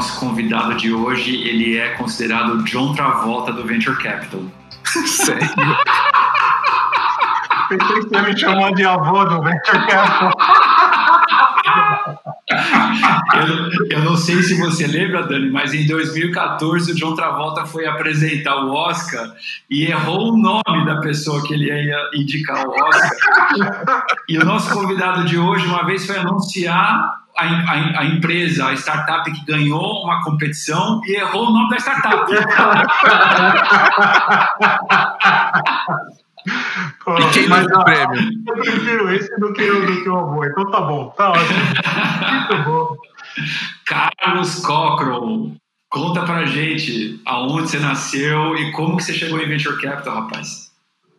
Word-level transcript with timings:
nosso 0.00 0.18
convidado 0.18 0.74
de 0.76 0.90
hoje, 0.90 1.46
ele 1.46 1.76
é 1.76 1.90
considerado 1.90 2.54
o 2.54 2.64
John 2.64 2.94
Travolta 2.94 3.52
do 3.52 3.66
Venture 3.66 4.02
Capital. 4.02 4.40
Sério? 4.86 5.46
Pensei 7.68 8.00
que 8.00 8.08
você 8.08 8.22
me 8.22 8.38
chamou 8.38 8.74
de 8.74 8.86
avô 8.86 9.26
do 9.26 9.42
Venture 9.42 9.86
Capital. 9.86 10.32
Eu, 13.48 13.86
eu, 13.90 14.04
não 14.04 14.16
sei 14.16 14.42
se 14.42 14.58
você 14.58 14.86
lembra, 14.86 15.26
Dani, 15.26 15.50
mas 15.50 15.74
em 15.74 15.86
2014 15.86 16.92
o 16.92 16.94
John 16.94 17.14
Travolta 17.14 17.66
foi 17.66 17.86
apresentar 17.86 18.64
o 18.64 18.72
Oscar 18.72 19.32
e 19.68 19.86
errou 19.86 20.32
o 20.32 20.36
nome 20.36 20.84
da 20.86 21.00
pessoa 21.00 21.42
que 21.46 21.54
ele 21.54 21.66
ia 21.66 22.10
indicar 22.14 22.66
o 22.66 22.70
Oscar. 22.70 24.04
E 24.28 24.38
o 24.38 24.44
nosso 24.44 24.72
convidado 24.72 25.24
de 25.24 25.38
hoje, 25.38 25.66
uma 25.66 25.84
vez, 25.84 26.06
foi 26.06 26.18
anunciar 26.18 27.20
a, 27.36 27.44
a, 27.44 28.00
a, 28.00 28.04
empresa, 28.06 28.66
a 28.66 28.72
startup 28.74 29.30
que 29.30 29.44
ganhou 29.44 30.04
uma 30.04 30.22
competição 30.22 31.00
e 31.06 31.16
errou 31.16 31.48
o 31.48 31.52
nome 31.52 31.70
da 31.70 31.76
startup. 31.76 32.30
Pô, 37.04 37.18
e 37.18 37.30
quem 37.30 37.48
mas, 37.48 37.66
o 37.66 37.84
prêmio? 37.84 38.30
Eu 38.46 38.54
prefiro 38.54 39.14
esse 39.14 39.38
do 39.38 39.52
que, 39.52 39.70
o, 39.70 39.86
do 39.86 40.02
que 40.02 40.08
o 40.08 40.18
avô, 40.18 40.44
então 40.44 40.70
tá 40.70 40.80
bom, 40.80 41.08
tá 41.16 41.30
ótimo. 41.30 41.58
Muito 42.30 42.64
bom. 42.64 42.96
Carlos 43.86 44.56
Cockroll, 44.56 45.56
conta 45.88 46.22
pra 46.22 46.44
gente 46.44 47.20
aonde 47.26 47.70
você 47.70 47.78
nasceu 47.78 48.56
e 48.56 48.72
como 48.72 48.96
que 48.96 49.04
você 49.04 49.12
chegou 49.12 49.40
em 49.40 49.48
Venture 49.48 49.80
Capital, 49.80 50.22
rapaz. 50.22 50.70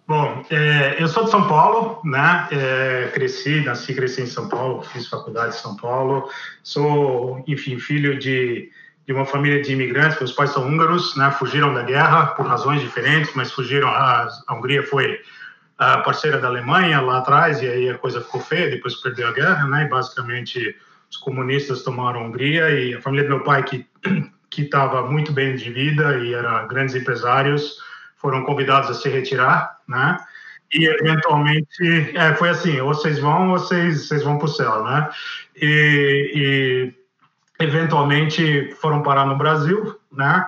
Bom, 0.07 0.43
é, 0.49 0.97
eu 0.99 1.07
sou 1.07 1.23
de 1.23 1.31
São 1.31 1.47
Paulo, 1.47 2.01
né? 2.03 2.47
É, 2.51 3.11
cresci, 3.13 3.61
nasci, 3.61 3.93
cresci 3.93 4.23
em 4.23 4.25
São 4.25 4.49
Paulo, 4.49 4.83
fiz 4.83 5.07
faculdade 5.07 5.55
em 5.55 5.59
São 5.59 5.77
Paulo. 5.77 6.29
Sou, 6.63 7.41
enfim, 7.47 7.79
filho 7.79 8.19
de, 8.19 8.69
de 9.05 9.13
uma 9.13 9.25
família 9.25 9.61
de 9.61 9.71
imigrantes. 9.71 10.19
Meus 10.19 10.33
pais 10.33 10.49
são 10.49 10.67
húngaros, 10.67 11.15
né? 11.15 11.31
Fugiram 11.31 11.73
da 11.73 11.83
guerra 11.83 12.27
por 12.27 12.45
razões 12.45 12.81
diferentes, 12.81 13.31
mas 13.35 13.53
fugiram. 13.53 13.87
A, 13.87 14.27
a 14.47 14.53
Hungria 14.53 14.83
foi 14.83 15.17
a 15.77 15.99
parceira 15.99 16.39
da 16.39 16.47
Alemanha 16.47 16.99
lá 16.99 17.19
atrás 17.19 17.61
e 17.61 17.67
aí 17.67 17.89
a 17.89 17.97
coisa 17.97 18.21
ficou 18.21 18.41
feia 18.41 18.69
depois 18.69 18.95
perdeu 18.95 19.29
a 19.29 19.31
guerra, 19.31 19.65
né? 19.67 19.85
E 19.85 19.87
basicamente 19.87 20.75
os 21.11 21.17
comunistas 21.17 21.83
tomaram 21.83 22.21
a 22.21 22.23
Hungria 22.23 22.69
e 22.71 22.95
a 22.95 23.01
família 23.01 23.27
do 23.27 23.35
meu 23.35 23.43
pai 23.43 23.63
que 23.63 23.85
que 24.49 24.63
estava 24.63 25.09
muito 25.09 25.31
bem 25.31 25.55
de 25.55 25.71
vida 25.71 26.17
e 26.17 26.33
eram 26.33 26.67
grandes 26.67 26.93
empresários 26.93 27.77
foram 28.17 28.43
convidados 28.43 28.89
a 28.89 28.93
se 28.93 29.07
retirar, 29.09 29.79
né? 29.87 30.17
E 30.73 30.85
eventualmente 30.85 32.15
é, 32.15 32.33
foi 32.35 32.49
assim, 32.49 32.79
ou 32.79 32.93
vocês 32.93 33.17
vão 33.19 33.49
ou 33.49 33.59
vocês, 33.59 34.07
vocês 34.07 34.23
vão 34.23 34.37
para 34.37 34.45
o 34.45 34.49
céu, 34.49 34.83
né? 34.83 35.09
E, 35.55 36.31
e, 36.35 37.63
eventualmente 37.63 38.73
foram 38.79 39.01
parar 39.01 39.25
no 39.25 39.37
Brasil, 39.37 39.97
né? 40.11 40.45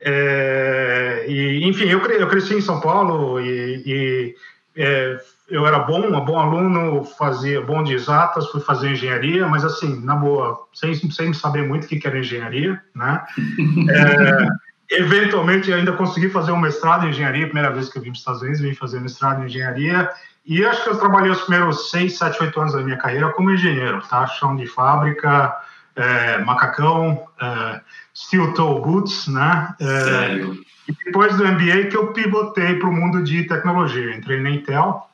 É, 0.00 1.24
e 1.28 1.64
enfim, 1.64 1.88
eu, 1.88 2.00
eu 2.06 2.28
cresci 2.28 2.54
em 2.54 2.60
São 2.60 2.80
Paulo 2.80 3.40
e, 3.40 3.82
e 3.86 4.36
é, 4.76 5.18
eu 5.48 5.66
era 5.66 5.78
bom, 5.80 6.00
um 6.00 6.24
bom 6.24 6.38
aluno, 6.38 7.04
fazia 7.04 7.60
bom 7.60 7.82
de 7.82 7.94
exatas, 7.94 8.50
fui 8.50 8.60
fazer 8.60 8.90
engenharia, 8.90 9.46
mas 9.46 9.64
assim, 9.64 10.00
na 10.04 10.16
boa, 10.16 10.66
sem, 10.74 10.94
sem 10.94 11.32
saber 11.32 11.66
muito 11.66 11.84
o 11.84 11.88
que 11.88 12.06
era 12.06 12.18
engenharia, 12.18 12.80
né? 12.94 13.24
É, 14.88 14.98
eventualmente 14.98 15.72
ainda 15.72 15.92
consegui 15.92 16.28
fazer 16.28 16.52
um 16.52 16.60
mestrado 16.60 17.06
em 17.06 17.10
engenharia, 17.10 17.46
primeira 17.46 17.72
vez 17.72 17.88
que 17.88 17.98
eu 17.98 18.02
vim 18.02 18.10
para 18.10 18.14
os 18.14 18.18
Estados 18.20 18.42
Unidos, 18.42 18.60
vim 18.60 18.74
fazer 18.74 19.00
mestrado 19.00 19.42
em 19.42 19.46
engenharia, 19.46 20.08
e 20.44 20.64
acho 20.64 20.84
que 20.84 20.90
eu 20.90 20.98
trabalhei 20.98 21.30
os 21.30 21.40
primeiros 21.42 21.90
seis, 21.90 22.16
sete, 22.16 22.40
oito 22.42 22.60
anos 22.60 22.72
da 22.72 22.82
minha 22.82 22.96
carreira 22.96 23.32
como 23.32 23.50
engenheiro, 23.50 24.00
tá? 24.08 24.26
Chão 24.26 24.54
de 24.54 24.66
fábrica, 24.66 25.56
é, 25.96 26.38
macacão, 26.38 27.26
é, 27.40 27.80
steel 28.14 28.54
toe 28.54 28.80
boots, 28.80 29.26
né? 29.26 29.74
É, 29.80 30.00
Sério? 30.00 30.60
E 30.88 31.04
depois 31.04 31.36
do 31.36 31.44
MBA 31.44 31.86
que 31.90 31.96
eu 31.96 32.12
pivotei 32.12 32.74
para 32.78 32.88
o 32.88 32.92
mundo 32.92 33.24
de 33.24 33.44
tecnologia. 33.44 34.14
Entrei 34.14 34.40
na 34.40 34.50
Intel, 34.50 35.04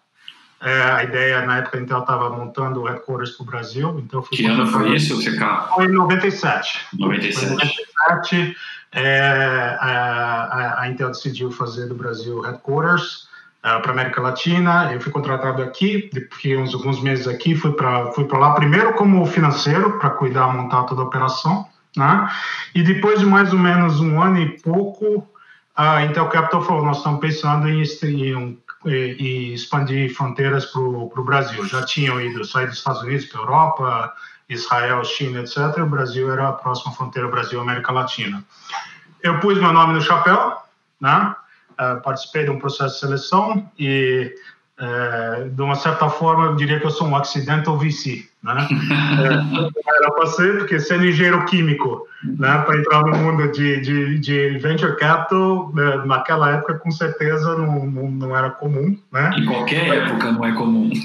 é, 0.62 0.82
a 0.82 1.04
ideia, 1.04 1.44
na 1.44 1.58
época, 1.58 1.76
a 1.76 1.80
Intel 1.80 1.98
estava 1.98 2.30
montando 2.30 2.82
o 2.82 2.84
headquarters 2.84 3.32
para 3.32 3.42
o 3.42 3.46
Brasil. 3.46 3.98
Então 3.98 4.22
que 4.22 4.46
ano 4.46 4.66
foi 4.66 4.94
isso, 4.94 5.18
CK? 5.18 5.74
Foi 5.74 5.86
em 5.86 5.92
97. 5.92 6.86
97. 6.98 7.40
Foi 7.40 7.50
97 7.50 8.56
é, 8.92 9.76
a, 9.80 10.82
a, 10.82 10.88
Intel 10.88 11.08
decidiu 11.08 11.50
fazer 11.50 11.86
do 11.86 11.94
Brasil 11.94 12.40
headquarters 12.42 13.26
uh, 13.64 13.80
para 13.82 13.90
América 13.90 14.20
Latina. 14.20 14.92
Eu 14.92 15.00
fui 15.00 15.10
contratado 15.10 15.62
aqui, 15.62 16.10
fiquei 16.30 16.56
uns 16.58 16.74
alguns 16.74 17.02
meses 17.02 17.26
aqui, 17.26 17.56
fui 17.56 17.72
para 17.72 18.12
fui 18.12 18.28
lá 18.30 18.54
primeiro 18.54 18.92
como 18.94 19.24
financeiro 19.24 19.98
para 19.98 20.10
cuidar, 20.10 20.48
montar 20.48 20.84
toda 20.84 21.00
a 21.00 21.04
operação, 21.04 21.66
né? 21.96 22.30
E 22.74 22.82
depois 22.82 23.18
de 23.18 23.26
mais 23.26 23.52
ou 23.52 23.58
menos 23.58 23.98
um 23.98 24.20
ano 24.20 24.38
e 24.38 24.60
pouco, 24.60 25.26
a 25.74 26.04
Intel 26.04 26.28
Capital 26.28 26.62
falou: 26.62 26.84
nós 26.84 26.98
estamos 26.98 27.20
pensando 27.20 27.68
em, 27.68 27.82
em, 27.82 28.62
em 28.86 29.54
expandir 29.54 30.14
fronteiras 30.14 30.66
para 30.66 30.80
o 30.80 31.24
Brasil. 31.24 31.64
Já 31.66 31.84
tinham 31.84 32.20
ido 32.20 32.44
sair 32.44 32.66
dos 32.66 32.78
Estados 32.78 33.02
Unidos 33.02 33.26
para 33.26 33.40
a 33.40 33.42
Europa 33.42 34.14
Israel, 34.48 35.04
China, 35.04 35.40
etc. 35.40 35.78
O 35.78 35.86
Brasil 35.86 36.30
era 36.30 36.48
a 36.48 36.52
próxima 36.52 36.92
fronteira 36.92 37.28
Brasil-América 37.28 37.92
Latina. 37.92 38.44
Eu 39.22 39.40
pus 39.40 39.58
meu 39.58 39.72
nome 39.72 39.94
no 39.94 40.00
chapéu, 40.00 40.56
né? 41.00 41.34
Uh, 41.72 42.00
participei 42.02 42.44
de 42.44 42.50
um 42.50 42.58
processo 42.58 42.94
de 42.94 43.00
seleção 43.00 43.70
e, 43.78 44.34
uh, 44.80 45.48
de 45.48 45.62
uma 45.62 45.74
certa 45.74 46.08
forma, 46.08 46.46
eu 46.46 46.56
diria 46.56 46.80
que 46.80 46.86
eu 46.86 46.90
sou 46.90 47.06
um 47.06 47.16
accidental 47.16 47.78
VC, 47.78 48.24
né? 48.42 48.68
era 50.02 50.10
para 50.12 50.26
ser, 50.26 50.58
porque 50.58 50.80
sendo 50.80 51.06
engenheiro 51.06 51.44
químico, 51.44 52.06
né, 52.24 52.58
para 52.58 52.76
entrar 52.76 53.02
no 53.02 53.16
mundo 53.16 53.50
de, 53.52 53.80
de, 53.80 54.18
de 54.18 54.58
venture 54.58 54.96
capital, 54.96 55.70
né, 55.74 56.02
naquela 56.06 56.50
época, 56.50 56.74
com 56.74 56.90
certeza, 56.90 57.56
não, 57.56 57.86
não, 57.86 58.10
não, 58.10 58.36
era 58.36 58.50
comum, 58.50 58.96
né? 59.12 59.30
Em 59.36 59.44
qualquer 59.44 59.88
época 59.88 60.32
não 60.32 60.44
é 60.44 60.52
comum. 60.52 60.90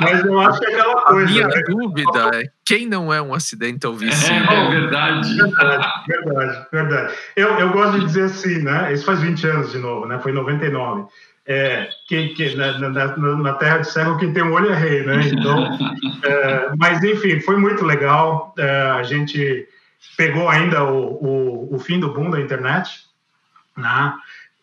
Mas 0.00 0.24
eu 0.24 0.40
acho 0.40 0.58
que 0.58 0.66
é 0.66 0.74
aquela 0.74 1.02
coisa. 1.02 1.28
A 1.28 1.30
minha 1.30 1.46
né? 1.46 1.62
dúvida 1.68 2.30
é 2.34 2.50
quem 2.66 2.86
não 2.86 3.12
é 3.12 3.22
um 3.22 3.32
acidental 3.32 3.94
VC? 3.94 4.32
É, 4.32 4.36
é 4.36 4.70
verdade. 4.70 5.36
Verdade, 5.36 5.86
verdade, 6.08 6.66
verdade. 6.72 7.14
Eu, 7.36 7.48
eu 7.58 7.70
gosto 7.70 8.00
de 8.00 8.06
dizer 8.06 8.24
assim, 8.24 8.62
né? 8.62 8.92
Isso 8.92 9.04
faz 9.04 9.20
20 9.20 9.46
anos 9.46 9.72
de 9.72 9.78
novo, 9.78 10.06
né? 10.06 10.18
Foi 10.18 10.32
em 10.32 10.34
99. 10.34 11.04
É, 11.46 11.90
que, 12.08 12.28
que, 12.30 12.56
na, 12.56 12.78
na, 12.78 13.16
na, 13.18 13.52
terra 13.54 13.78
de 13.78 13.90
cego 13.90 14.16
quem 14.16 14.32
tem 14.32 14.42
um 14.42 14.54
olho 14.54 14.72
é 14.72 14.74
rei, 14.74 15.02
né? 15.04 15.20
Então, 15.26 15.78
é, 16.24 16.70
mas 16.78 17.02
enfim, 17.04 17.38
foi 17.40 17.56
muito 17.56 17.84
legal. 17.84 18.54
É, 18.58 18.70
a 18.70 19.02
gente 19.02 19.68
pegou 20.16 20.48
ainda 20.48 20.84
o, 20.84 21.22
o, 21.22 21.74
o, 21.74 21.78
fim 21.78 22.00
do 22.00 22.14
boom 22.14 22.30
da 22.30 22.40
internet, 22.40 23.04
né? 23.76 24.14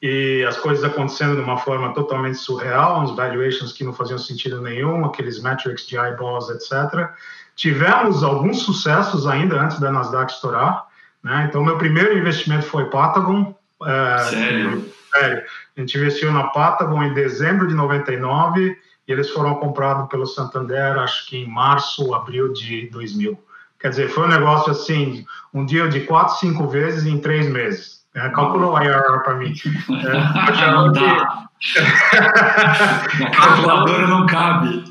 e 0.02 0.44
as 0.48 0.58
coisas 0.58 0.84
acontecendo 0.84 1.36
de 1.36 1.42
uma 1.42 1.58
forma 1.58 1.94
totalmente 1.94 2.38
surreal, 2.40 3.02
uns 3.02 3.16
valuations 3.16 3.72
que 3.72 3.84
não 3.84 3.94
faziam 3.94 4.18
sentido 4.18 4.60
nenhum, 4.60 5.06
aqueles 5.06 5.42
metrics 5.42 5.86
de 5.86 5.96
eyeballs, 5.96 6.50
etc. 6.50 7.12
Tivemos 7.56 8.24
alguns 8.24 8.64
sucessos 8.64 9.28
ainda 9.28 9.62
antes 9.62 9.80
da 9.80 9.92
Nasdaq 9.92 10.32
estourar, 10.32 10.88
né? 11.24 11.46
Então, 11.48 11.64
meu 11.64 11.78
primeiro 11.78 12.18
investimento 12.18 12.66
foi 12.66 12.86
Patagon. 12.86 13.54
É, 13.86 14.18
sério? 14.30 14.92
Sério. 15.14 15.44
A 15.76 15.80
gente 15.80 15.98
investiu 15.98 16.32
na 16.32 16.46
Patagon 16.46 17.04
em 17.04 17.14
dezembro 17.14 17.68
de 17.68 17.74
99 17.74 18.78
e 19.08 19.12
eles 19.12 19.30
foram 19.30 19.56
comprados 19.56 20.08
pelo 20.10 20.26
Santander, 20.26 20.98
acho 21.00 21.28
que 21.28 21.38
em 21.38 21.48
março, 21.48 22.14
abril 22.14 22.52
de 22.54 22.88
2000. 22.90 23.38
Quer 23.80 23.90
dizer, 23.90 24.10
foi 24.10 24.26
um 24.26 24.30
negócio 24.30 24.72
assim, 24.72 25.26
um 25.54 25.66
dia 25.66 25.88
de 25.88 26.02
quatro, 26.02 26.36
cinco 26.36 26.68
vezes 26.68 27.06
em 27.06 27.20
três 27.20 27.50
meses. 27.50 28.02
É, 28.14 28.30
calculou 28.30 28.74
o 28.74 28.80
IRR 28.80 29.24
para 29.24 29.36
mim. 29.36 29.54
É, 29.90 30.72
não 30.72 30.92
dá. 30.92 31.48
Calculadora 33.36 34.08
não 34.08 34.26
cabe. 34.26 34.84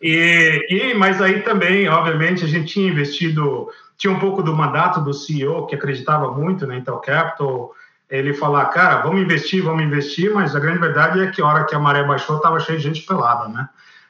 e, 0.00 0.66
e, 0.70 0.94
mas 0.94 1.20
aí 1.20 1.42
também, 1.42 1.88
obviamente, 1.88 2.44
a 2.44 2.48
gente 2.48 2.72
tinha 2.72 2.90
investido, 2.90 3.68
tinha 3.96 4.12
um 4.12 4.18
pouco 4.18 4.42
do 4.42 4.54
mandato 4.54 5.00
do 5.00 5.12
CEO 5.12 5.66
que 5.66 5.74
acreditava 5.74 6.32
muito 6.32 6.66
na 6.66 6.76
Intel 6.76 6.98
Capital. 6.98 7.72
Ele 8.12 8.34
falar, 8.34 8.66
cara, 8.66 9.00
vamos 9.00 9.22
investir, 9.22 9.62
vamos 9.62 9.82
investir, 9.82 10.32
mas 10.34 10.54
a 10.54 10.60
grande 10.60 10.80
verdade 10.80 11.20
é 11.20 11.30
que 11.30 11.40
a 11.40 11.46
hora 11.46 11.64
que 11.64 11.74
a 11.74 11.78
maré 11.78 12.04
baixou, 12.04 12.36
estava 12.36 12.60
cheio 12.60 12.76
de 12.76 12.84
gente 12.84 13.06
pelada, 13.06 13.48
né? 13.48 13.68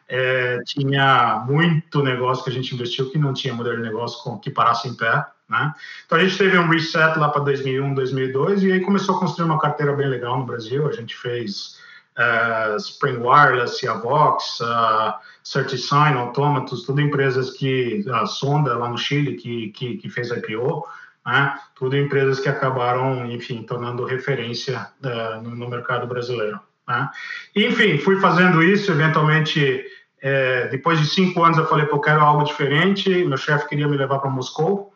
É, 0.09 0.59
tinha 0.67 1.43
muito 1.47 2.03
negócio 2.03 2.43
que 2.45 2.51
a 2.51 2.53
gente 2.53 2.75
investiu 2.75 3.09
que 3.11 3.17
não 3.17 3.33
tinha 3.33 3.55
modelo 3.55 3.77
de 3.77 3.83
negócio 3.83 4.23
com, 4.23 4.39
que 4.39 4.51
parasse 4.51 4.89
em 4.89 4.95
pé. 4.95 5.25
Né? 5.49 5.73
Então 6.05 6.19
a 6.19 6.23
gente 6.23 6.37
teve 6.37 6.59
um 6.59 6.69
reset 6.69 7.19
lá 7.19 7.29
para 7.29 7.43
2001, 7.43 7.95
2002 7.95 8.63
e 8.63 8.73
aí 8.73 8.81
começou 8.81 9.17
a 9.17 9.21
construir 9.21 9.47
uma 9.47 9.59
carteira 9.59 9.95
bem 9.95 10.09
legal 10.09 10.39
no 10.39 10.45
Brasil. 10.45 10.87
A 10.87 10.93
gente 10.93 11.17
fez 11.17 11.79
uh, 12.19 12.77
Spring 12.77 13.19
Wireless, 13.19 13.87
Avox, 13.87 14.61
uh, 14.61 15.15
CertiSign, 15.43 16.19
Automatus, 16.19 16.85
tudo 16.85 17.01
empresas 17.01 17.51
que 17.51 18.05
a 18.13 18.27
Sonda 18.27 18.77
lá 18.77 18.89
no 18.89 18.99
Chile 18.99 19.37
que 19.37 19.69
que, 19.69 19.97
que 19.97 20.11
fez 20.11 20.31
IPO, 20.31 20.87
né? 21.27 21.55
Tudo 21.75 21.97
empresas 21.97 22.41
que 22.41 22.49
acabaram, 22.49 23.27
enfim, 23.27 23.63
tornando 23.63 24.05
referência 24.05 24.89
uh, 25.05 25.43
no, 25.43 25.69
mercado 25.69 26.07
brasileiro. 26.07 26.61
Né? 26.87 27.09
Enfim, 27.57 27.99
fui 27.99 28.21
fazendo 28.21 28.63
isso, 28.63 28.91
eventualmente 28.91 29.85
é, 30.21 30.69
depois 30.69 30.99
de 31.01 31.07
cinco 31.07 31.43
anos 31.43 31.59
eu 31.59 31.67
falei 31.67 31.87
que 31.87 31.93
eu 31.93 32.01
quero 32.01 32.21
algo 32.21 32.45
diferente. 32.45 33.09
Meu 33.25 33.37
chefe 33.37 33.69
queria 33.69 33.89
me 33.89 33.97
levar 33.97 34.19
para 34.19 34.31
Moscou 34.31 34.92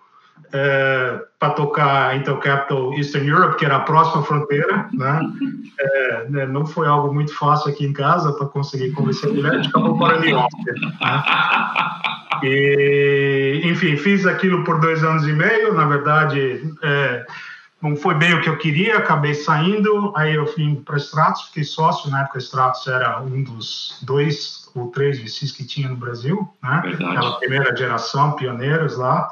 é, 0.52 1.20
para 1.38 1.50
tocar 1.50 2.16
Intel 2.16 2.38
Capital 2.38 2.94
Eastern 2.94 3.28
Europe, 3.28 3.56
que 3.56 3.64
era 3.64 3.76
a 3.76 3.80
próxima 3.80 4.22
fronteira, 4.22 4.88
né? 4.92 5.20
É, 5.78 6.26
né, 6.30 6.46
não 6.46 6.64
foi 6.64 6.88
algo 6.88 7.12
muito 7.12 7.34
fácil 7.34 7.70
aqui 7.70 7.84
em 7.84 7.92
casa 7.92 8.32
para 8.32 8.46
conseguir 8.46 8.92
convencer 8.92 9.28
a 9.28 9.56
gente 9.56 9.68
acabou 9.68 9.98
para 9.98 10.18
New 10.20 10.30
York. 10.30 10.50
Né? 10.64 11.22
E, 12.42 13.60
enfim, 13.62 13.94
fiz 13.98 14.24
aquilo 14.24 14.64
por 14.64 14.80
dois 14.80 15.04
anos 15.04 15.28
e 15.28 15.34
meio, 15.34 15.74
na 15.74 15.84
verdade, 15.84 16.62
é, 16.82 17.26
não 17.82 17.94
foi 17.94 18.14
bem 18.14 18.32
o 18.34 18.40
que 18.40 18.48
eu 18.48 18.56
queria, 18.56 18.96
acabei 18.96 19.34
saindo, 19.34 20.12
aí 20.16 20.34
eu 20.34 20.46
fui 20.46 20.76
para 20.76 20.96
Stratos, 20.96 21.42
fiquei 21.48 21.64
sócio, 21.64 22.10
na 22.10 22.22
época 22.22 22.38
Stratos 22.38 22.86
era 22.86 23.20
um 23.20 23.42
dos 23.42 23.98
dois 24.02 24.70
ou 24.74 24.90
três 24.90 25.18
VCs 25.18 25.52
que 25.52 25.66
tinha 25.66 25.88
no 25.88 25.96
Brasil, 25.96 26.48
né? 26.62 26.80
Verdade. 26.84 27.04
Aquela 27.04 27.38
primeira 27.38 27.76
geração, 27.76 28.32
pioneiros 28.32 28.96
lá, 28.96 29.28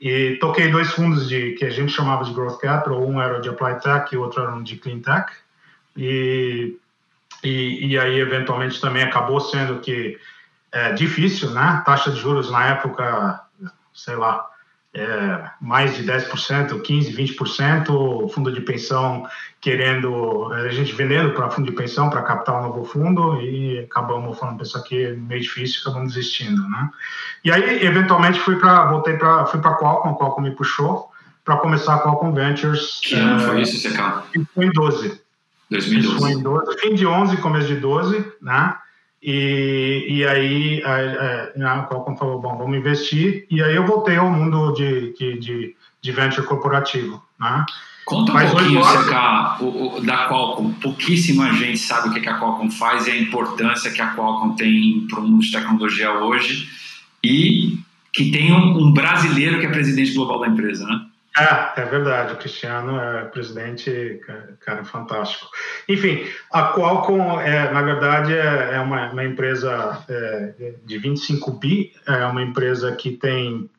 e 0.00 0.36
toquei 0.40 0.70
dois 0.70 0.90
fundos 0.92 1.28
de 1.28 1.52
que 1.52 1.64
a 1.64 1.70
gente 1.70 1.92
chamava 1.92 2.24
de 2.24 2.32
Growth 2.32 2.58
Capital, 2.58 3.06
um 3.06 3.20
era 3.20 3.38
de 3.40 3.50
Applied 3.50 3.82
Tech 3.82 4.12
e 4.12 4.16
o 4.16 4.22
outro 4.22 4.42
era 4.42 4.62
de 4.62 4.76
Clean 4.76 5.00
Tech. 5.00 5.30
E, 5.96 6.78
e, 7.44 7.86
e 7.86 7.98
aí, 7.98 8.18
eventualmente, 8.18 8.80
também 8.80 9.02
acabou 9.02 9.40
sendo 9.40 9.80
que 9.80 10.18
é 10.72 10.92
difícil, 10.94 11.50
né? 11.50 11.82
Taxa 11.84 12.10
de 12.10 12.18
juros 12.18 12.50
na 12.50 12.66
época, 12.68 13.42
sei 13.92 14.16
lá, 14.16 14.49
é, 14.92 15.50
mais 15.60 15.94
de 15.96 16.04
10%, 16.04 16.82
15%, 16.82 17.14
20%, 17.14 18.30
fundo 18.30 18.52
de 18.52 18.60
pensão 18.60 19.24
querendo, 19.60 20.50
a 20.52 20.68
gente 20.70 20.92
vendendo 20.94 21.32
para 21.32 21.50
fundo 21.50 21.70
de 21.70 21.76
pensão 21.76 22.10
para 22.10 22.22
captar 22.22 22.58
um 22.58 22.68
novo 22.68 22.84
fundo 22.84 23.40
e 23.40 23.80
acabamos 23.80 24.38
falando, 24.38 24.62
isso 24.62 24.76
aqui 24.76 25.04
é 25.04 25.12
meio 25.12 25.42
difícil, 25.42 25.82
acabamos 25.82 26.14
desistindo, 26.14 26.68
né? 26.68 26.90
E 27.44 27.52
aí, 27.52 27.84
eventualmente, 27.84 28.40
fui 28.40 28.56
para, 28.56 28.86
voltei 28.86 29.16
para, 29.16 29.46
fui 29.46 29.60
para 29.60 29.76
Qualcomm, 29.76 30.12
a 30.12 30.16
Qualcomm 30.16 30.42
me 30.42 30.56
puxou 30.56 31.10
para 31.44 31.56
começar 31.58 31.94
a 31.94 31.98
Qualcomm 32.00 32.32
Ventures. 32.32 33.00
Que 33.02 33.14
ano 33.14 33.42
é, 33.42 33.46
foi 33.46 33.62
isso, 33.62 33.88
CK? 33.88 34.44
Foi 34.54 34.66
em 34.66 34.72
12. 34.72 35.20
2012. 35.70 36.18
Foi 36.18 36.30
em 36.32 36.42
12, 36.42 36.78
fim 36.80 36.94
de 36.94 37.06
11, 37.06 37.36
começo 37.36 37.68
de 37.68 37.76
12, 37.76 38.32
né? 38.42 38.74
E, 39.22 40.06
e 40.08 40.26
aí 40.26 40.82
a, 40.82 41.66
a, 41.66 41.80
a 41.80 41.86
Qualcomm 41.86 42.16
falou, 42.16 42.40
bom, 42.40 42.56
vamos 42.56 42.78
investir. 42.78 43.46
E 43.50 43.62
aí 43.62 43.76
eu 43.76 43.86
voltei 43.86 44.16
ao 44.16 44.30
mundo 44.30 44.72
de, 44.72 45.12
de, 45.12 45.38
de, 45.38 45.76
de 46.00 46.12
venture 46.12 46.46
corporativo, 46.46 47.22
né? 47.38 47.64
Conta 48.06 48.32
um 48.32 48.34
Mas 48.34 48.50
pouquinho, 48.50 48.80
o, 48.80 50.00
da 50.00 50.26
Qualcomm. 50.28 50.72
Pouquíssima 50.80 51.52
gente 51.52 51.78
sabe 51.78 52.08
o 52.08 52.12
que 52.12 52.28
a 52.28 52.38
Qualcomm 52.38 52.70
faz 52.70 53.06
e 53.06 53.10
a 53.10 53.16
importância 53.16 53.90
que 53.90 54.00
a 54.00 54.14
Qualcomm 54.14 54.56
tem 54.56 55.06
para 55.08 55.20
o 55.20 55.22
mundo 55.22 55.42
de 55.42 55.52
tecnologia 55.52 56.12
hoje 56.12 56.68
e 57.22 57.78
que 58.12 58.32
tem 58.32 58.52
um, 58.52 58.86
um 58.86 58.92
brasileiro 58.92 59.60
que 59.60 59.66
é 59.66 59.70
presidente 59.70 60.12
global 60.14 60.40
da 60.40 60.48
empresa, 60.48 60.84
né? 60.86 61.06
É, 61.36 61.80
é 61.80 61.84
verdade, 61.84 62.32
o 62.32 62.36
Cristiano 62.36 62.98
é 63.00 63.24
presidente, 63.26 64.20
cara, 64.60 64.84
fantástico. 64.84 65.48
Enfim, 65.88 66.26
a 66.52 66.72
Qualcomm, 66.72 67.40
é, 67.40 67.70
na 67.72 67.82
verdade, 67.82 68.34
é, 68.34 68.74
é 68.74 68.80
uma, 68.80 69.10
uma 69.10 69.24
empresa 69.24 70.04
é, 70.08 70.74
de 70.84 70.98
25 70.98 71.52
bi, 71.52 71.92
é 72.06 72.26
uma 72.26 72.42
empresa 72.42 72.94
que 72.96 73.12
tem 73.12 73.70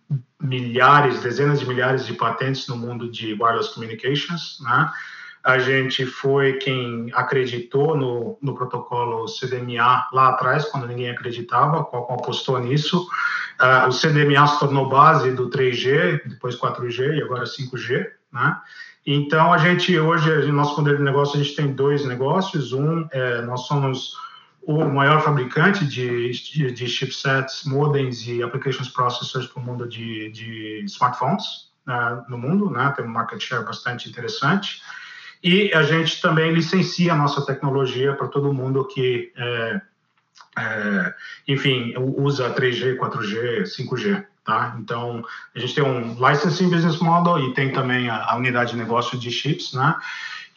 milhares, 0.42 1.22
dezenas 1.22 1.60
de 1.60 1.68
milhares 1.68 2.06
de 2.06 2.14
patentes 2.14 2.68
no 2.68 2.78
mundo 2.78 3.12
de 3.12 3.34
wireless 3.34 3.74
communications, 3.74 4.58
né? 4.62 4.90
A 5.44 5.58
gente 5.58 6.06
foi 6.06 6.54
quem 6.54 7.10
acreditou 7.14 7.98
no, 7.98 8.38
no 8.42 8.54
protocolo 8.54 9.28
CDMA 9.28 10.08
lá 10.14 10.30
atrás, 10.30 10.66
quando 10.66 10.88
ninguém 10.88 11.10
acreditava, 11.10 11.80
a 11.80 11.84
Qualcomm 11.84 12.14
apostou 12.14 12.60
nisso. 12.60 13.08
Uh, 13.62 13.88
o 13.88 13.92
CDMA 13.92 14.48
se 14.48 14.60
tornou 14.60 14.90
base 14.90 15.32
do 15.34 15.50
3G, 15.50 16.22
depois 16.26 16.56
4G 16.58 17.18
e 17.18 17.22
agora 17.22 17.44
5G, 17.44 18.08
né? 18.34 18.58
Então, 19.06 19.54
a 19.54 19.58
gente 19.58 19.98
hoje, 19.98 20.30
no 20.48 20.54
nosso 20.54 20.76
poder 20.76 20.98
de 20.98 21.04
negócio, 21.04 21.40
a 21.40 21.44
gente 21.44 21.56
tem 21.56 21.74
dois 21.74 22.06
negócios. 22.06 22.74
Um, 22.74 23.08
é, 23.12 23.42
nós 23.42 23.62
somos 23.62 24.16
o 24.64 24.86
maior 24.86 25.22
fabricante 25.22 25.86
de, 25.86 26.32
de, 26.32 26.72
de 26.72 26.88
chipsets, 26.88 27.64
modems 27.66 28.28
e 28.28 28.44
applications 28.44 28.90
processors 28.90 29.48
para 29.48 29.62
o 29.62 29.66
mundo 29.66 29.88
de, 29.88 30.30
de 30.32 30.84
smartphones 30.86 31.72
né, 31.86 32.24
no 32.30 32.38
mundo, 32.38 32.70
né? 32.70 32.94
Tem 32.96 33.06
um 33.06 33.10
market 33.10 33.42
share 33.42 33.66
bastante 33.66 34.08
interessante. 34.08 34.82
E 35.44 35.74
a 35.74 35.82
gente 35.82 36.22
também 36.22 36.54
licencia 36.54 37.14
a 37.14 37.16
nossa 37.16 37.44
tecnologia 37.44 38.14
para 38.14 38.28
todo 38.28 38.54
mundo 38.54 38.88
que 38.88 39.32
é, 39.36 39.82
é, 40.58 41.14
enfim, 41.48 41.94
usa 41.98 42.54
3G, 42.54 42.98
4G, 42.98 43.64
5G. 43.64 44.26
Tá? 44.44 44.76
Então, 44.80 45.24
a 45.56 45.60
gente 45.60 45.76
tem 45.76 45.84
um 45.84 46.16
licensing 46.16 46.70
business 46.70 46.98
model 47.00 47.38
e 47.40 47.54
tem 47.54 47.72
também 47.72 48.10
a, 48.10 48.26
a 48.26 48.36
unidade 48.36 48.72
de 48.72 48.78
negócio 48.78 49.18
de 49.18 49.30
chips, 49.30 49.74
né? 49.74 49.96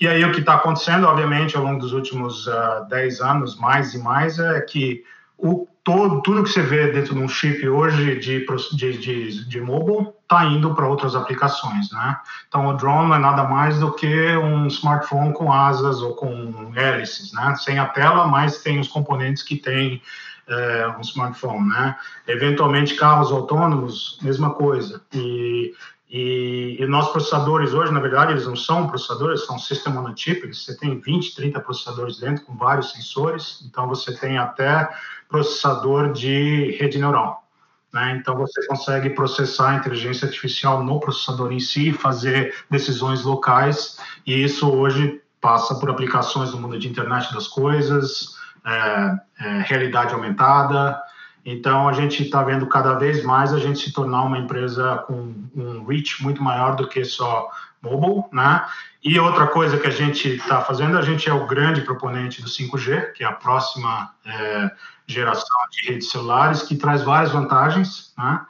E 0.01 0.09
aí 0.09 0.25
o 0.25 0.33
que 0.33 0.41
está 0.41 0.55
acontecendo, 0.55 1.07
obviamente, 1.07 1.57
ao 1.57 1.63
longo 1.63 1.79
dos 1.79 1.93
últimos 1.93 2.47
uh, 2.47 2.53
ah, 2.53 2.87
10 2.89 3.21
anos, 3.21 3.57
mais 3.57 3.95
e 3.95 3.99
mais, 3.99 4.39
é 4.39 4.61
que 4.61 5.05
o, 5.39 5.67
todo, 5.85 6.23
tudo 6.23 6.43
que 6.43 6.49
você 6.49 6.63
vê 6.63 6.91
dentro 6.91 7.15
de 7.15 7.21
um 7.21 7.29
chip 7.29 7.69
hoje 7.69 8.19
de, 8.19 8.45
de, 8.75 8.99
de, 8.99 9.49
de 9.49 9.61
mobile 9.61 10.09
está 10.23 10.47
indo 10.47 10.75
para 10.75 10.89
outras 10.89 11.15
aplicações, 11.15 11.93
né? 11.93 12.17
Então, 12.49 12.67
o 12.67 12.73
drone 12.73 13.13
é 13.13 13.19
nada 13.19 13.45
mais 13.45 13.79
do 13.79 13.93
que 13.93 14.37
um 14.37 14.67
smartphone 14.67 15.35
com 15.35 15.53
asas 15.53 16.01
ou 16.01 16.15
com 16.15 16.73
hélices, 16.75 17.33
né? 17.35 17.55
Sem 17.57 17.79
a 17.79 17.87
tela, 17.87 18.27
mas 18.27 18.63
tem 18.63 18.81
os 18.81 18.89
componentes 18.89 19.43
que 19.43 19.57
tem 19.57 20.01
é, 20.49 20.89
um 20.97 21.01
smartphone, 21.03 21.69
né? 21.69 21.97
Eventualmente, 22.27 22.95
carros 22.95 23.31
autônomos, 23.31 24.19
mesma 24.23 24.55
coisa. 24.55 25.03
E, 25.13 25.75
e, 26.09 26.77
e 26.79 26.87
nossos 26.87 27.13
processadores 27.13 27.73
hoje, 27.73 27.93
na 27.93 28.01
verdade, 28.01 28.33
eles 28.33 28.47
não 28.47 28.57
são 28.57 28.87
processadores, 28.87 29.47
são 29.47 29.59
system 29.59 29.97
on 29.97 30.07
a 30.07 30.15
chip. 30.15 30.47
Você 30.47 30.77
tem 30.77 30.99
20, 30.99 31.35
30 31.35 31.61
processadores 31.61 32.19
dentro 32.19 32.45
com 32.45 32.57
vários 32.57 32.93
sensores. 32.93 33.65
Então, 33.67 33.89
você 33.89 34.15
tem 34.17 34.39
até 34.39 34.89
processador 35.29 36.13
de 36.13 36.77
rede 36.79 36.99
neural. 36.99 37.45
Né? 37.93 38.17
Então, 38.21 38.37
você 38.37 38.67
consegue 38.67 39.11
processar 39.11 39.71
a 39.71 39.75
inteligência 39.77 40.27
artificial 40.27 40.85
no 40.85 41.01
processador 41.01 41.53
em 41.53 41.61
si, 41.61 41.93
fazer 41.93 42.55
decisões 42.71 43.25
locais, 43.25 43.99
e 44.27 44.45
isso 44.45 44.71
hoje 44.71 45.21
passa 45.41 45.75
por 45.75 45.91
aplicações 45.91 46.53
no 46.53 46.59
mundo 46.59 46.79
de 46.79 46.89
internet 46.89 47.33
das 47.33 47.47
coisas, 47.47 48.37
é, 48.65 49.19
é, 49.41 49.63
realidade 49.67 50.15
aumentada. 50.15 51.01
Então, 51.45 51.89
a 51.89 51.93
gente 51.93 52.23
está 52.23 52.43
vendo 52.43 52.67
cada 52.67 52.95
vez 52.95 53.23
mais 53.23 53.53
a 53.53 53.59
gente 53.59 53.79
se 53.79 53.93
tornar 53.93 54.23
uma 54.23 54.39
empresa 54.39 55.05
com 55.07 55.35
um 55.55 55.85
reach 55.85 56.23
muito 56.23 56.43
maior 56.43 56.75
do 56.75 56.89
que 56.89 57.05
só 57.05 57.51
mobile, 57.83 58.25
né? 58.33 58.65
E 59.03 59.19
outra 59.21 59.47
coisa 59.47 59.77
que 59.77 59.87
a 59.87 59.91
gente 59.91 60.29
está 60.37 60.63
fazendo, 60.63 60.97
a 60.97 61.03
gente 61.03 61.29
é 61.29 61.35
o 61.35 61.47
grande 61.47 61.83
proponente 61.83 62.41
do 62.41 62.49
5G, 62.49 63.13
que 63.13 63.23
é 63.23 63.27
a 63.27 63.33
próxima 63.33 64.11
é, 64.25 64.71
geração 65.07 65.59
de 65.71 65.93
redes 65.93 66.11
celulares, 66.11 66.63
que 66.63 66.77
traz 66.77 67.03
várias 67.03 67.31
vantagens, 67.31 68.15
né? 68.17 68.41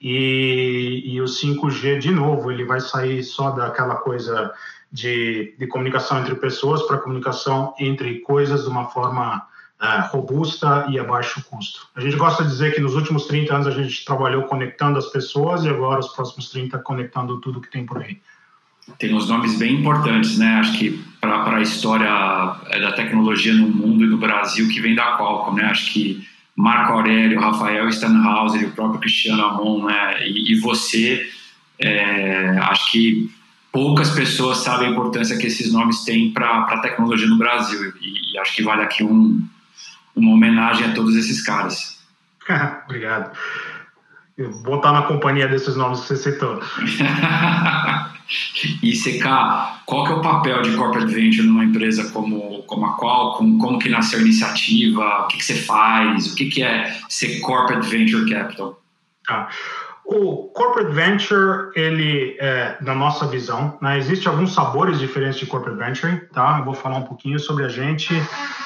E, 0.00 1.02
e 1.06 1.20
o 1.20 1.24
5G, 1.24 1.98
de 1.98 2.10
novo, 2.10 2.52
ele 2.52 2.64
vai 2.64 2.78
sair 2.78 3.24
só 3.24 3.50
daquela 3.50 3.96
coisa 3.96 4.52
de, 4.92 5.56
de 5.58 5.66
comunicação 5.66 6.20
entre 6.20 6.36
pessoas 6.36 6.82
para 6.82 6.98
comunicação 6.98 7.74
entre 7.80 8.20
coisas 8.20 8.62
de 8.62 8.68
uma 8.68 8.84
forma 8.90 9.44
robusta 10.12 10.86
e 10.90 10.98
a 10.98 11.04
baixo 11.04 11.42
custo. 11.48 11.88
A 11.94 12.00
gente 12.00 12.16
gosta 12.16 12.42
de 12.42 12.50
dizer 12.50 12.74
que 12.74 12.80
nos 12.80 12.94
últimos 12.94 13.26
30 13.26 13.54
anos 13.54 13.66
a 13.66 13.70
gente 13.70 14.04
trabalhou 14.04 14.42
conectando 14.44 14.98
as 14.98 15.06
pessoas 15.06 15.64
e 15.64 15.68
agora 15.68 16.00
os 16.00 16.08
próximos 16.08 16.50
30 16.50 16.78
conectando 16.78 17.40
tudo 17.40 17.60
que 17.60 17.70
tem 17.70 17.84
por 17.84 18.02
aí 18.02 18.18
tem 18.98 19.14
uns 19.14 19.28
nomes 19.28 19.58
bem 19.58 19.80
importantes, 19.80 20.38
né? 20.38 20.56
Acho 20.56 20.78
que 20.78 21.02
para 21.20 21.56
a 21.56 21.62
história 21.62 22.06
é, 22.68 22.80
da 22.80 22.92
tecnologia 22.92 23.54
no 23.54 23.68
mundo 23.68 24.04
e 24.04 24.08
no 24.08 24.18
Brasil 24.18 24.68
que 24.68 24.80
vem 24.80 24.94
da 24.94 25.16
Qualcomm, 25.16 25.56
né? 25.56 25.64
Acho 25.64 25.92
que 25.92 26.26
Marco 26.54 26.92
Aurélio, 26.92 27.40
Rafael 27.40 27.88
Stanhauser 27.88 28.62
e 28.62 28.66
o 28.66 28.72
próprio 28.72 29.00
Cristiano 29.00 29.42
Amon, 29.42 29.86
né? 29.86 30.26
E, 30.26 30.52
e 30.52 30.60
você, 30.60 31.26
é, 31.78 32.58
acho 32.58 32.92
que 32.92 33.30
poucas 33.72 34.10
pessoas 34.10 34.58
sabem 34.58 34.88
a 34.88 34.90
importância 34.90 35.36
que 35.38 35.46
esses 35.46 35.72
nomes 35.72 36.04
têm 36.04 36.30
para 36.30 36.64
a 36.64 36.78
tecnologia 36.78 37.26
no 37.26 37.38
Brasil. 37.38 37.92
E, 38.00 38.34
e, 38.34 38.38
acho 38.38 38.54
que 38.54 38.62
vale 38.62 38.82
aqui 38.82 39.02
um, 39.02 39.42
uma 40.14 40.32
homenagem 40.32 40.90
a 40.90 40.94
todos 40.94 41.16
esses 41.16 41.42
caras. 41.42 41.98
Obrigado. 42.84 43.36
Eu 44.36 44.50
vou 44.62 44.76
estar 44.76 44.92
na 44.92 45.02
companhia 45.02 45.46
desses 45.46 45.76
nomes 45.76 46.00
que 46.00 46.08
você 46.08 46.16
citou. 46.16 46.60
E 48.82 48.92
CK, 48.92 49.84
qual 49.84 50.06
que 50.06 50.12
é 50.12 50.14
o 50.14 50.22
papel 50.22 50.62
de 50.62 50.74
corporate 50.74 51.12
venture 51.12 51.46
numa 51.46 51.64
empresa 51.64 52.10
como, 52.10 52.62
como 52.62 52.86
a 52.86 52.96
Qualcomm? 52.96 53.58
Como 53.58 53.78
que 53.78 53.90
nasceu 53.90 54.18
a 54.18 54.22
iniciativa? 54.22 55.24
O 55.24 55.26
que, 55.28 55.36
que 55.36 55.44
você 55.44 55.54
faz? 55.54 56.32
O 56.32 56.34
que, 56.34 56.46
que 56.46 56.62
é 56.62 56.96
ser 57.08 57.40
corporate 57.40 57.86
venture 57.86 58.28
capital? 58.28 58.80
Ah, 59.28 59.48
o 60.06 60.48
corporate 60.54 60.92
venture, 60.92 61.70
ele, 61.74 62.36
é, 62.38 62.76
na 62.80 62.94
nossa 62.94 63.26
visão, 63.26 63.78
né, 63.80 63.96
existe 63.98 64.28
alguns 64.28 64.52
sabores 64.52 64.98
diferentes 64.98 65.38
de 65.38 65.46
corporate 65.46 65.78
venture, 65.78 66.26
tá? 66.32 66.56
Eu 66.58 66.64
vou 66.64 66.74
falar 66.74 66.96
um 66.96 67.04
pouquinho 67.04 67.38
sobre 67.38 67.64
a 67.64 67.68
gente. 67.68 68.12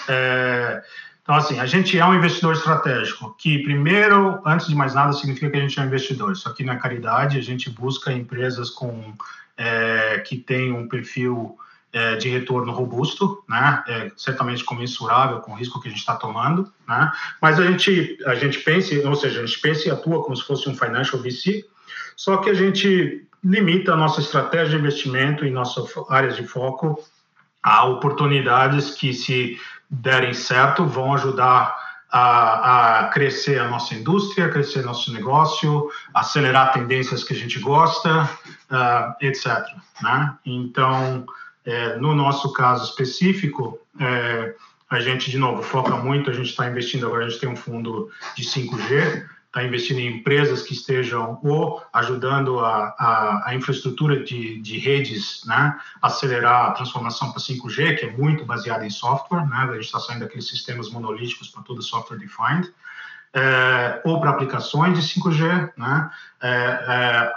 É, 0.08 0.82
Então, 1.28 1.36
assim, 1.36 1.60
a 1.60 1.66
gente 1.66 1.98
é 1.98 2.06
um 2.06 2.14
investidor 2.14 2.54
estratégico, 2.54 3.36
que 3.36 3.58
primeiro, 3.58 4.40
antes 4.46 4.66
de 4.66 4.74
mais 4.74 4.94
nada, 4.94 5.12
significa 5.12 5.50
que 5.50 5.58
a 5.58 5.60
gente 5.60 5.78
é 5.78 5.82
um 5.82 5.84
investidor. 5.84 6.32
Isso 6.32 6.48
aqui 6.48 6.64
na 6.64 6.76
caridade, 6.76 7.36
a 7.36 7.42
gente 7.42 7.68
busca 7.68 8.10
empresas 8.10 8.70
com 8.70 9.12
é, 9.54 10.20
que 10.20 10.38
têm 10.38 10.72
um 10.72 10.88
perfil 10.88 11.58
é, 11.92 12.16
de 12.16 12.30
retorno 12.30 12.72
robusto, 12.72 13.44
né? 13.46 13.84
É, 13.86 14.10
certamente 14.16 14.64
comensurável 14.64 15.40
com 15.40 15.52
o 15.52 15.54
risco 15.54 15.78
que 15.82 15.88
a 15.88 15.90
gente 15.90 16.00
está 16.00 16.16
tomando, 16.16 16.72
né? 16.88 17.12
Mas 17.42 17.60
a 17.60 17.66
gente 17.66 18.16
a 18.24 18.34
gente 18.34 18.60
pensa, 18.60 18.94
ou 19.06 19.14
seja, 19.14 19.42
a 19.42 19.44
gente 19.44 19.60
pensa 19.60 19.86
e 19.86 19.90
atua 19.90 20.24
como 20.24 20.34
se 20.34 20.46
fosse 20.46 20.66
um 20.66 20.74
financial 20.74 21.20
VC, 21.20 21.62
só 22.16 22.38
que 22.38 22.48
a 22.48 22.54
gente 22.54 23.28
limita 23.44 23.92
a 23.92 23.96
nossa 23.98 24.22
estratégia 24.22 24.70
de 24.70 24.76
investimento 24.76 25.44
em 25.44 25.50
nossas 25.50 25.92
áreas 26.08 26.36
de 26.36 26.46
foco 26.46 26.98
a 27.62 27.84
oportunidades 27.84 28.92
que 28.92 29.12
se 29.12 29.58
derem 29.90 30.34
certo, 30.34 30.84
vão 30.86 31.14
ajudar 31.14 31.76
a, 32.10 33.00
a, 33.00 33.08
crescer 33.08 33.60
a 33.60 33.68
nossa 33.68 33.94
indústria, 33.94 34.48
crescer 34.48 34.82
nosso 34.82 35.12
negócio, 35.12 35.90
acelerar 36.14 36.72
tendências 36.72 37.22
que 37.22 37.34
a 37.34 37.36
gente 37.36 37.58
gosta, 37.60 38.24
uh, 38.24 38.28
ah, 38.70 39.16
etc. 39.20 39.46
Né? 40.02 40.34
Então, 40.44 41.26
é, 41.64 41.96
no 41.96 42.14
nosso 42.14 42.52
caso 42.52 42.84
específico, 42.84 43.78
é, 44.00 44.54
a 44.88 45.00
gente, 45.00 45.30
de 45.30 45.36
novo, 45.36 45.62
foca 45.62 45.96
muito, 45.96 46.30
a 46.30 46.32
gente 46.32 46.48
está 46.48 46.66
investindo 46.66 47.06
agora, 47.06 47.26
a 47.26 47.28
gente 47.28 47.40
tem 47.40 47.48
um 47.48 47.56
fundo 47.56 48.10
de 48.34 48.42
5G, 48.42 49.26
está 49.48 49.64
investindo 49.64 49.98
em 49.98 50.18
empresas 50.18 50.62
que 50.62 50.74
estejam 50.74 51.40
ou 51.42 51.82
ajudando 51.92 52.60
a, 52.60 52.94
a, 52.98 53.42
a 53.46 53.54
infraestrutura 53.54 54.22
de, 54.22 54.60
de, 54.60 54.78
redes, 54.78 55.42
né, 55.46 55.78
acelerar 56.02 56.66
a 56.66 56.70
transformação 56.72 57.32
para 57.32 57.40
5G, 57.40 57.98
que 57.98 58.06
é 58.06 58.12
muito 58.12 58.44
baseada 58.44 58.84
em 58.84 58.90
software, 58.90 59.46
né, 59.46 59.66
a 59.70 59.74
gente 59.74 59.86
está 59.86 60.00
saindo 60.00 60.20
daqueles 60.20 60.46
sistemas 60.46 60.90
monolíticos 60.90 61.48
para 61.48 61.62
tudo 61.62 61.82
software 61.82 62.18
defined, 62.18 62.70
é, 63.32 64.00
ou 64.04 64.20
para 64.20 64.30
aplicações 64.30 64.98
de 64.98 65.20
5G, 65.20 65.72
né, 65.76 66.10
é, 66.42 66.50
é, 66.50 67.32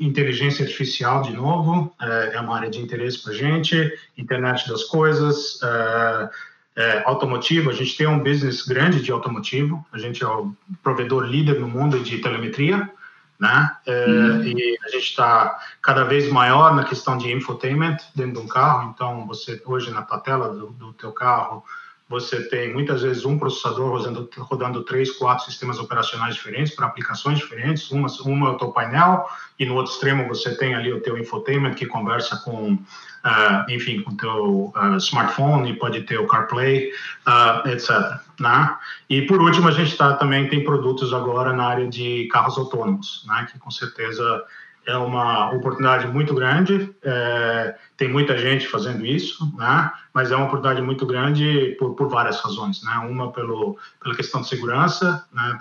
inteligência 0.00 0.64
artificial, 0.64 1.22
de 1.22 1.32
novo, 1.32 1.94
é, 2.00 2.34
é 2.34 2.40
uma 2.40 2.56
área 2.56 2.70
de 2.70 2.78
interesse 2.78 3.22
para 3.22 3.32
a 3.32 3.36
gente, 3.36 3.98
internet 4.18 4.68
das 4.68 4.84
coisas, 4.84 5.58
é, 5.62 6.30
é, 6.76 7.02
automotivo, 7.04 7.70
a 7.70 7.74
gente 7.74 7.96
tem 7.96 8.06
um 8.06 8.22
business 8.22 8.62
grande 8.62 9.02
de 9.02 9.12
automotivo, 9.12 9.84
a 9.92 9.98
gente 9.98 10.22
é 10.22 10.26
o 10.26 10.54
provedor 10.82 11.24
líder 11.24 11.60
no 11.60 11.68
mundo 11.68 12.00
de 12.00 12.18
telemetria, 12.18 12.90
né? 13.38 13.76
É, 13.84 14.06
uhum. 14.06 14.42
E 14.44 14.78
a 14.84 14.88
gente 14.88 15.04
está 15.04 15.58
cada 15.82 16.04
vez 16.04 16.30
maior 16.30 16.74
na 16.74 16.84
questão 16.84 17.18
de 17.18 17.30
infotainment 17.32 17.96
dentro 18.14 18.34
de 18.34 18.38
um 18.38 18.48
carro. 18.48 18.92
Então, 18.94 19.26
você 19.26 19.60
hoje 19.66 19.90
na 19.90 20.02
tua 20.02 20.18
tela 20.18 20.48
do, 20.48 20.70
do 20.70 20.92
teu 20.92 21.12
carro, 21.12 21.64
você 22.12 22.42
tem 22.42 22.72
muitas 22.72 23.00
vezes 23.00 23.24
um 23.24 23.38
processador 23.38 23.90
rodando, 23.90 24.28
rodando 24.38 24.84
três, 24.84 25.10
quatro 25.12 25.46
sistemas 25.46 25.78
operacionais 25.78 26.34
diferentes 26.34 26.74
para 26.74 26.86
aplicações 26.86 27.38
diferentes. 27.38 27.90
Uma, 27.90 28.08
uma 28.24 28.50
é 28.50 28.52
o 28.52 28.58
teu 28.58 28.68
painel 28.68 29.26
e 29.58 29.64
no 29.64 29.74
outro 29.74 29.92
extremo 29.92 30.28
você 30.28 30.54
tem 30.54 30.74
ali 30.74 30.92
o 30.92 31.00
teu 31.00 31.16
infotainment 31.16 31.74
que 31.74 31.86
conversa 31.86 32.36
com 32.44 32.74
uh, 32.74 33.70
enfim, 33.70 34.02
com 34.02 34.12
o 34.12 34.16
teu 34.16 34.72
uh, 34.76 34.96
smartphone, 34.98 35.74
pode 35.78 36.02
ter 36.02 36.18
o 36.18 36.26
CarPlay, 36.26 36.90
uh, 37.26 37.66
etc. 37.68 37.90
Né? 38.38 38.76
E 39.08 39.22
por 39.22 39.40
último, 39.40 39.68
a 39.68 39.72
gente 39.72 39.96
tá, 39.96 40.14
também 40.14 40.48
tem 40.48 40.62
produtos 40.62 41.14
agora 41.14 41.52
na 41.52 41.64
área 41.64 41.88
de 41.88 42.28
carros 42.30 42.58
autônomos, 42.58 43.24
né? 43.26 43.48
que 43.50 43.58
com 43.58 43.70
certeza 43.70 44.44
é 44.86 44.96
uma 44.96 45.50
oportunidade 45.52 46.06
muito 46.08 46.34
grande, 46.34 46.92
é, 47.04 47.74
tem 48.02 48.10
muita 48.10 48.36
gente 48.36 48.66
fazendo 48.66 49.06
isso, 49.06 49.56
né? 49.56 49.88
mas 50.12 50.32
é 50.32 50.36
uma 50.36 50.46
oportunidade 50.46 50.84
muito 50.84 51.06
grande 51.06 51.76
por, 51.78 51.94
por 51.94 52.08
várias 52.08 52.40
razões. 52.40 52.82
Né? 52.82 52.90
Uma 53.08 53.30
pelo, 53.30 53.78
pela 54.02 54.16
questão 54.16 54.40
de 54.40 54.48
segurança, 54.48 55.24
né? 55.32 55.60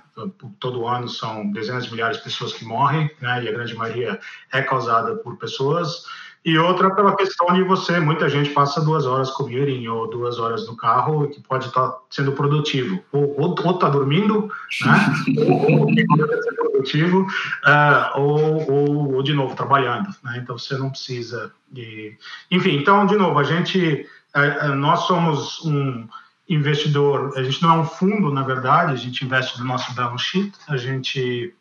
todo 0.60 0.88
ano 0.88 1.08
são 1.08 1.52
dezenas 1.52 1.86
de 1.86 1.92
milhares 1.92 2.18
de 2.18 2.24
pessoas 2.24 2.52
que 2.52 2.66
morrem, 2.66 3.12
né? 3.22 3.44
e 3.44 3.48
a 3.48 3.52
grande 3.52 3.76
maioria 3.76 4.20
é 4.52 4.60
causada 4.64 5.18
por 5.18 5.38
pessoas, 5.38 6.04
e 6.44 6.58
outra 6.58 6.94
pela 6.96 7.16
questão 7.16 7.54
de 7.54 7.62
você, 7.64 8.00
muita 8.00 8.28
gente 8.28 8.50
passa 8.50 8.82
duas 8.82 9.06
horas 9.06 9.30
commuting 9.30 9.88
ou 9.88 10.10
duas 10.10 10.40
horas 10.40 10.68
no 10.68 10.76
carro 10.76 11.28
que 11.30 11.40
pode 11.40 11.68
estar 11.68 12.00
sendo 12.10 12.32
produtivo. 12.32 13.00
Ou, 13.12 13.40
ou, 13.40 13.78
tá 13.78 13.88
dormindo, 13.88 14.52
né? 14.82 15.14
ou, 15.78 15.94
ser 15.94 16.56
produtivo, 16.56 17.22
uh, 17.22 18.20
ou, 18.20 18.72
ou, 18.72 19.14
ou, 19.16 19.24
de 19.24 19.34
novo, 19.34 19.56
trabalhando. 19.56 20.10
Né? 20.24 20.40
Então 20.42 20.58
você 20.58 20.76
não 20.76 20.90
precisa 20.90 21.54
de. 21.72 22.18
Enfim, 22.50 22.76
então, 22.76 23.06
de 23.06 23.16
novo, 23.16 23.38
a 23.38 23.44
gente. 23.44 24.08
Uh, 24.36 24.74
nós 24.76 25.02
somos 25.02 25.64
um 25.64 26.08
investidor, 26.50 27.34
a 27.38 27.44
gente 27.44 27.62
não 27.62 27.76
é 27.76 27.78
um 27.80 27.86
fundo, 27.86 28.34
na 28.34 28.44
verdade, 28.44 28.94
a 28.94 28.98
gente 28.98 29.24
investe 29.24 29.60
no 29.60 29.66
nosso 29.66 29.94
balance 29.94 30.24
sheet, 30.24 30.52
a 30.68 30.76
gente 30.76 31.54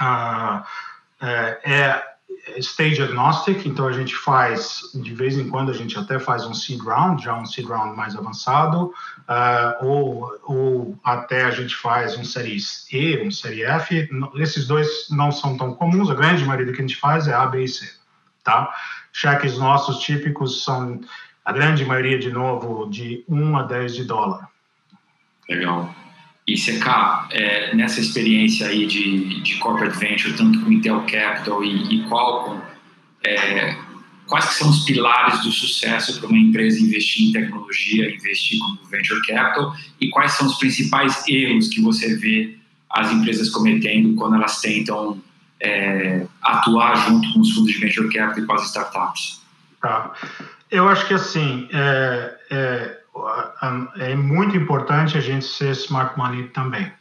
uh, 0.00 0.64
é 1.20 2.15
stage 2.58 3.02
agnostic, 3.02 3.66
então 3.66 3.86
a 3.86 3.92
gente 3.92 4.14
faz, 4.14 4.90
de 4.94 5.14
vez 5.14 5.36
em 5.36 5.48
quando, 5.48 5.70
a 5.70 5.74
gente 5.74 5.98
até 5.98 6.18
faz 6.18 6.44
um 6.44 6.54
seed 6.54 6.80
round, 6.80 7.22
já 7.22 7.36
um 7.36 7.44
seed 7.44 7.66
round 7.66 7.96
mais 7.96 8.16
avançado, 8.16 8.92
uh, 9.28 9.84
ou, 9.84 10.38
ou 10.44 10.98
até 11.04 11.44
a 11.44 11.50
gente 11.50 11.74
faz 11.74 12.16
um 12.16 12.24
série 12.24 12.56
E, 12.92 13.22
um 13.22 13.30
série 13.30 13.64
F. 13.64 14.08
Esses 14.36 14.66
dois 14.66 15.08
não 15.10 15.30
são 15.32 15.56
tão 15.56 15.74
comuns, 15.74 16.10
a 16.10 16.14
grande 16.14 16.44
maioria 16.44 16.66
do 16.66 16.72
que 16.72 16.80
a 16.80 16.86
gente 16.86 16.96
faz 16.96 17.26
é 17.28 17.34
A, 17.34 17.46
B 17.46 17.64
e 17.64 17.68
C, 17.68 17.90
tá? 18.42 18.72
Cheques 19.12 19.58
nossos 19.58 19.98
típicos 19.98 20.64
são, 20.64 21.00
a 21.44 21.52
grande 21.52 21.84
maioria, 21.84 22.18
de 22.18 22.30
novo, 22.30 22.88
de 22.90 23.24
1 23.28 23.56
a 23.56 23.62
10 23.62 23.94
de 23.94 24.04
dólar. 24.04 24.48
Legal. 25.48 25.94
E 26.46 26.54
CK, 26.54 27.26
é, 27.30 27.74
nessa 27.74 28.00
experiência 28.00 28.68
aí 28.68 28.86
de, 28.86 29.40
de 29.40 29.56
corporate 29.56 29.98
venture, 29.98 30.36
tanto 30.36 30.60
com 30.60 30.70
Intel 30.70 31.00
Capital 31.00 31.64
e, 31.64 31.96
e 31.96 32.08
Qualcomm, 32.08 32.60
é, 33.24 33.76
quais 34.26 34.44
são 34.44 34.70
os 34.70 34.84
pilares 34.84 35.42
do 35.42 35.50
sucesso 35.50 36.20
para 36.20 36.28
uma 36.28 36.38
empresa 36.38 36.80
investir 36.80 37.28
em 37.28 37.32
tecnologia, 37.32 38.14
investir 38.14 38.58
como 38.58 38.78
venture 38.90 39.20
capital, 39.26 39.74
e 40.00 40.08
quais 40.08 40.32
são 40.32 40.46
os 40.46 40.56
principais 40.56 41.26
erros 41.28 41.68
que 41.68 41.80
você 41.80 42.16
vê 42.16 42.56
as 42.90 43.10
empresas 43.10 43.50
cometendo 43.50 44.14
quando 44.14 44.36
elas 44.36 44.60
tentam 44.60 45.20
é, 45.60 46.26
atuar 46.42 46.94
junto 47.08 47.32
com 47.32 47.40
os 47.40 47.52
fundos 47.52 47.72
de 47.72 47.78
venture 47.78 48.12
capital 48.12 48.44
e 48.44 48.46
com 48.46 48.52
as 48.52 48.66
startups? 48.66 49.42
Tá. 49.80 50.12
Eu 50.70 50.88
acho 50.88 51.06
que 51.06 51.14
assim, 51.14 51.68
é, 51.72 52.34
é 52.50 52.98
é 53.98 54.14
muito 54.14 54.56
importante 54.56 55.16
a 55.16 55.20
gente 55.20 55.44
ser 55.44 55.70
smart 55.70 56.16
money 56.16 56.48
também. 56.48 56.92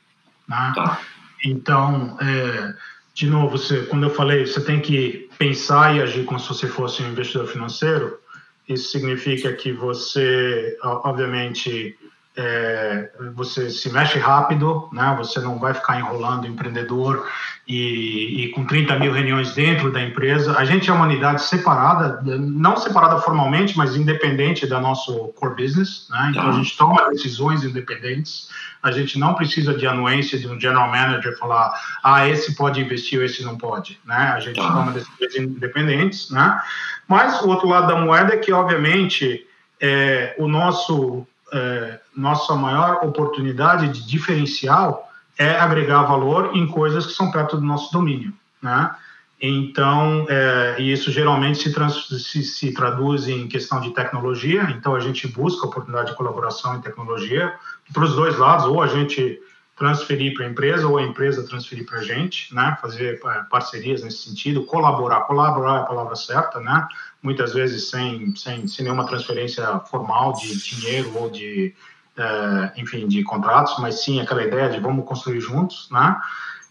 Né? 0.47 0.71
Tá. 0.75 0.99
Então, 1.43 2.17
é, 2.21 2.73
de 3.13 3.27
novo, 3.27 3.57
você, 3.57 3.83
quando 3.83 4.03
eu 4.03 4.09
falei, 4.09 4.45
você 4.45 4.61
tem 4.61 4.79
que 4.79 5.29
pensar 5.37 5.95
e 5.95 6.01
agir 6.01 6.25
como 6.25 6.39
se 6.39 6.47
você 6.47 6.67
fosse 6.67 7.01
um 7.01 7.09
investidor 7.09 7.47
financeiro. 7.47 8.19
Isso 8.67 8.91
significa 8.91 9.53
que 9.53 9.71
você, 9.71 10.77
obviamente, 10.83 11.97
é, 12.37 13.11
você 13.33 13.69
se 13.69 13.89
mexe 13.89 14.19
rápido, 14.19 14.89
né? 14.91 15.15
Você 15.17 15.39
não 15.39 15.57
vai 15.57 15.73
ficar 15.73 15.97
enrolando 15.97 16.45
empreendedor 16.45 17.25
e, 17.65 18.43
e, 18.43 18.49
com 18.49 18.65
30 18.65 18.99
mil 18.99 19.13
reuniões 19.13 19.53
dentro 19.53 19.89
da 19.89 20.01
empresa. 20.01 20.57
A 20.57 20.65
gente 20.65 20.89
é 20.89 20.93
uma 20.93 21.05
unidade 21.05 21.41
separada, 21.43 22.21
não 22.23 22.75
separada 22.75 23.19
formalmente, 23.19 23.77
mas 23.77 23.95
independente 23.95 24.67
da 24.67 24.81
nosso 24.81 25.29
core 25.29 25.55
business, 25.55 26.07
né? 26.09 26.27
Então 26.31 26.43
a 26.43 26.51
tá. 26.51 26.51
gente 26.51 26.77
toma 26.77 27.09
decisões 27.09 27.63
independentes. 27.63 28.49
A 28.83 28.91
gente 28.91 29.17
não 29.17 29.33
precisa 29.33 29.73
de 29.73 29.87
anuência 29.87 30.37
de 30.37 30.47
um 30.47 30.59
general 30.59 30.89
manager 30.89 31.37
falar, 31.39 31.73
ah, 32.03 32.27
esse 32.27 32.53
pode 32.53 32.81
investir, 32.81 33.21
esse 33.21 33.43
não 33.43 33.57
pode, 33.57 33.97
né? 34.05 34.33
A 34.35 34.39
gente 34.41 34.57
tá. 34.57 34.71
toma 34.73 34.91
decisões 34.91 35.35
independentes, 35.37 36.29
né? 36.29 36.61
Mas 37.07 37.41
o 37.41 37.47
outro 37.47 37.67
lado 37.67 37.87
da 37.87 37.95
moeda 37.97 38.33
é 38.33 38.37
que, 38.37 38.51
obviamente, 38.51 39.47
é, 39.79 40.35
o 40.37 40.47
nosso 40.47 41.25
é, 41.53 41.99
nossa 42.15 42.55
maior 42.55 43.03
oportunidade 43.03 43.89
de 43.89 44.07
diferencial 44.07 45.11
é 45.37 45.57
agregar 45.57 46.03
valor 46.03 46.55
em 46.55 46.65
coisas 46.67 47.05
que 47.05 47.13
são 47.13 47.31
perto 47.31 47.57
do 47.57 47.65
nosso 47.65 47.91
domínio, 47.91 48.33
né? 48.61 48.95
Então, 49.41 50.25
é, 50.29 50.81
isso 50.81 51.11
geralmente 51.11 51.59
se, 51.59 51.73
trans, 51.73 52.07
se, 52.07 52.41
se, 52.41 52.73
traduz 52.73 53.27
em 53.27 53.47
questão 53.47 53.81
de 53.81 53.93
tecnologia. 53.93 54.63
Então, 54.71 54.95
a 54.95 54.99
gente 54.99 55.27
busca 55.27 55.67
oportunidade 55.67 56.11
de 56.11 56.17
colaboração 56.17 56.75
em 56.75 56.81
tecnologia 56.81 57.53
para 57.93 58.03
os 58.03 58.15
dois 58.15 58.37
lados, 58.37 58.65
ou 58.65 58.81
a 58.81 58.87
gente 58.87 59.39
transferir 59.75 60.33
para 60.33 60.45
a 60.45 60.49
empresa 60.49 60.87
ou 60.87 60.97
a 60.97 61.03
empresa 61.03 61.45
transferir 61.45 61.85
para 61.85 61.99
a 61.99 62.03
gente, 62.03 62.53
né? 62.55 62.77
Fazer 62.81 63.19
é, 63.23 63.43
parcerias 63.49 64.01
nesse 64.03 64.19
sentido, 64.19 64.63
colaborar, 64.63 65.21
colaborar 65.21 65.79
é 65.79 65.81
a 65.81 65.85
palavra 65.85 66.15
certa, 66.15 66.61
né? 66.61 66.87
Muitas 67.21 67.53
vezes 67.53 67.89
sem, 67.89 68.33
sem, 68.37 68.65
sem 68.67 68.85
nenhuma 68.85 69.05
transferência 69.05 69.79
formal 69.81 70.31
de 70.33 70.57
dinheiro 70.57 71.11
ou 71.17 71.29
de, 71.29 71.75
é, 72.17 72.81
enfim, 72.81 73.07
de 73.07 73.23
contratos, 73.23 73.75
mas 73.79 74.03
sim 74.03 74.19
aquela 74.19 74.43
ideia 74.43 74.69
de 74.69 74.79
vamos 74.79 75.05
construir 75.05 75.39
juntos, 75.39 75.87
né? 75.91 76.19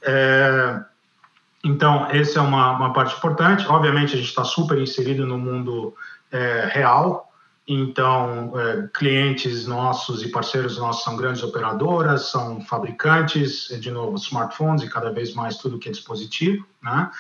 É, 0.03 0.81
então, 1.63 2.07
essa 2.11 2.41
é 2.41 2.43
uma, 2.43 2.73
uma 2.73 2.93
parte 2.93 3.17
importante. 3.17 3.67
Obviamente, 3.69 4.15
a 4.15 4.17
gente 4.17 4.29
está 4.29 4.45
super 4.45 4.79
inserido 4.79 5.27
no 5.27 5.39
mundo 5.39 5.95
é, 6.31 6.69
real, 6.71 7.33
Então, 7.67 8.53
é, 8.59 8.89
clientes 8.93 9.67
nossos 9.67 10.23
e 10.23 10.29
parceiros 10.29 10.77
nossos 10.77 11.03
são 11.03 11.17
grandes 11.17 11.43
operadoras, 11.43 12.29
são 12.31 12.61
fabricantes, 12.61 13.69
de 13.81 13.91
novo, 13.91 14.17
smartphones 14.17 14.83
e 14.83 14.91
cada 14.91 15.11
vez 15.11 15.33
mais 15.33 15.57
tudo 15.57 15.79
que 15.79 15.89
é 15.89 15.93
dispositivo, 15.93 16.67
né? 16.83 17.11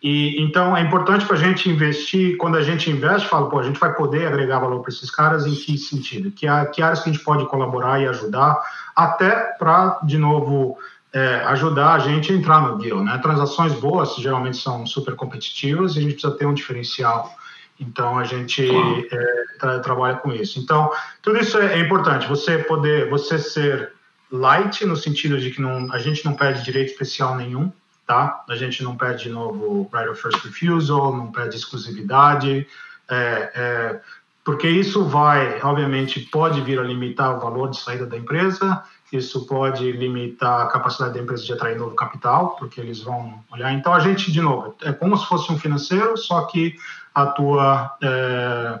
E, 0.00 0.40
então, 0.40 0.76
é 0.76 0.80
importante 0.80 1.26
para 1.26 1.36
a 1.36 1.38
gente 1.38 1.68
investir, 1.68 2.36
quando 2.36 2.56
a 2.56 2.62
gente 2.62 2.88
investe, 2.88 3.28
fala, 3.28 3.48
pô, 3.48 3.58
a 3.58 3.64
gente 3.64 3.80
vai 3.80 3.92
poder 3.94 4.28
agregar 4.28 4.60
valor 4.60 4.80
para 4.80 4.90
esses 4.90 5.10
caras 5.10 5.44
em 5.44 5.54
que 5.54 5.76
sentido? 5.76 6.30
Que, 6.30 6.46
que 6.72 6.80
áreas 6.80 7.02
que 7.02 7.10
a 7.10 7.12
gente 7.12 7.24
pode 7.24 7.46
colaborar 7.46 8.00
e 8.00 8.06
ajudar, 8.06 8.56
até 8.94 9.30
para, 9.58 9.98
de 10.04 10.16
novo, 10.16 10.78
é, 11.12 11.42
ajudar 11.46 11.94
a 11.94 11.98
gente 11.98 12.32
a 12.32 12.36
entrar 12.36 12.62
no 12.62 12.78
deal, 12.78 13.02
né? 13.02 13.18
Transações 13.18 13.72
boas 13.72 14.14
geralmente 14.16 14.58
são 14.58 14.86
super 14.86 15.16
competitivas 15.16 15.96
e 15.96 15.98
a 15.98 16.02
gente 16.02 16.12
precisa 16.12 16.36
ter 16.36 16.46
um 16.46 16.54
diferencial. 16.54 17.32
Então, 17.80 18.18
a 18.18 18.24
gente 18.24 18.68
é, 18.70 19.58
tra 19.58 19.80
trabalha 19.80 20.16
com 20.16 20.32
isso. 20.32 20.60
Então, 20.60 20.92
tudo 21.22 21.38
isso 21.38 21.58
é, 21.58 21.74
é 21.74 21.80
importante, 21.80 22.28
você 22.28 22.58
poder, 22.58 23.08
você 23.10 23.38
ser 23.38 23.92
light, 24.30 24.84
no 24.84 24.96
sentido 24.96 25.38
de 25.40 25.50
que 25.50 25.60
não, 25.60 25.92
a 25.92 25.98
gente 25.98 26.24
não 26.24 26.34
perde 26.34 26.62
direito 26.62 26.92
especial 26.92 27.36
nenhum, 27.36 27.72
tá? 28.08 28.42
A 28.48 28.56
gente 28.56 28.82
não 28.82 28.96
perde 28.96 29.24
de 29.24 29.30
novo 29.30 29.88
right 29.92 30.08
of 30.08 30.20
first 30.20 30.42
refusal, 30.42 31.14
não 31.14 31.30
perde 31.30 31.56
exclusividade, 31.56 32.66
é, 33.08 33.52
é, 33.54 34.00
porque 34.42 34.66
isso 34.66 35.04
vai, 35.04 35.60
obviamente, 35.62 36.20
pode 36.20 36.62
vir 36.62 36.80
a 36.80 36.82
limitar 36.82 37.36
o 37.36 37.38
valor 37.38 37.68
de 37.68 37.78
saída 37.78 38.06
da 38.06 38.16
empresa, 38.16 38.82
isso 39.12 39.46
pode 39.46 39.92
limitar 39.92 40.62
a 40.62 40.66
capacidade 40.68 41.14
da 41.14 41.20
empresa 41.20 41.44
de 41.44 41.52
atrair 41.52 41.76
novo 41.76 41.94
capital, 41.94 42.56
porque 42.58 42.80
eles 42.80 43.02
vão 43.02 43.44
olhar. 43.52 43.72
Então, 43.72 43.92
a 43.92 44.00
gente, 44.00 44.32
de 44.32 44.40
novo, 44.40 44.74
é 44.82 44.90
como 44.90 45.14
se 45.14 45.26
fosse 45.26 45.52
um 45.52 45.58
financeiro, 45.58 46.16
só 46.16 46.46
que 46.46 46.76
atua 47.14 47.94
é, 48.02 48.80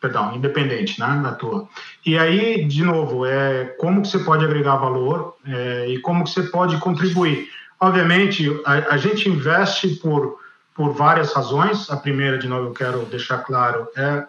perdão, 0.00 0.34
independente, 0.34 1.00
né, 1.00 1.36
tua. 1.38 1.68
E 2.04 2.18
aí, 2.18 2.64
de 2.64 2.82
novo, 2.82 3.24
é 3.24 3.64
como 3.78 4.02
que 4.02 4.08
você 4.08 4.18
pode 4.18 4.44
agregar 4.44 4.76
valor 4.76 5.36
é, 5.46 5.86
e 5.88 5.98
como 6.00 6.24
que 6.24 6.30
você 6.30 6.42
pode 6.44 6.76
contribuir. 6.78 7.48
Obviamente, 7.80 8.48
a, 8.64 8.94
a, 8.94 8.96
gente 8.96 9.28
investe 9.28 9.88
por, 9.96 10.38
por 10.74 10.92
várias 10.92 11.32
razões. 11.32 11.90
A 11.90 11.96
primeira, 11.96 12.38
de 12.38 12.48
novo, 12.48 12.68
eu 12.68 12.72
quero 12.72 13.04
deixar 13.06 13.38
claro, 13.38 13.88
é, 13.96 14.24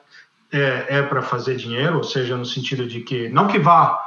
é, 0.52 0.86
é 0.98 1.02
para 1.02 1.22
fazer 1.22 1.56
dinheiro, 1.56 1.98
ou 1.98 2.04
seja, 2.04 2.38
no 2.38 2.46
sentido 2.46 2.88
de 2.88 3.02
que, 3.02 3.30
não 3.30 3.48
que 3.48 3.60
vá 3.60 4.05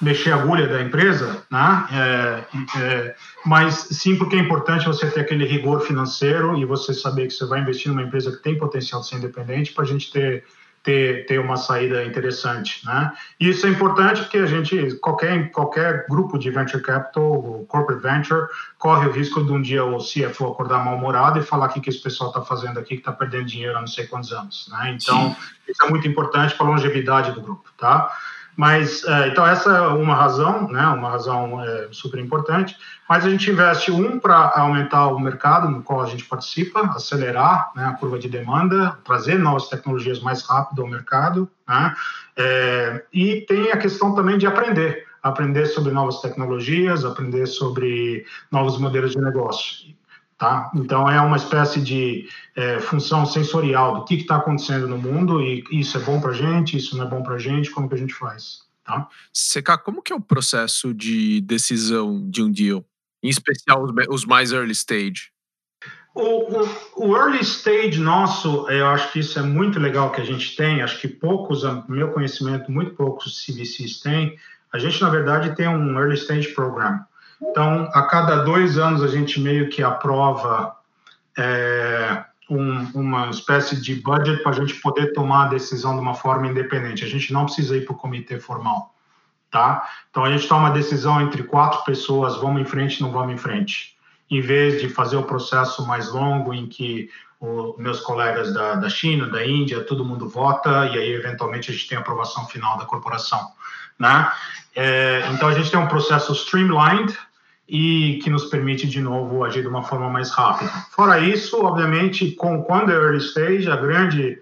mexer 0.00 0.32
a 0.32 0.36
agulha 0.36 0.66
da 0.66 0.80
empresa, 0.80 1.44
né? 1.50 1.86
É, 1.92 2.44
é, 2.78 3.14
mas 3.44 3.74
sim 3.74 4.16
porque 4.16 4.36
é 4.36 4.38
importante 4.38 4.86
você 4.86 5.10
ter 5.10 5.20
aquele 5.20 5.44
rigor 5.44 5.80
financeiro 5.80 6.56
e 6.56 6.64
você 6.64 6.94
saber 6.94 7.26
que 7.26 7.34
você 7.34 7.44
vai 7.44 7.60
investir 7.60 7.88
numa 7.88 8.02
empresa 8.02 8.32
que 8.32 8.42
tem 8.42 8.58
potencial 8.58 9.00
de 9.00 9.08
ser 9.08 9.16
independente 9.16 9.72
para 9.72 9.84
a 9.84 9.86
gente 9.86 10.10
ter, 10.10 10.44
ter, 10.82 11.26
ter 11.26 11.38
uma 11.38 11.56
saída 11.56 12.02
interessante, 12.04 12.84
né? 12.86 13.12
E 13.38 13.50
isso 13.50 13.66
é 13.66 13.70
importante 13.70 14.22
porque 14.22 14.38
a 14.38 14.46
gente, 14.46 14.94
qualquer, 14.96 15.50
qualquer 15.50 16.06
grupo 16.08 16.38
de 16.38 16.50
venture 16.50 16.82
capital, 16.82 17.64
corporate 17.68 18.02
venture, 18.02 18.46
corre 18.78 19.06
o 19.06 19.12
risco 19.12 19.44
de 19.44 19.52
um 19.52 19.60
dia 19.60 19.84
o 19.84 19.98
CFO 19.98 20.46
acordar 20.46 20.82
mal-humorado 20.82 21.38
e 21.38 21.42
falar 21.42 21.66
o 21.66 21.72
que, 21.72 21.80
que 21.80 21.90
esse 21.90 22.02
pessoal 22.02 22.30
está 22.30 22.40
fazendo 22.40 22.78
aqui, 22.78 22.94
que 22.94 23.02
está 23.02 23.12
perdendo 23.12 23.44
dinheiro 23.44 23.76
há 23.76 23.80
não 23.80 23.86
sei 23.86 24.06
quantos 24.06 24.32
anos, 24.32 24.68
né? 24.70 24.96
Então, 24.98 25.30
sim. 25.30 25.36
isso 25.68 25.84
é 25.84 25.90
muito 25.90 26.08
importante 26.08 26.54
para 26.54 26.66
a 26.66 26.70
longevidade 26.70 27.32
do 27.32 27.42
grupo, 27.42 27.68
tá? 27.76 28.10
Mas, 28.56 29.04
é, 29.04 29.28
então, 29.28 29.46
essa 29.46 29.70
é 29.70 29.88
uma 29.88 30.14
razão, 30.14 30.68
né, 30.68 30.86
uma 30.88 31.10
razão 31.10 31.62
é, 31.62 31.88
super 31.92 32.18
importante. 32.18 32.76
Mas 33.08 33.24
a 33.24 33.30
gente 33.30 33.50
investe, 33.50 33.90
um, 33.90 34.18
para 34.18 34.52
aumentar 34.56 35.08
o 35.08 35.18
mercado 35.18 35.68
no 35.68 35.82
qual 35.82 36.02
a 36.02 36.06
gente 36.06 36.24
participa, 36.24 36.80
acelerar 36.80 37.70
né, 37.74 37.86
a 37.86 37.92
curva 37.92 38.18
de 38.18 38.28
demanda, 38.28 38.98
trazer 39.04 39.38
novas 39.38 39.68
tecnologias 39.68 40.20
mais 40.20 40.42
rápido 40.42 40.82
ao 40.82 40.88
mercado. 40.88 41.48
Né, 41.68 41.94
é, 42.36 43.04
e 43.12 43.40
tem 43.42 43.72
a 43.72 43.76
questão 43.76 44.14
também 44.14 44.38
de 44.38 44.46
aprender 44.46 45.08
aprender 45.22 45.66
sobre 45.66 45.92
novas 45.92 46.20
tecnologias, 46.20 47.04
aprender 47.04 47.46
sobre 47.46 48.24
novos 48.50 48.78
modelos 48.78 49.12
de 49.12 49.20
negócio. 49.20 49.94
Tá? 50.40 50.70
Então, 50.74 51.06
é 51.06 51.20
uma 51.20 51.36
espécie 51.36 51.82
de 51.82 52.26
é, 52.56 52.80
função 52.80 53.26
sensorial 53.26 53.96
do 53.96 54.04
que 54.06 54.14
está 54.14 54.36
acontecendo 54.36 54.88
no 54.88 54.96
mundo 54.96 55.42
e 55.42 55.62
isso 55.70 55.98
é 55.98 56.00
bom 56.00 56.18
para 56.18 56.30
a 56.30 56.34
gente, 56.34 56.78
isso 56.78 56.96
não 56.96 57.04
é 57.04 57.08
bom 57.10 57.22
para 57.22 57.34
a 57.34 57.38
gente, 57.38 57.70
como 57.70 57.86
que 57.86 57.94
a 57.94 57.98
gente 57.98 58.14
faz. 58.14 58.62
Tá? 58.82 59.06
CK, 59.34 59.84
como 59.84 60.00
que 60.00 60.14
é 60.14 60.16
o 60.16 60.20
processo 60.20 60.94
de 60.94 61.42
decisão 61.42 62.26
de 62.30 62.42
um 62.42 62.50
deal? 62.50 62.82
Em 63.22 63.28
especial 63.28 63.82
os, 63.84 63.92
os 64.08 64.24
mais 64.24 64.50
early 64.50 64.72
stage? 64.72 65.30
O, 66.14 66.62
o, 66.62 66.68
o, 66.96 67.14
early 67.14 67.42
stage 67.42 68.00
nosso, 68.00 68.66
eu 68.70 68.86
acho 68.86 69.12
que 69.12 69.18
isso 69.18 69.38
é 69.38 69.42
muito 69.42 69.78
legal 69.78 70.10
que 70.10 70.22
a 70.22 70.24
gente 70.24 70.56
tem, 70.56 70.80
acho 70.80 70.98
que 71.02 71.06
poucos, 71.06 71.64
meu 71.86 72.12
conhecimento, 72.12 72.72
muito 72.72 72.94
poucos 72.94 73.44
CVCs 73.44 74.00
têm. 74.00 74.38
A 74.72 74.78
gente, 74.78 75.02
na 75.02 75.10
verdade, 75.10 75.54
tem 75.54 75.68
um 75.68 75.98
early 76.00 76.14
stage 76.14 76.48
program. 76.54 77.04
Então, 77.42 77.88
a 77.92 78.02
cada 78.02 78.42
dois 78.42 78.76
anos, 78.76 79.02
a 79.02 79.08
gente 79.08 79.40
meio 79.40 79.70
que 79.70 79.82
aprova 79.82 80.76
é, 81.38 82.24
um, 82.50 82.90
uma 82.94 83.30
espécie 83.30 83.80
de 83.80 83.94
budget 83.94 84.42
para 84.42 84.52
a 84.52 84.54
gente 84.54 84.74
poder 84.74 85.12
tomar 85.12 85.46
a 85.46 85.48
decisão 85.48 85.94
de 85.94 86.00
uma 86.00 86.14
forma 86.14 86.48
independente. 86.48 87.04
A 87.04 87.08
gente 87.08 87.32
não 87.32 87.44
precisa 87.44 87.76
ir 87.76 87.84
para 87.84 87.94
o 87.94 87.98
comitê 87.98 88.38
formal, 88.38 88.94
tá? 89.50 89.88
Então, 90.10 90.24
a 90.24 90.30
gente 90.30 90.46
toma 90.48 90.68
a 90.68 90.72
decisão 90.72 91.20
entre 91.20 91.44
quatro 91.44 91.82
pessoas, 91.84 92.36
vamos 92.36 92.60
em 92.60 92.64
frente, 92.64 93.00
não 93.00 93.10
vamos 93.10 93.32
em 93.34 93.38
frente. 93.38 93.96
Em 94.30 94.40
vez 94.40 94.80
de 94.80 94.88
fazer 94.88 95.16
o 95.16 95.22
processo 95.22 95.86
mais 95.86 96.12
longo 96.12 96.52
em 96.52 96.66
que 96.66 97.08
os 97.40 97.78
meus 97.78 98.00
colegas 98.00 98.52
da, 98.52 98.74
da 98.74 98.88
China, 98.90 99.26
da 99.26 99.44
Índia, 99.46 99.82
todo 99.82 100.04
mundo 100.04 100.28
vota 100.28 100.86
e 100.86 100.98
aí, 100.98 101.12
eventualmente, 101.12 101.70
a 101.70 101.72
gente 101.72 101.88
tem 101.88 101.96
a 101.96 102.00
aprovação 102.00 102.46
final 102.46 102.76
da 102.76 102.84
corporação, 102.84 103.40
né? 103.98 104.30
É, 104.76 105.28
então, 105.32 105.48
a 105.48 105.54
gente 105.54 105.70
tem 105.70 105.80
um 105.80 105.88
processo 105.88 106.32
streamlined, 106.32 107.16
e 107.70 108.18
que 108.18 108.28
nos 108.28 108.46
permite, 108.46 108.88
de 108.88 109.00
novo, 109.00 109.44
agir 109.44 109.62
de 109.62 109.68
uma 109.68 109.84
forma 109.84 110.10
mais 110.10 110.32
rápida. 110.32 110.68
Fora 110.90 111.20
isso, 111.20 111.64
obviamente, 111.64 112.32
com, 112.32 112.64
quando 112.64 112.90
é 112.90 112.96
early 112.96 113.18
stage, 113.18 113.70
a 113.70 113.76
grande, 113.76 114.40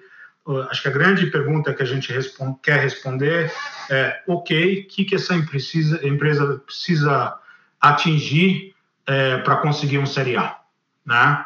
acho 0.70 0.80
que 0.80 0.88
a 0.88 0.92
grande 0.92 1.26
pergunta 1.26 1.74
que 1.74 1.82
a 1.82 1.86
gente 1.86 2.10
responde, 2.10 2.56
quer 2.62 2.80
responder 2.80 3.52
é, 3.90 4.22
ok, 4.26 4.80
o 4.80 4.88
que, 4.88 5.04
que 5.04 5.14
essa 5.14 5.34
empresa, 5.34 6.00
empresa 6.08 6.62
precisa 6.64 7.34
atingir 7.78 8.74
é, 9.06 9.36
para 9.38 9.56
conseguir 9.56 9.98
um 9.98 10.06
Série 10.06 10.36
A, 10.36 10.56
né? 11.04 11.44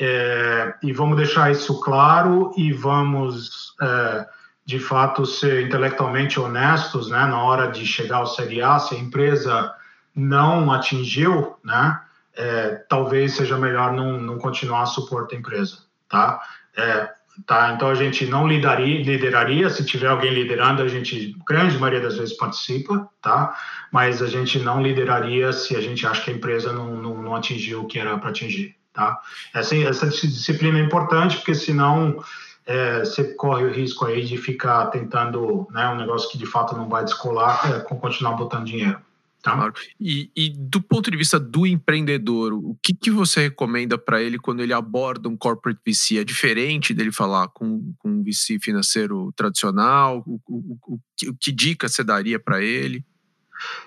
É, 0.00 0.74
e 0.82 0.92
vamos 0.92 1.16
deixar 1.16 1.52
isso 1.52 1.78
claro 1.80 2.52
e 2.56 2.72
vamos, 2.72 3.76
é, 3.80 4.26
de 4.64 4.80
fato, 4.80 5.24
ser 5.24 5.64
intelectualmente 5.64 6.40
honestos, 6.40 7.08
né? 7.08 7.24
Na 7.26 7.40
hora 7.40 7.68
de 7.68 7.86
chegar 7.86 8.16
ao 8.16 8.26
Série 8.26 8.60
A, 8.62 8.80
se 8.80 8.96
a 8.96 8.98
empresa 8.98 9.72
não 10.14 10.72
atingiu, 10.72 11.56
né, 11.64 12.00
é, 12.36 12.84
talvez 12.88 13.34
seja 13.34 13.58
melhor 13.58 13.92
não, 13.92 14.20
não 14.20 14.38
continuar 14.38 14.82
a 14.82 14.86
suporte 14.86 15.34
a 15.34 15.38
empresa, 15.38 15.78
tá? 16.08 16.40
É, 16.76 17.10
tá? 17.46 17.72
Então 17.74 17.88
a 17.88 17.94
gente 17.94 18.26
não 18.26 18.46
lideraria, 18.46 19.02
lideraria, 19.02 19.68
se 19.68 19.84
tiver 19.84 20.08
alguém 20.08 20.32
liderando, 20.32 20.82
a 20.82 20.88
gente, 20.88 21.36
grande 21.46 21.78
maioria 21.78 22.00
das 22.00 22.16
vezes 22.16 22.36
participa, 22.36 23.08
tá? 23.20 23.56
Mas 23.92 24.22
a 24.22 24.26
gente 24.26 24.58
não 24.58 24.82
lideraria 24.82 25.52
se 25.52 25.76
a 25.76 25.80
gente 25.80 26.06
acha 26.06 26.22
que 26.22 26.30
a 26.30 26.34
empresa 26.34 26.72
não, 26.72 26.96
não, 26.96 27.22
não 27.22 27.34
atingiu 27.34 27.82
o 27.82 27.86
que 27.86 27.98
era 27.98 28.16
para 28.18 28.30
atingir, 28.30 28.76
tá? 28.92 29.20
Essa, 29.54 29.76
essa 29.76 30.08
disciplina 30.08 30.78
é 30.78 30.82
importante 30.82 31.36
porque 31.36 31.54
senão 31.54 32.22
é, 32.66 33.00
você 33.00 33.34
corre 33.34 33.64
o 33.64 33.72
risco 33.72 34.06
aí 34.06 34.24
de 34.24 34.36
ficar 34.36 34.86
tentando, 34.86 35.66
né, 35.70 35.88
um 35.88 35.96
negócio 35.96 36.30
que 36.30 36.38
de 36.38 36.46
fato 36.46 36.76
não 36.76 36.88
vai 36.88 37.04
descolar, 37.04 37.60
é, 37.70 37.80
continuar 37.80 38.32
botando 38.34 38.64
dinheiro. 38.64 38.98
Tá. 39.42 39.56
Claro. 39.56 39.72
E, 39.98 40.30
e, 40.36 40.50
do 40.50 40.82
ponto 40.82 41.10
de 41.10 41.16
vista 41.16 41.40
do 41.40 41.66
empreendedor, 41.66 42.52
o 42.52 42.76
que, 42.82 42.92
que 42.92 43.10
você 43.10 43.40
recomenda 43.40 43.96
para 43.96 44.22
ele 44.22 44.38
quando 44.38 44.60
ele 44.60 44.72
aborda 44.72 45.28
um 45.28 45.36
corporate 45.36 45.80
VC? 45.86 46.18
É 46.18 46.24
diferente 46.24 46.92
dele 46.92 47.10
falar 47.10 47.48
com, 47.48 47.94
com 47.98 48.10
um 48.10 48.22
VC 48.22 48.58
financeiro 48.60 49.32
tradicional? 49.34 50.22
O, 50.26 50.40
o, 50.46 50.78
o, 50.86 51.00
que, 51.16 51.32
que 51.40 51.52
dica 51.52 51.88
você 51.88 52.04
daria 52.04 52.38
para 52.38 52.62
ele? 52.62 53.02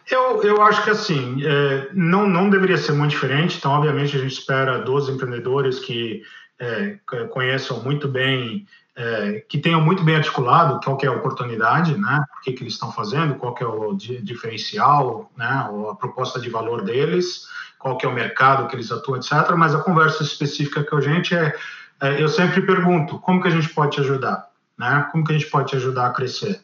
Eu, 0.09 0.41
eu 0.43 0.61
acho 0.61 0.83
que 0.83 0.89
assim, 0.89 1.43
é, 1.43 1.89
não, 1.93 2.27
não 2.27 2.49
deveria 2.49 2.77
ser 2.77 2.93
muito 2.93 3.11
diferente. 3.11 3.57
Então, 3.57 3.71
obviamente, 3.71 4.15
a 4.15 4.19
gente 4.19 4.33
espera 4.33 4.79
dos 4.79 5.07
empreendedores 5.07 5.79
que 5.79 6.23
é, 6.59 6.99
conheçam 7.29 7.83
muito 7.83 8.07
bem 8.07 8.65
é, 8.95 9.43
que 9.49 9.57
tenham 9.57 9.81
muito 9.81 10.03
bem 10.03 10.15
articulado 10.15 10.79
qual 10.83 10.97
é 11.01 11.07
a 11.07 11.11
oportunidade, 11.11 11.97
né? 11.97 12.23
O 12.37 12.41
que, 12.41 12.53
que 12.53 12.63
eles 12.63 12.73
estão 12.73 12.91
fazendo, 12.91 13.35
qual 13.35 13.55
é 13.59 13.65
o 13.65 13.93
diferencial, 13.93 15.31
né? 15.35 15.67
Ou 15.71 15.89
a 15.89 15.95
proposta 15.95 16.39
de 16.39 16.49
valor 16.49 16.83
deles, 16.83 17.47
qual 17.79 17.97
é 18.01 18.07
o 18.07 18.13
mercado 18.13 18.67
que 18.67 18.75
eles 18.75 18.91
atuam, 18.91 19.17
etc. 19.17 19.51
Mas 19.57 19.73
a 19.73 19.79
conversa 19.79 20.23
específica 20.23 20.83
com 20.83 20.97
a 20.97 21.01
gente 21.01 21.35
é, 21.35 21.55
é, 22.01 22.21
eu 22.21 22.27
sempre 22.27 22.61
pergunto, 22.61 23.19
como 23.19 23.41
que 23.41 23.47
a 23.47 23.51
gente 23.51 23.69
pode 23.69 23.93
te 23.95 24.01
ajudar, 24.01 24.47
né? 24.77 25.07
Como 25.11 25.23
que 25.23 25.33
a 25.33 25.37
gente 25.37 25.49
pode 25.49 25.69
te 25.69 25.75
ajudar 25.75 26.07
a 26.07 26.11
crescer? 26.11 26.61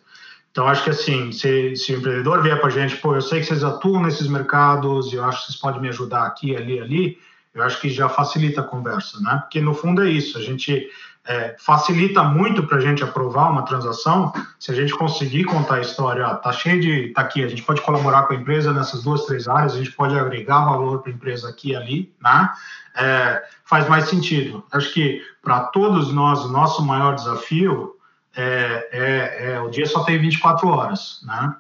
Então, 0.52 0.68
acho 0.68 0.84
que 0.84 0.90
assim, 0.90 1.32
se, 1.32 1.76
se 1.76 1.94
o 1.94 1.98
empreendedor 1.98 2.42
vier 2.42 2.60
para 2.60 2.68
a 2.68 2.72
gente, 2.72 2.98
pô, 2.98 3.16
eu 3.16 3.22
sei 3.22 3.40
que 3.40 3.46
vocês 3.46 3.64
atuam 3.64 4.02
nesses 4.02 4.28
mercados, 4.28 5.14
eu 5.14 5.24
acho 5.24 5.40
que 5.40 5.46
vocês 5.48 5.60
podem 5.60 5.82
me 5.82 5.90
ajudar 5.90 6.26
aqui, 6.26 6.56
ali, 6.56 6.80
ali, 6.80 7.18
eu 7.54 7.64
acho 7.64 7.80
que 7.80 7.90
já 7.90 8.10
facilita 8.10 8.62
a 8.62 8.64
conversa, 8.64 9.20
né? 9.22 9.40
Porque 9.42 9.62
no 9.62 9.74
fundo 9.74 10.04
é 10.04 10.10
isso, 10.10 10.38
a 10.38 10.42
gente 10.42 10.90
é, 11.28 11.56
facilita 11.60 12.24
muito 12.24 12.66
para 12.66 12.78
a 12.78 12.82
gente 12.82 13.04
aprovar 13.04 13.52
uma 13.52 13.64
transação 13.64 14.34
se 14.60 14.72
a 14.72 14.74
gente 14.74 14.94
conseguir 14.94 15.44
contar 15.44 15.76
a 15.76 15.82
história. 15.82 16.28
Ó, 16.28 16.36
tá 16.36 16.52
cheio 16.52 16.80
de. 16.82 17.10
tá 17.10 17.22
aqui, 17.22 17.44
a 17.44 17.48
gente 17.48 17.62
pode 17.62 17.82
colaborar 17.82 18.24
com 18.24 18.34
a 18.34 18.36
empresa 18.36 18.74
nessas 18.74 19.04
duas, 19.04 19.26
três 19.26 19.48
áreas, 19.48 19.74
a 19.74 19.78
gente 19.78 19.92
pode 19.92 20.18
agregar 20.18 20.66
valor 20.66 21.02
para 21.02 21.12
a 21.12 21.16
empresa 21.16 21.50
aqui 21.50 21.72
e 21.72 21.76
ali, 21.76 22.14
né? 22.22 22.50
É, 22.96 23.44
faz 23.64 23.88
mais 23.88 24.06
sentido. 24.06 24.64
Acho 24.72 24.92
que 24.94 25.22
para 25.42 25.62
todos 25.66 26.12
nós, 26.12 26.44
o 26.44 26.50
nosso 26.50 26.84
maior 26.84 27.16
desafio 27.16 27.96
é, 28.36 28.90
é, 28.92 29.52
é, 29.52 29.62
o 29.62 29.70
dia 29.70 29.86
só 29.86 30.04
tem 30.04 30.18
24 30.18 30.68
horas, 30.68 31.22
né? 31.24 31.54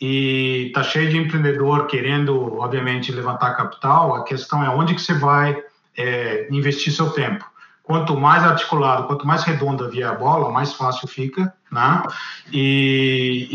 E 0.00 0.70
tá 0.74 0.82
cheio 0.82 1.08
de 1.08 1.16
empreendedor 1.16 1.86
querendo, 1.86 2.58
obviamente, 2.58 3.12
levantar 3.12 3.56
capital. 3.56 4.16
A 4.16 4.24
questão 4.24 4.62
é 4.62 4.68
onde 4.68 4.94
que 4.94 5.00
você 5.00 5.14
vai 5.14 5.56
é, 5.96 6.46
investir 6.50 6.92
seu 6.92 7.10
tempo 7.10 7.53
quanto 7.84 8.18
mais 8.18 8.42
articulado, 8.42 9.06
quanto 9.06 9.26
mais 9.26 9.44
redonda 9.44 9.90
vier 9.90 10.08
a 10.08 10.14
bola, 10.14 10.50
mais 10.50 10.72
fácil 10.72 11.06
fica, 11.06 11.52
né? 11.70 12.02
E, 12.50 13.46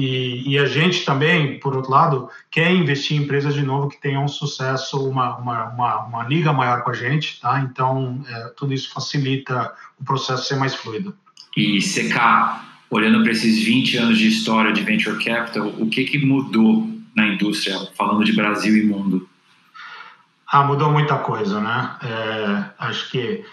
e, 0.46 0.54
e, 0.54 0.60
a 0.60 0.66
gente 0.66 1.04
também, 1.04 1.60
por 1.60 1.76
outro 1.76 1.92
lado, 1.92 2.30
quer 2.52 2.72
investir 2.72 3.18
em 3.18 3.24
empresas 3.24 3.56
de 3.56 3.64
novo 3.64 3.90
que 3.90 4.00
tenham 4.00 4.24
um 4.24 4.28
sucesso, 4.28 5.10
uma, 5.10 5.36
uma, 5.38 5.66
uma, 5.70 6.06
uma 6.06 6.24
liga 6.26 6.54
maior 6.54 6.84
com 6.84 6.92
a 6.92 6.94
gente, 6.94 7.42
tá? 7.42 7.60
Então, 7.60 8.24
é, 8.30 8.54
tudo 8.56 8.72
isso 8.72 8.94
facilita 8.94 9.74
o 10.00 10.06
processo 10.06 10.46
ser 10.46 10.58
mais 10.58 10.76
fluido. 10.76 11.16
E 11.58 11.80
CK, 11.80 12.62
olhando 12.92 13.24
para 13.24 13.32
esses 13.32 13.64
20 13.64 13.98
anos 13.98 14.20
de 14.20 14.28
história 14.28 14.72
de 14.72 14.84
Venture 14.84 15.24
Capital, 15.24 15.68
o 15.80 15.90
que, 15.90 16.04
que 16.04 16.24
mudou 16.24 16.88
na 17.16 17.28
indústria, 17.28 17.80
falando 17.98 18.24
de 18.24 18.34
Brasil 18.34 18.78
e 18.78 18.86
mundo? 18.86 19.28
Ah, 20.48 20.64
mudou 20.64 20.92
muita 20.92 21.18
coisa, 21.18 21.60
né? 21.60 21.96
É, 22.04 22.64
acho 22.78 23.10
que 23.10 23.44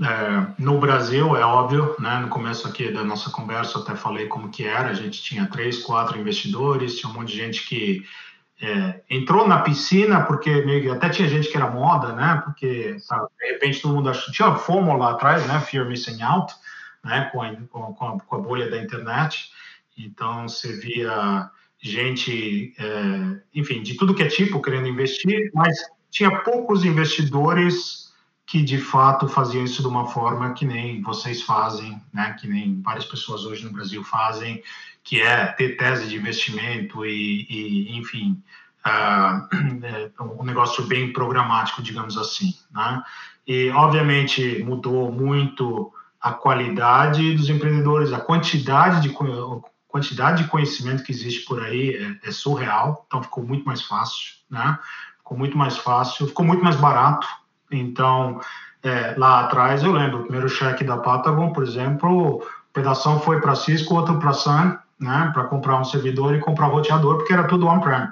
é, 0.00 0.46
no 0.58 0.78
Brasil, 0.78 1.36
é 1.36 1.44
óbvio, 1.44 1.94
né, 1.98 2.18
no 2.20 2.28
começo 2.28 2.66
aqui 2.66 2.90
da 2.90 3.04
nossa 3.04 3.30
conversa 3.30 3.78
até 3.78 3.94
falei 3.94 4.26
como 4.26 4.48
que 4.48 4.64
era, 4.64 4.88
a 4.88 4.94
gente 4.94 5.22
tinha 5.22 5.46
três, 5.46 5.82
quatro 5.82 6.18
investidores, 6.18 6.98
tinha 6.98 7.10
um 7.10 7.14
monte 7.14 7.32
de 7.32 7.36
gente 7.36 7.66
que 7.66 8.04
é, 8.60 9.00
entrou 9.10 9.46
na 9.46 9.58
piscina, 9.58 10.22
porque 10.22 10.64
meio, 10.64 10.92
até 10.92 11.10
tinha 11.10 11.28
gente 11.28 11.48
que 11.48 11.56
era 11.56 11.70
moda, 11.70 12.14
né, 12.14 12.40
porque 12.44 12.98
sabe, 13.00 13.26
de 13.38 13.52
repente 13.52 13.82
todo 13.82 13.94
mundo 13.94 14.08
achou, 14.08 14.32
tinha 14.32 14.54
FOMO 14.54 14.96
lá 14.96 15.10
atrás, 15.10 15.46
né, 15.46 15.60
Fear 15.60 15.86
Missing 15.86 16.22
Out, 16.22 16.54
né, 17.04 17.28
com 17.30 17.42
a, 17.42 17.54
com 17.68 18.06
a, 18.06 18.18
com 18.18 18.36
a 18.36 18.38
bolha 18.38 18.70
da 18.70 18.78
internet, 18.78 19.50
então 19.98 20.48
você 20.48 20.72
via 20.72 21.50
gente, 21.82 22.74
é, 22.78 23.40
enfim, 23.54 23.82
de 23.82 23.94
tudo 23.96 24.14
que 24.14 24.22
é 24.22 24.28
tipo 24.28 24.62
querendo 24.62 24.88
investir, 24.88 25.50
mas 25.52 25.76
tinha 26.10 26.42
poucos 26.42 26.84
investidores 26.84 28.01
que 28.52 28.62
de 28.62 28.76
fato 28.76 29.26
faziam 29.28 29.64
isso 29.64 29.80
de 29.80 29.88
uma 29.88 30.06
forma 30.08 30.52
que 30.52 30.66
nem 30.66 31.00
vocês 31.00 31.40
fazem, 31.40 31.98
né? 32.12 32.36
que 32.38 32.46
nem 32.46 32.82
várias 32.82 33.06
pessoas 33.06 33.46
hoje 33.46 33.64
no 33.64 33.72
Brasil 33.72 34.04
fazem, 34.04 34.62
que 35.02 35.22
é 35.22 35.46
ter 35.46 35.78
tese 35.78 36.06
de 36.06 36.16
investimento 36.16 37.06
e, 37.06 37.46
e 37.48 37.96
enfim, 37.96 38.42
uh, 38.86 40.18
um 40.38 40.44
negócio 40.44 40.86
bem 40.86 41.14
programático, 41.14 41.80
digamos 41.80 42.18
assim. 42.18 42.52
Né? 42.70 43.02
E, 43.46 43.70
obviamente, 43.70 44.62
mudou 44.62 45.10
muito 45.10 45.90
a 46.20 46.34
qualidade 46.34 47.34
dos 47.34 47.48
empreendedores, 47.48 48.12
a 48.12 48.20
quantidade 48.20 49.00
de, 49.00 49.16
quantidade 49.88 50.42
de 50.42 50.50
conhecimento 50.50 51.04
que 51.04 51.10
existe 51.10 51.46
por 51.46 51.64
aí 51.64 51.94
é, 51.96 52.28
é 52.28 52.30
surreal, 52.30 53.06
então 53.06 53.22
ficou 53.22 53.42
muito 53.42 53.64
mais 53.64 53.80
fácil, 53.80 54.34
né? 54.50 54.78
ficou 55.16 55.38
muito 55.38 55.56
mais 55.56 55.78
fácil, 55.78 56.26
ficou 56.26 56.44
muito 56.44 56.62
mais 56.62 56.76
barato, 56.76 57.26
então, 57.76 58.40
é, 58.82 59.14
lá 59.16 59.40
atrás, 59.40 59.82
eu 59.82 59.92
lembro, 59.92 60.18
o 60.18 60.22
primeiro 60.22 60.48
cheque 60.48 60.84
da 60.84 60.96
Patagon, 60.96 61.52
por 61.52 61.62
exemplo, 61.62 62.38
um 62.38 62.72
pedação 62.72 63.20
foi 63.20 63.40
para 63.40 63.54
Cisco, 63.54 63.94
outro 63.94 64.18
para 64.18 64.32
Sun, 64.32 64.76
né, 64.98 65.30
para 65.32 65.44
comprar 65.44 65.78
um 65.78 65.84
servidor 65.84 66.34
e 66.34 66.40
comprar 66.40 66.66
roteador, 66.66 67.16
porque 67.16 67.32
era 67.32 67.44
tudo 67.44 67.66
on-prem, 67.66 68.08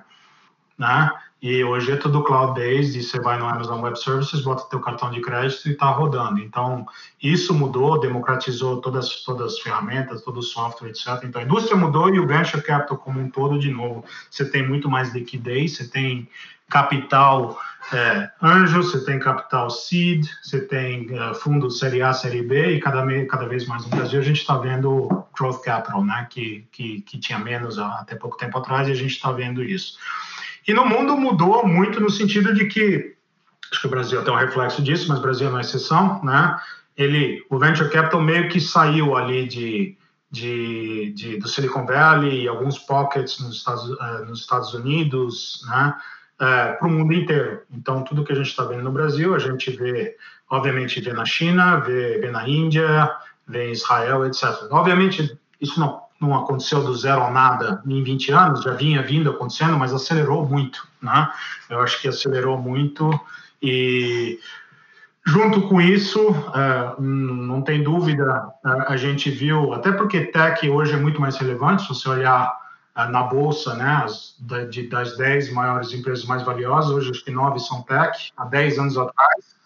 né? 0.78 1.10
E 1.42 1.64
hoje 1.64 1.92
é 1.92 1.96
tudo 1.96 2.22
cloud-based, 2.22 2.98
e 2.98 3.02
você 3.02 3.18
vai 3.18 3.38
no 3.38 3.46
Amazon 3.46 3.80
Web 3.80 3.98
Services, 3.98 4.42
bota 4.42 4.68
teu 4.68 4.78
cartão 4.80 5.10
de 5.10 5.22
crédito 5.22 5.68
e 5.68 5.72
está 5.72 5.86
rodando. 5.86 6.38
Então, 6.38 6.86
isso 7.22 7.54
mudou, 7.54 7.98
democratizou 7.98 8.80
todas, 8.80 9.24
todas 9.24 9.54
as 9.54 9.58
ferramentas, 9.60 10.22
todo 10.22 10.40
o 10.40 10.42
software, 10.42 10.90
etc. 10.90 11.24
Então, 11.24 11.40
a 11.40 11.44
indústria 11.44 11.76
mudou 11.76 12.14
e 12.14 12.20
o 12.20 12.26
venture 12.26 12.62
capital 12.62 12.98
como 12.98 13.20
um 13.20 13.30
todo, 13.30 13.58
de 13.58 13.70
novo, 13.70 14.04
você 14.30 14.44
tem 14.44 14.66
muito 14.66 14.90
mais 14.90 15.14
liquidez, 15.14 15.76
você 15.76 15.88
tem 15.88 16.28
capital 16.68 17.58
é, 17.92 18.30
anjo, 18.40 18.82
você 18.82 19.04
tem 19.04 19.18
capital 19.18 19.68
seed, 19.68 20.26
você 20.42 20.60
tem 20.60 21.10
uh, 21.10 21.34
fundo 21.34 21.70
série 21.70 22.00
A, 22.00 22.12
série 22.12 22.42
B 22.42 22.76
e 22.76 22.80
cada, 22.80 23.04
cada 23.26 23.46
vez 23.46 23.66
mais 23.66 23.82
no 23.84 23.88
Brasil 23.88 24.20
a 24.20 24.22
gente 24.22 24.40
está 24.40 24.56
vendo 24.56 25.08
growth 25.36 25.62
capital, 25.62 26.04
né, 26.04 26.26
que, 26.30 26.68
que, 26.70 27.00
que 27.00 27.18
tinha 27.18 27.38
menos 27.38 27.78
até 27.78 28.14
pouco 28.14 28.36
tempo 28.36 28.58
atrás 28.58 28.86
e 28.86 28.92
a 28.92 28.94
gente 28.94 29.12
está 29.12 29.32
vendo 29.32 29.62
isso. 29.62 29.98
E 30.66 30.74
no 30.74 30.84
mundo 30.86 31.16
mudou 31.16 31.66
muito 31.66 32.00
no 32.00 32.10
sentido 32.10 32.52
de 32.54 32.66
que, 32.66 33.14
acho 33.70 33.80
que 33.80 33.86
o 33.86 33.90
Brasil 33.90 34.22
tem 34.22 34.32
um 34.32 34.36
reflexo 34.36 34.82
disso, 34.82 35.08
mas 35.08 35.18
o 35.18 35.22
Brasil 35.22 35.48
é 35.48 35.50
uma 35.50 35.60
exceção, 35.60 36.22
né, 36.22 36.58
ele, 36.96 37.44
o 37.48 37.58
venture 37.58 37.88
capital 37.90 38.20
meio 38.20 38.48
que 38.48 38.60
saiu 38.60 39.16
ali 39.16 39.46
de, 39.46 39.96
de, 40.30 41.12
de 41.12 41.36
do 41.38 41.48
Silicon 41.48 41.86
Valley 41.86 42.42
e 42.42 42.48
alguns 42.48 42.78
pockets 42.78 43.40
nos 43.40 43.56
Estados, 43.56 43.88
uh, 43.88 44.24
nos 44.26 44.40
Estados 44.40 44.74
Unidos, 44.74 45.62
né, 45.68 45.94
é, 46.40 46.72
para 46.72 46.88
o 46.88 46.90
mundo 46.90 47.12
inteiro. 47.12 47.62
Então, 47.70 48.02
tudo 48.02 48.24
que 48.24 48.32
a 48.32 48.34
gente 48.34 48.48
está 48.48 48.64
vendo 48.64 48.82
no 48.82 48.92
Brasil, 48.92 49.34
a 49.34 49.38
gente 49.38 49.70
vê, 49.72 50.16
obviamente, 50.48 51.00
vê 51.00 51.12
na 51.12 51.24
China, 51.24 51.76
vê, 51.80 52.18
vê 52.18 52.30
na 52.30 52.48
Índia, 52.48 53.10
vê 53.46 53.68
em 53.68 53.72
Israel, 53.72 54.24
etc. 54.24 54.44
Obviamente, 54.70 55.38
isso 55.60 55.78
não, 55.78 56.00
não 56.20 56.34
aconteceu 56.34 56.82
do 56.84 56.94
zero 56.94 57.22
ao 57.22 57.32
nada 57.32 57.82
em 57.86 58.02
20 58.02 58.32
anos, 58.32 58.62
já 58.62 58.72
vinha 58.72 59.02
vindo 59.02 59.30
acontecendo, 59.30 59.78
mas 59.78 59.92
acelerou 59.92 60.46
muito, 60.46 60.86
né? 61.00 61.30
Eu 61.68 61.80
acho 61.80 62.00
que 62.00 62.08
acelerou 62.08 62.58
muito 62.58 63.10
e 63.62 64.38
junto 65.26 65.62
com 65.68 65.80
isso, 65.80 66.20
é, 66.54 67.00
não 67.00 67.62
tem 67.62 67.82
dúvida, 67.82 68.52
a 68.64 68.96
gente 68.96 69.30
viu, 69.30 69.72
até 69.72 69.92
porque 69.92 70.26
tech 70.26 70.68
hoje 70.68 70.92
é 70.92 70.96
muito 70.96 71.20
mais 71.20 71.36
relevante, 71.36 71.82
se 71.82 71.88
você 71.88 72.08
olhar 72.08 72.58
ah, 72.94 73.06
na 73.06 73.22
bolsa, 73.22 73.74
né, 73.74 74.04
das 74.90 75.16
10 75.16 75.52
maiores 75.52 75.92
empresas 75.92 76.24
mais 76.24 76.42
valiosas, 76.42 76.90
hoje 76.90 77.10
acho 77.10 77.24
que 77.24 77.30
9 77.30 77.58
são 77.60 77.82
tech, 77.82 78.32
há 78.36 78.44
10 78.44 78.78
anos 78.78 78.98
atrás 78.98 79.56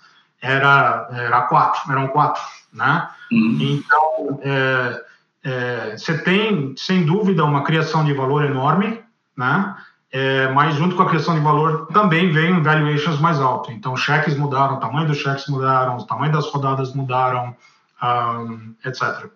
era, 0.40 1.08
era 1.10 1.42
quatro, 1.42 1.90
eram 1.90 2.08
quatro, 2.08 2.42
né? 2.72 3.08
Uhum. 3.32 3.58
Então, 3.60 4.40
é, 4.42 5.04
é, 5.44 5.96
você 5.96 6.16
tem, 6.18 6.74
sem 6.76 7.04
dúvida, 7.04 7.44
uma 7.44 7.62
criação 7.62 8.04
de 8.04 8.14
valor 8.14 8.44
enorme, 8.44 9.02
né? 9.36 9.76
É, 10.10 10.48
mas 10.52 10.76
junto 10.76 10.94
com 10.96 11.02
a 11.02 11.08
criação 11.08 11.34
de 11.34 11.40
valor 11.40 11.88
também 11.88 12.32
vem 12.32 12.62
valuations 12.62 13.20
mais 13.20 13.40
alto. 13.40 13.70
Então, 13.72 13.96
cheques 13.96 14.36
mudaram, 14.36 14.76
o 14.76 14.80
tamanho 14.80 15.08
dos 15.08 15.18
cheques 15.18 15.48
mudaram, 15.48 15.96
o 15.96 16.06
tamanho 16.06 16.32
das 16.32 16.46
rodadas 16.46 16.94
mudaram, 16.94 17.54
um, 18.02 18.74
etc. 18.84 19.28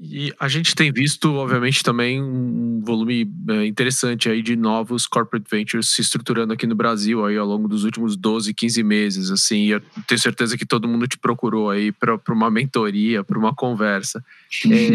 E 0.00 0.32
a 0.38 0.46
gente 0.46 0.76
tem 0.76 0.92
visto, 0.92 1.34
obviamente, 1.34 1.82
também 1.82 2.22
um 2.22 2.80
volume 2.80 3.28
é, 3.48 3.66
interessante 3.66 4.28
aí 4.28 4.40
de 4.42 4.54
novos 4.54 5.08
corporate 5.08 5.46
ventures 5.50 5.88
se 5.88 6.00
estruturando 6.00 6.52
aqui 6.52 6.68
no 6.68 6.76
Brasil 6.76 7.26
aí 7.26 7.36
ao 7.36 7.44
longo 7.44 7.66
dos 7.66 7.82
últimos 7.82 8.16
12, 8.16 8.54
15 8.54 8.82
meses, 8.84 9.28
assim, 9.32 9.66
eu 9.66 9.82
tenho 10.06 10.20
certeza 10.20 10.56
que 10.56 10.64
todo 10.64 10.86
mundo 10.86 11.08
te 11.08 11.18
procurou 11.18 11.68
aí 11.68 11.90
para 11.90 12.16
uma 12.28 12.48
mentoria, 12.48 13.24
para 13.24 13.38
uma 13.38 13.52
conversa. 13.54 14.24
É... 14.70 14.88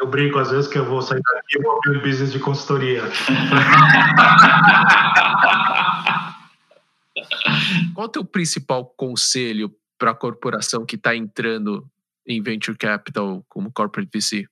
Eu 0.00 0.06
brinco 0.08 0.38
às 0.38 0.50
vezes 0.50 0.68
que 0.68 0.78
eu 0.78 0.86
vou 0.86 1.02
sair 1.02 1.20
daqui 1.20 1.58
e 1.58 1.62
vou 1.62 1.76
abrir 1.76 1.98
um 1.98 2.02
business 2.02 2.32
de 2.32 2.38
consultoria. 2.38 3.02
Qual 7.94 8.06
é 8.06 8.08
o 8.08 8.08
teu 8.08 8.24
principal 8.24 8.86
conselho 8.96 9.70
para 9.98 10.12
a 10.12 10.14
corporação 10.14 10.86
que 10.86 10.96
está 10.96 11.14
entrando 11.14 11.86
em 12.26 12.42
venture 12.42 12.76
capital 12.76 13.44
como 13.48 13.72
corporate 13.72 14.10
VC? 14.12 14.46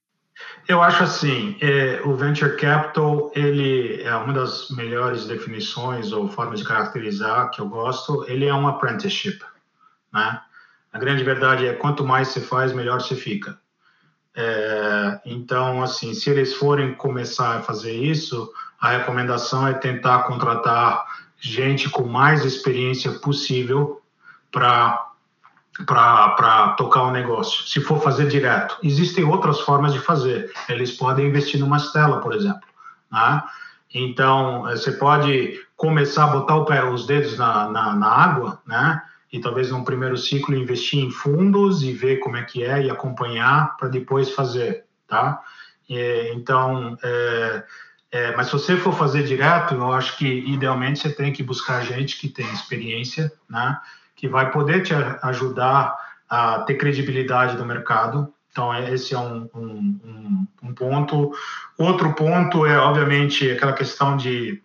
Eu 0.66 0.82
acho 0.82 1.02
assim, 1.02 1.56
é, 1.60 2.00
o 2.04 2.14
venture 2.14 2.56
capital 2.56 3.30
ele 3.34 4.02
é 4.02 4.14
uma 4.14 4.32
das 4.32 4.70
melhores 4.70 5.26
definições 5.26 6.12
ou 6.12 6.28
formas 6.28 6.60
de 6.60 6.66
caracterizar 6.66 7.50
que 7.50 7.60
eu 7.60 7.68
gosto. 7.68 8.24
Ele 8.28 8.46
é 8.46 8.54
um 8.54 8.66
apprenticeship, 8.66 9.40
né? 10.12 10.40
A 10.92 10.98
grande 10.98 11.22
verdade 11.22 11.66
é 11.66 11.72
quanto 11.72 12.04
mais 12.04 12.28
você 12.28 12.40
faz, 12.40 12.72
melhor 12.72 13.00
você 13.00 13.14
fica. 13.14 13.58
É, 14.34 15.20
então, 15.24 15.82
assim, 15.82 16.14
se 16.14 16.30
eles 16.30 16.54
forem 16.54 16.94
começar 16.94 17.58
a 17.58 17.62
fazer 17.62 17.92
isso, 17.92 18.50
a 18.80 18.90
recomendação 18.90 19.68
é 19.68 19.74
tentar 19.74 20.24
contratar 20.24 21.04
gente 21.38 21.88
com 21.88 22.04
mais 22.04 22.44
experiência 22.44 23.12
possível 23.12 24.00
para 24.50 25.09
para 25.86 26.74
tocar 26.76 27.02
o 27.02 27.10
negócio, 27.10 27.64
se 27.66 27.80
for 27.80 28.02
fazer 28.02 28.28
direto. 28.28 28.76
Existem 28.82 29.24
outras 29.24 29.60
formas 29.60 29.92
de 29.92 29.98
fazer. 29.98 30.52
Eles 30.68 30.92
podem 30.92 31.26
investir 31.26 31.60
numa 31.60 31.78
Stella, 31.78 32.20
por 32.20 32.34
exemplo. 32.34 32.68
Né? 33.10 33.42
Então, 33.94 34.68
eh, 34.68 34.76
você 34.76 34.92
pode 34.92 35.60
começar 35.76 36.24
a 36.24 36.28
botar 36.28 36.60
pé, 36.64 36.84
os 36.84 37.06
dedos 37.06 37.36
na, 37.38 37.68
na, 37.70 37.94
na, 37.94 38.08
água, 38.08 38.60
né? 38.66 39.02
e 39.32 39.40
talvez 39.40 39.70
num 39.70 39.84
primeiro 39.84 40.16
ciclo 40.16 40.54
investir 40.54 41.02
em 41.02 41.10
fundos 41.10 41.82
e 41.82 41.92
ver 41.92 42.18
como 42.18 42.36
é 42.36 42.42
que 42.42 42.64
é 42.64 42.82
e 42.82 42.90
acompanhar 42.90 43.76
para 43.76 43.88
depois 43.88 44.30
fazer, 44.32 44.84
tá? 45.06 45.40
E, 45.88 46.32
então, 46.34 46.96
é, 47.02 47.64
é, 48.12 48.36
mas 48.36 48.46
se 48.46 48.52
você 48.52 48.76
for 48.76 48.92
fazer 48.92 49.22
direto, 49.22 49.74
eu 49.74 49.92
acho 49.92 50.16
que 50.16 50.26
idealmente 50.26 50.98
você 50.98 51.10
tem 51.10 51.32
que 51.32 51.42
buscar 51.42 51.84
gente 51.84 52.18
que 52.18 52.28
tem 52.28 52.46
experiência, 52.52 53.32
né? 53.48 53.78
Que 54.20 54.28
vai 54.28 54.50
poder 54.50 54.82
te 54.82 54.92
ajudar 55.22 55.96
a 56.28 56.58
ter 56.60 56.74
credibilidade 56.74 57.56
no 57.56 57.64
mercado. 57.64 58.30
Então, 58.52 58.72
é, 58.74 58.92
esse 58.92 59.14
é 59.14 59.18
um, 59.18 59.48
um, 59.54 60.46
um 60.62 60.74
ponto. 60.74 61.32
Outro 61.78 62.12
ponto 62.12 62.66
é, 62.66 62.76
obviamente, 62.76 63.50
aquela 63.50 63.72
questão 63.72 64.18
de, 64.18 64.62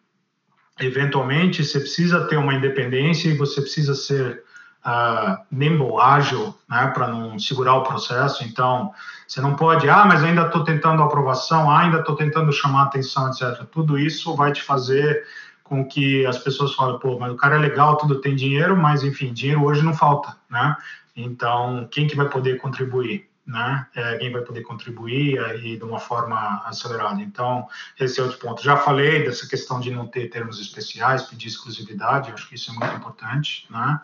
eventualmente, 0.78 1.64
você 1.64 1.80
precisa 1.80 2.28
ter 2.28 2.36
uma 2.36 2.54
independência 2.54 3.30
e 3.30 3.38
você 3.38 3.62
precisa 3.62 3.96
ser 3.96 4.44
uh, 4.86 5.38
nimble, 5.50 6.02
ágil, 6.02 6.54
né, 6.70 6.92
para 6.94 7.08
não 7.08 7.40
segurar 7.40 7.76
o 7.76 7.84
processo. 7.84 8.44
Então, 8.44 8.92
você 9.26 9.40
não 9.40 9.56
pode, 9.56 9.88
ah, 9.90 10.04
mas 10.06 10.22
ainda 10.22 10.48
estou 10.48 10.66
tentando 10.66 11.02
aprovação, 11.02 11.72
ah, 11.72 11.80
ainda 11.80 12.00
estou 12.00 12.16
tentando 12.18 12.52
chamar 12.52 12.84
atenção, 12.84 13.30
etc. 13.30 13.64
Tudo 13.72 13.98
isso 13.98 14.36
vai 14.36 14.52
te 14.52 14.62
fazer 14.62 15.24
com 15.66 15.84
que 15.84 16.24
as 16.28 16.38
pessoas 16.38 16.76
falem, 16.76 17.00
pô, 17.00 17.18
mas 17.20 17.34
o 17.34 17.36
cara 17.36 17.56
é 17.56 17.60
legal, 17.60 17.98
tudo 17.98 18.22
tem 18.22 18.36
dinheiro, 18.36 18.78
mas 18.78 19.04
enfim, 19.04 19.34
dinheiro 19.34 19.66
hoje 19.66 19.82
não 19.82 19.94
falta, 19.94 20.38
né? 20.50 20.78
Então, 21.16 21.88
quem 21.92 22.08
que 22.08 22.16
vai 22.16 22.30
poder 22.30 22.58
contribuir? 22.58 23.28
Né? 23.46 23.86
É, 23.96 24.18
quem 24.18 24.32
vai 24.32 24.42
poder 24.42 24.62
contribuir 24.62 25.40
e 25.64 25.78
de 25.78 25.84
uma 25.84 26.00
forma 26.00 26.64
acelerada. 26.66 27.22
Então, 27.22 27.68
esse 28.00 28.20
é 28.20 28.24
outro 28.24 28.40
ponto. 28.40 28.64
Já 28.64 28.76
falei 28.76 29.24
dessa 29.24 29.48
questão 29.48 29.80
de 29.80 29.92
não 29.92 30.08
ter 30.08 30.30
termos 30.30 30.60
especiais, 30.60 31.24
pedir 31.24 31.48
exclusividade, 31.48 32.32
acho 32.32 32.48
que 32.50 32.56
isso 32.56 32.72
é 32.72 32.74
muito 32.74 32.96
importante, 32.96 33.68
né? 33.70 34.00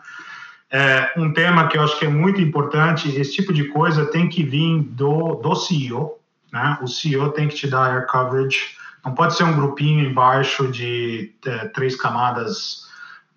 É, 0.70 1.12
um 1.16 1.32
tema 1.32 1.68
que 1.68 1.76
eu 1.76 1.82
acho 1.82 1.98
que 1.98 2.06
é 2.06 2.08
muito 2.08 2.40
importante, 2.40 3.08
esse 3.08 3.34
tipo 3.34 3.52
de 3.52 3.68
coisa 3.68 4.06
tem 4.06 4.28
que 4.28 4.42
vir 4.42 4.82
do, 4.82 5.34
do 5.34 5.54
CEO, 5.54 6.18
né? 6.52 6.78
O 6.80 6.88
CEO 6.88 7.30
tem 7.30 7.46
que 7.46 7.54
te 7.54 7.68
dar 7.68 7.92
air 7.92 8.06
coverage, 8.06 8.76
não 9.04 9.14
pode 9.14 9.36
ser 9.36 9.44
um 9.44 9.54
grupinho 9.54 10.08
embaixo 10.08 10.68
de 10.68 11.34
é, 11.44 11.68
três 11.68 11.96
camadas, 11.96 12.86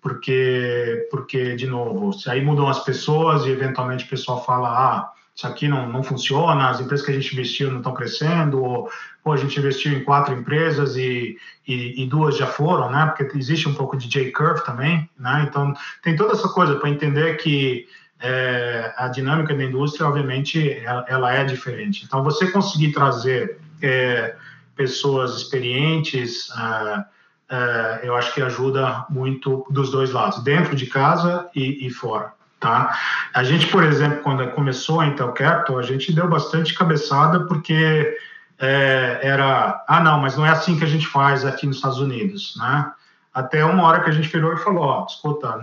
porque, 0.00 1.08
porque, 1.10 1.56
de 1.56 1.66
novo, 1.66 2.10
aí 2.28 2.44
mudam 2.44 2.68
as 2.68 2.84
pessoas 2.84 3.44
e 3.44 3.50
eventualmente 3.50 4.04
o 4.04 4.08
pessoal 4.08 4.44
fala, 4.44 4.68
ah, 4.68 5.12
isso 5.34 5.46
aqui 5.46 5.68
não, 5.68 5.88
não 5.88 6.02
funciona, 6.02 6.70
as 6.70 6.80
empresas 6.80 7.04
que 7.04 7.12
a 7.12 7.14
gente 7.14 7.32
investiu 7.32 7.70
não 7.70 7.78
estão 7.78 7.92
crescendo, 7.92 8.62
ou 8.62 9.32
a 9.32 9.36
gente 9.36 9.58
investiu 9.58 9.92
em 9.92 10.02
quatro 10.02 10.32
empresas 10.32 10.96
e, 10.96 11.36
e, 11.66 12.02
e, 12.02 12.06
duas 12.06 12.38
já 12.38 12.46
foram, 12.46 12.90
né? 12.90 13.06
Porque 13.06 13.36
existe 13.36 13.68
um 13.68 13.74
pouco 13.74 13.98
de 13.98 14.08
J-curve 14.08 14.64
também, 14.64 15.10
né? 15.18 15.44
Então, 15.46 15.74
tem 16.02 16.16
toda 16.16 16.32
essa 16.32 16.48
coisa 16.48 16.76
para 16.76 16.88
entender 16.88 17.36
que 17.36 17.86
é, 18.20 18.94
a 18.96 19.08
dinâmica 19.08 19.54
da 19.54 19.64
indústria, 19.64 20.06
obviamente, 20.06 20.72
ela, 20.82 21.04
ela, 21.08 21.34
é 21.34 21.44
diferente. 21.44 22.04
Então, 22.04 22.22
você 22.22 22.50
conseguir 22.50 22.92
trazer 22.92 23.58
é, 23.82 24.34
pessoas 24.76 25.34
experientes, 25.36 26.48
é, 26.50 27.04
é 27.50 28.00
eu 28.04 28.14
acho 28.14 28.32
que 28.34 28.42
ajuda 28.42 29.06
muito 29.08 29.66
dos 29.70 29.90
dois 29.90 30.12
lados, 30.12 30.42
dentro 30.44 30.76
de 30.76 30.86
casa 30.86 31.48
e, 31.54 31.86
e 31.86 31.90
fora. 31.90 32.32
Tá? 32.60 32.96
A 33.34 33.42
gente, 33.42 33.66
por 33.66 33.84
exemplo, 33.84 34.22
quando 34.22 34.48
começou 34.52 35.00
a 35.00 35.06
Intel 35.06 35.32
Capital, 35.32 35.78
a 35.78 35.82
gente 35.82 36.12
deu 36.12 36.26
bastante 36.26 36.74
cabeçada 36.74 37.40
porque 37.46 38.16
é, 38.58 39.20
era, 39.22 39.84
ah, 39.86 40.00
não, 40.00 40.20
mas 40.20 40.36
não 40.36 40.46
é 40.46 40.50
assim 40.50 40.78
que 40.78 40.84
a 40.84 40.88
gente 40.88 41.06
faz 41.06 41.44
aqui 41.44 41.66
nos 41.66 41.76
Estados 41.76 41.98
Unidos, 41.98 42.54
né? 42.58 42.90
Até 43.32 43.62
uma 43.64 43.82
hora 43.82 44.02
que 44.02 44.08
a 44.08 44.12
gente 44.12 44.28
virou 44.28 44.54
e 44.54 44.56
falou, 44.56 44.84
ó, 44.84 45.06
escuta, 45.06 45.60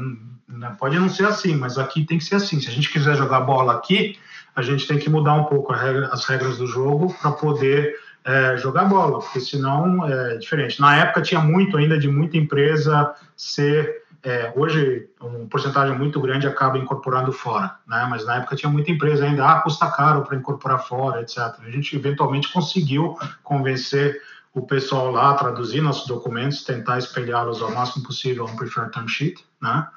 não, 0.48 0.76
pode 0.76 1.00
não 1.00 1.10
ser 1.10 1.26
assim, 1.26 1.56
mas 1.56 1.80
aqui 1.80 2.06
tem 2.06 2.20
que 2.20 2.24
ser 2.24 2.36
assim. 2.36 2.62
Se 2.62 2.70
a 2.70 2.72
gente 2.72 2.92
quiser 2.92 3.16
jogar 3.16 3.42
bola 3.42 3.74
aqui, 3.74 4.20
a 4.56 4.62
gente 4.62 4.88
tem 4.88 5.00
que 5.00 5.10
mudar 5.10 5.34
um 5.34 5.46
pouco 5.46 5.74
regra, 5.74 6.10
as 6.12 6.26
regras 6.26 6.58
do 6.60 6.68
jogo 6.68 7.12
para 7.20 7.32
poder 7.32 7.96
é, 8.26 8.58
jogar 8.58 8.86
bola, 8.86 9.20
porque 9.20 9.40
senão 9.40 10.06
é 10.08 10.38
diferente. 10.38 10.80
Na 10.80 10.96
época 10.96 11.22
tinha 11.22 11.42
muito 11.42 11.78
ainda 11.78 11.98
de 11.98 12.08
muita 12.08 12.38
empresa 12.38 13.14
ser 13.36 14.04
é, 14.24 14.54
hoje, 14.56 15.10
uma 15.20 15.48
porcentagem 15.48 15.98
muito 15.98 16.20
grande 16.22 16.48
acaba 16.48 16.78
incorporando 16.78 17.34
fora, 17.34 17.76
né? 17.86 18.08
mas 18.10 18.26
na 18.26 18.38
época 18.38 18.56
tinha 18.56 18.72
muita 18.72 18.90
empresa 18.90 19.26
ainda, 19.26 19.46
ah, 19.46 19.62
custa 19.62 19.92
caro 19.92 20.24
para 20.24 20.38
incorporar 20.38 20.88
fora, 20.88 21.22
etc. 21.22 21.40
A 21.60 21.70
gente 21.70 21.94
eventualmente 21.96 22.52
conseguiu 22.52 23.18
convencer 23.44 24.22
o 24.54 24.62
pessoal 24.62 25.12
lá 25.12 25.34
traduzir 25.34 25.82
nossos 25.82 26.08
documentos, 26.08 26.64
tentar 26.64 27.00
espelhá-los 27.00 27.62
ao 27.62 27.72
máximo 27.72 28.06
possível 28.06 28.48
no 28.48 28.56
Preferred 28.56 28.94
Term 28.94 29.08
Sheet, 29.08 29.44
né? 29.62 29.88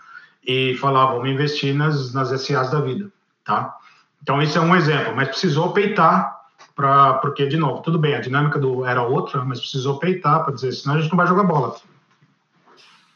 e 0.45 0.77
falar, 0.77 1.07
vamos 1.07 1.29
investir 1.29 1.75
nas, 1.75 2.13
nas 2.13 2.29
SAs 2.29 2.71
da 2.71 2.81
vida, 2.81 3.11
tá? 3.45 3.77
Então, 4.23 4.43
isso 4.43 4.59
é 4.59 4.61
um 4.61 4.75
exemplo, 4.75 5.15
mas 5.15 5.29
precisou 5.29 5.73
peitar 5.73 6.36
para 6.77 7.15
porque 7.15 7.47
de 7.47 7.57
novo 7.57 7.83
tudo 7.83 7.99
bem 7.99 8.15
a 8.15 8.21
dinâmica 8.21 8.59
do 8.59 8.85
era 8.85 9.03
outra 9.03 9.43
mas 9.45 9.59
precisou 9.59 9.99
peitar 9.99 10.45
para 10.45 10.55
dizer 10.55 10.73
senão 10.73 10.95
a 10.95 11.01
gente 11.01 11.11
não 11.11 11.17
vai 11.17 11.27
jogar 11.27 11.43
bola 11.43 11.75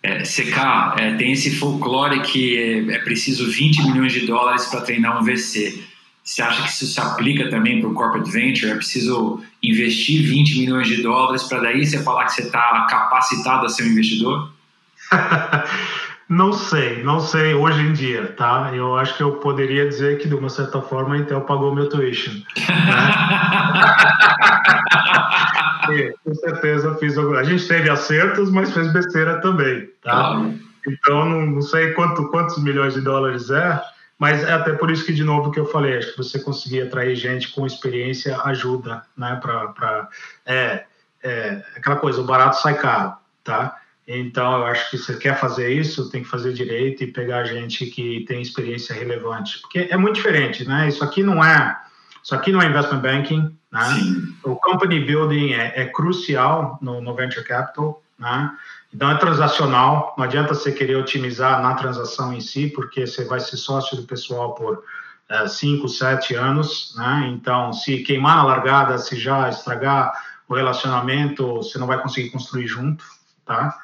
é, 0.03 0.23
CK, 0.23 0.99
é, 0.99 1.15
tem 1.17 1.33
esse 1.33 1.57
folclore 1.57 2.21
que 2.23 2.57
é, 2.57 2.95
é, 2.95 2.99
preciso 3.01 3.51
20 3.51 3.83
milhões 3.83 4.13
de 4.13 4.27
dólares 4.27 4.65
para 4.67 4.81
treinar 4.81 5.21
um 5.21 5.25
VC. 5.25 5.85
Você 6.25 6.41
acha 6.41 6.63
que 6.63 6.71
isso 6.71 6.87
se 6.87 6.99
aplica 6.99 7.51
também 7.51 7.81
para 7.81 7.91
o 7.91 7.95
corporate 7.95 8.31
venture? 8.31 8.71
É 8.71 8.77
preciso 8.77 9.43
investir 9.63 10.23
20 10.27 10.59
milhões 10.61 10.89
de 10.89 11.03
dólares 11.03 11.43
para 11.43 11.61
daí 11.61 11.85
você 11.85 12.03
falar 12.03 12.25
que 12.25 12.33
você 12.33 12.43
está 12.43 12.87
capacitado 12.89 13.67
a 13.67 13.69
ser 13.69 13.83
um 13.83 13.89
investidor? 13.89 14.51
não 16.41 16.55
sei, 16.55 17.03
não 17.03 17.21
sei 17.21 17.53
hoje 17.53 17.83
em 17.83 17.93
dia, 17.93 18.29
tá? 18.29 18.71
Eu 18.73 18.97
acho 18.97 19.15
que 19.15 19.23
eu 19.23 19.33
poderia 19.33 19.87
dizer 19.87 20.17
que 20.17 20.27
de 20.27 20.35
uma 20.35 20.49
certa 20.49 20.81
forma 20.81 21.15
a 21.15 21.19
Intel 21.19 21.43
pagou 21.43 21.75
meu 21.75 21.87
tuition. 21.87 22.33
Né? 22.33 22.43
com 26.25 26.35
certeza 26.35 26.95
fiz. 26.95 27.19
A 27.19 27.43
gente 27.43 27.69
teve 27.69 27.91
acertos, 27.91 28.51
mas 28.51 28.73
fez 28.73 28.91
besteira 28.91 29.39
também, 29.43 29.91
tá? 30.03 30.41
Então, 30.89 31.29
não, 31.29 31.45
não, 31.45 31.61
sei 31.61 31.93
quanto, 31.93 32.31
quantos 32.31 32.57
milhões 32.63 32.95
de 32.95 33.03
dólares 33.03 33.51
é, 33.51 33.79
mas 34.19 34.43
é 34.43 34.55
até 34.55 34.73
por 34.73 34.91
isso 34.91 35.05
que, 35.05 35.13
de 35.13 35.23
novo, 35.23 35.51
que 35.51 35.61
eu 35.61 35.67
falei, 35.67 35.99
acho 35.99 36.13
que 36.13 36.17
você 36.17 36.39
conseguir 36.39 36.81
atrair 36.81 37.17
gente 37.17 37.53
com 37.53 37.67
experiência 37.67 38.41
ajuda, 38.45 39.03
né? 39.15 39.39
Para 39.43 40.09
é, 40.47 40.85
é 41.23 41.63
aquela 41.77 41.97
coisa, 41.97 42.23
o 42.23 42.25
barato 42.25 42.57
sai 42.57 42.79
caro, 42.79 43.13
tá? 43.45 43.77
Então, 44.13 44.59
eu 44.59 44.67
acho 44.67 44.91
que 44.91 44.99
se 44.99 45.05
você 45.05 45.17
quer 45.17 45.39
fazer 45.39 45.73
isso, 45.73 46.11
tem 46.11 46.25
que 46.25 46.29
fazer 46.29 46.53
direito 46.53 47.05
e 47.05 47.13
pegar 47.13 47.45
gente 47.45 47.87
que 47.87 48.25
tem 48.27 48.43
experiência 48.43 48.93
relevante, 48.93 49.61
porque 49.61 49.87
é 49.89 49.97
muito 49.97 50.17
diferente, 50.17 50.67
né? 50.67 50.89
Isso 50.89 51.05
aqui 51.05 51.23
não 51.23 51.45
é, 51.45 51.81
isso 52.21 52.35
aqui 52.35 52.51
não 52.51 52.61
é 52.61 52.67
investment 52.67 52.99
banking, 52.99 53.57
né? 53.71 53.87
O 54.43 54.57
company 54.57 54.99
building 54.99 55.53
é, 55.53 55.83
é 55.83 55.87
crucial 55.87 56.77
no, 56.83 57.01
no, 57.01 57.15
venture 57.15 57.47
capital, 57.47 58.03
né? 58.19 58.51
Então 58.93 59.09
é 59.09 59.15
transacional, 59.17 60.13
não 60.19 60.25
adianta 60.25 60.55
você 60.55 60.73
querer 60.73 60.97
otimizar 60.97 61.63
na 61.63 61.75
transação 61.75 62.33
em 62.33 62.41
si, 62.41 62.67
porque 62.67 63.07
você 63.07 63.25
vai 63.25 63.39
ser 63.39 63.59
sócio 63.59 63.97
do 63.97 64.03
pessoal 64.03 64.57
por 64.57 64.83
5, 65.49 65.87
é, 65.87 65.89
7 65.89 66.35
anos, 66.35 66.95
né? 66.97 67.31
Então, 67.33 67.73
se 67.73 67.99
queimar 67.99 68.39
na 68.39 68.43
largada, 68.43 68.99
se 68.99 69.17
já 69.17 69.49
estragar 69.49 70.13
o 70.49 70.55
relacionamento, 70.57 71.59
você 71.59 71.79
não 71.79 71.87
vai 71.87 72.03
conseguir 72.03 72.31
construir 72.31 72.67
junto, 72.67 73.05
tá? 73.47 73.79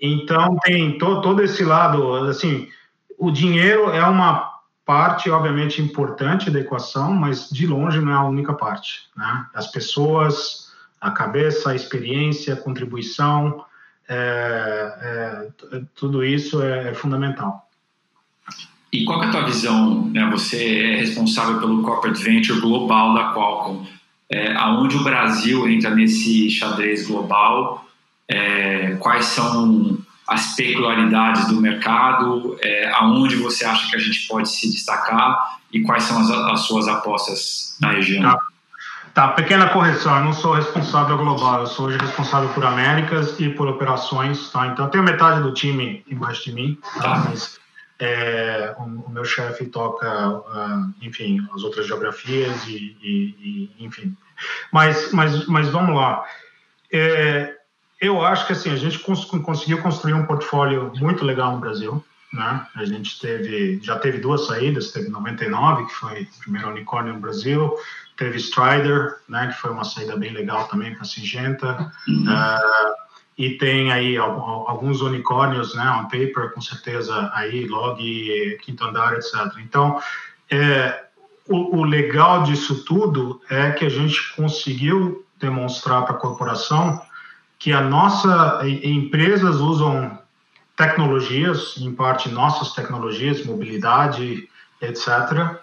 Então, 0.00 0.56
tem 0.62 0.98
to, 0.98 1.20
todo 1.22 1.42
esse 1.42 1.64
lado, 1.64 2.14
assim, 2.26 2.68
o 3.18 3.30
dinheiro 3.30 3.90
é 3.90 4.04
uma 4.04 4.56
parte, 4.84 5.28
obviamente, 5.30 5.82
importante 5.82 6.50
da 6.50 6.60
equação, 6.60 7.12
mas 7.12 7.50
de 7.50 7.66
longe 7.66 8.00
não 8.00 8.12
é 8.12 8.14
a 8.14 8.24
única 8.24 8.54
parte. 8.54 9.08
Né? 9.16 9.46
As 9.52 9.66
pessoas, 9.66 10.72
a 11.00 11.10
cabeça, 11.10 11.70
a 11.70 11.74
experiência, 11.74 12.54
a 12.54 12.56
contribuição, 12.56 13.64
é, 14.08 15.48
é, 15.72 15.80
tudo 15.96 16.24
isso 16.24 16.62
é, 16.62 16.90
é, 16.90 16.94
fundamental. 16.94 17.68
E 18.92 19.04
qual 19.04 19.22
é 19.22 19.26
a 19.26 19.30
tua 19.30 19.44
visão? 19.44 20.04
Né? 20.06 20.28
Você 20.30 20.92
é 20.92 20.96
responsável 20.96 21.58
pelo 21.58 21.82
corporate 21.82 22.22
venture 22.22 22.60
global 22.60 23.14
da 23.14 23.34
Qualcomm. 23.34 23.84
É, 24.30 24.54
aonde 24.54 24.96
o 24.96 25.04
Brasil 25.04 25.68
entra 25.68 25.90
nesse 25.94 26.48
xadrez 26.50 27.08
global? 27.08 27.85
É, 28.28 28.96
quais 28.96 29.26
são 29.26 29.98
as 30.26 30.56
peculiaridades 30.56 31.46
do 31.46 31.60
mercado, 31.60 32.58
é, 32.60 32.90
aonde 32.94 33.36
você 33.36 33.64
acha 33.64 33.88
que 33.88 33.96
a 33.96 33.98
gente 33.98 34.26
pode 34.26 34.48
se 34.48 34.70
destacar 34.70 35.58
e 35.72 35.82
quais 35.82 36.02
são 36.02 36.18
as, 36.18 36.30
as 36.30 36.60
suas 36.62 36.88
apostas 36.88 37.76
na 37.80 37.92
região? 37.92 38.22
Tá. 38.22 38.38
tá. 39.14 39.28
pequena 39.28 39.68
correção, 39.68 40.16
eu 40.18 40.24
não 40.24 40.32
sou 40.32 40.54
responsável 40.54 41.16
global, 41.16 41.60
eu 41.60 41.66
sou 41.66 41.86
hoje 41.86 41.98
responsável 41.98 42.48
por 42.48 42.64
Américas 42.64 43.38
e 43.38 43.48
por 43.50 43.68
operações, 43.68 44.50
tá? 44.50 44.66
Então, 44.66 44.86
eu 44.86 44.90
tenho 44.90 45.04
metade 45.04 45.40
do 45.42 45.54
time 45.54 46.04
embaixo 46.10 46.44
de 46.44 46.52
mim, 46.52 46.78
tá? 46.94 47.02
tá. 47.02 47.24
Mas 47.28 47.60
é, 48.00 48.74
o, 48.78 48.82
o, 48.82 49.10
meu 49.10 49.24
chefe 49.24 49.66
toca, 49.66 50.28
uh, 50.28 50.94
enfim, 51.00 51.46
as 51.54 51.62
outras 51.62 51.86
geografias 51.86 52.66
e, 52.66 52.96
e, 53.00 53.70
e, 53.78 53.84
enfim. 53.84 54.16
Mas, 54.72 55.12
mas, 55.12 55.46
mas 55.46 55.68
vamos 55.68 55.94
lá. 55.94 56.24
É, 56.92 57.55
eu 58.00 58.24
acho 58.24 58.46
que 58.46 58.52
assim 58.52 58.70
a 58.70 58.76
gente 58.76 58.98
cons 58.98 59.24
conseguiu 59.24 59.82
construir 59.82 60.14
um 60.14 60.26
portfólio 60.26 60.92
muito 60.96 61.24
legal 61.24 61.52
no 61.52 61.60
Brasil, 61.60 62.04
né? 62.32 62.66
A 62.74 62.84
gente 62.84 63.18
teve, 63.18 63.80
já 63.82 63.98
teve 63.98 64.18
duas 64.18 64.46
saídas, 64.46 64.90
teve 64.90 65.08
99, 65.08 65.86
que 65.86 65.94
foi 65.94 66.22
o 66.22 66.40
primeiro 66.40 66.68
unicórnio 66.68 67.14
no 67.14 67.20
Brasil, 67.20 67.74
teve 68.16 68.38
Strider, 68.38 69.16
né, 69.28 69.48
que 69.48 69.60
foi 69.60 69.70
uma 69.70 69.84
saída 69.84 70.16
bem 70.16 70.32
legal 70.32 70.66
também 70.68 70.92
para 70.92 71.02
a 71.02 71.04
Singenta, 71.04 71.92
uhum. 72.08 72.24
uh, 72.24 72.94
e 73.38 73.50
tem 73.58 73.92
aí 73.92 74.16
alguns 74.16 75.02
unicórnios, 75.02 75.74
né, 75.74 75.88
on 75.90 76.04
paper, 76.04 76.52
com 76.54 76.60
certeza, 76.60 77.30
aí, 77.34 77.66
Log, 77.66 78.58
Quinto 78.62 78.84
Andar, 78.84 79.14
etc. 79.14 79.34
Então, 79.58 80.00
é, 80.50 81.04
o, 81.46 81.78
o 81.78 81.84
legal 81.84 82.42
disso 82.42 82.84
tudo 82.84 83.40
é 83.50 83.70
que 83.72 83.84
a 83.84 83.90
gente 83.90 84.34
conseguiu 84.34 85.24
demonstrar 85.38 86.04
para 86.06 86.16
a 86.16 86.18
corporação 86.18 87.00
que 87.58 87.72
a 87.72 87.80
nossa 87.80 88.60
empresas 88.64 89.56
usam 89.56 90.18
tecnologias, 90.76 91.76
em 91.78 91.92
parte 91.94 92.28
nossas 92.28 92.72
tecnologias, 92.72 93.44
mobilidade, 93.44 94.48
etc., 94.80 95.08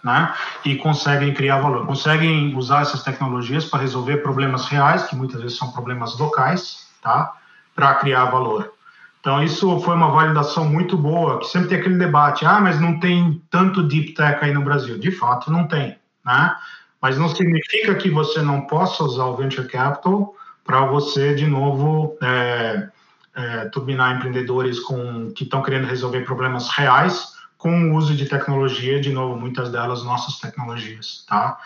né? 0.04 0.34
E 0.66 0.76
conseguem 0.76 1.34
criar 1.34 1.60
valor, 1.60 1.86
conseguem 1.86 2.56
usar 2.56 2.82
essas 2.82 3.04
tecnologias 3.04 3.66
para 3.66 3.82
resolver 3.82 4.18
problemas 4.18 4.66
reais, 4.66 5.04
que 5.04 5.16
muitas 5.16 5.40
vezes 5.42 5.58
são 5.58 5.72
problemas 5.72 6.18
locais, 6.18 6.90
tá? 7.02 7.34
Para 7.76 7.94
criar 7.96 8.26
valor. 8.26 8.74
Então, 9.20 9.42
isso 9.42 9.80
foi 9.82 9.96
uma 9.96 10.12
validação 10.12 10.66
muito 10.66 10.98
boa, 10.98 11.40
que 11.40 11.46
sempre 11.46 11.70
tem 11.70 11.80
aquele 11.80 11.98
debate, 11.98 12.46
ah, 12.46 12.60
mas 12.60 12.80
não 12.82 13.00
tem 13.00 13.42
tanto 13.50 13.84
deep 13.84 14.14
tech 14.14 14.44
aí 14.44 14.54
no 14.54 14.64
Brasil. 14.64 14.98
De 15.00 15.12
fato, 15.12 15.52
não 15.52 15.68
tem, 15.68 15.96
né? 16.26 16.56
Mas 17.02 17.18
não 17.18 17.30
significa 17.30 17.96
que 17.96 18.10
você 18.10 18.42
não 18.42 18.62
possa 18.62 19.04
usar 19.04 19.26
o 19.26 19.36
venture 19.38 19.68
capital 19.68 20.34
para 20.64 20.86
você, 20.86 21.34
de 21.34 21.46
novo, 21.46 22.18
é, 22.22 22.90
é, 23.36 23.66
turbinar 23.66 24.16
empreendedores 24.16 24.80
com, 24.80 25.32
que 25.32 25.44
estão 25.44 25.62
querendo 25.62 25.86
resolver 25.86 26.22
problemas 26.22 26.70
reais 26.70 27.34
com 27.58 27.92
o 27.92 27.96
uso 27.96 28.14
de 28.16 28.26
tecnologia, 28.26 29.00
de 29.00 29.12
novo, 29.12 29.40
muitas 29.40 29.72
delas 29.72 30.04
nossas 30.04 30.40
tecnologias, 30.40 31.26
tá? 31.28 31.58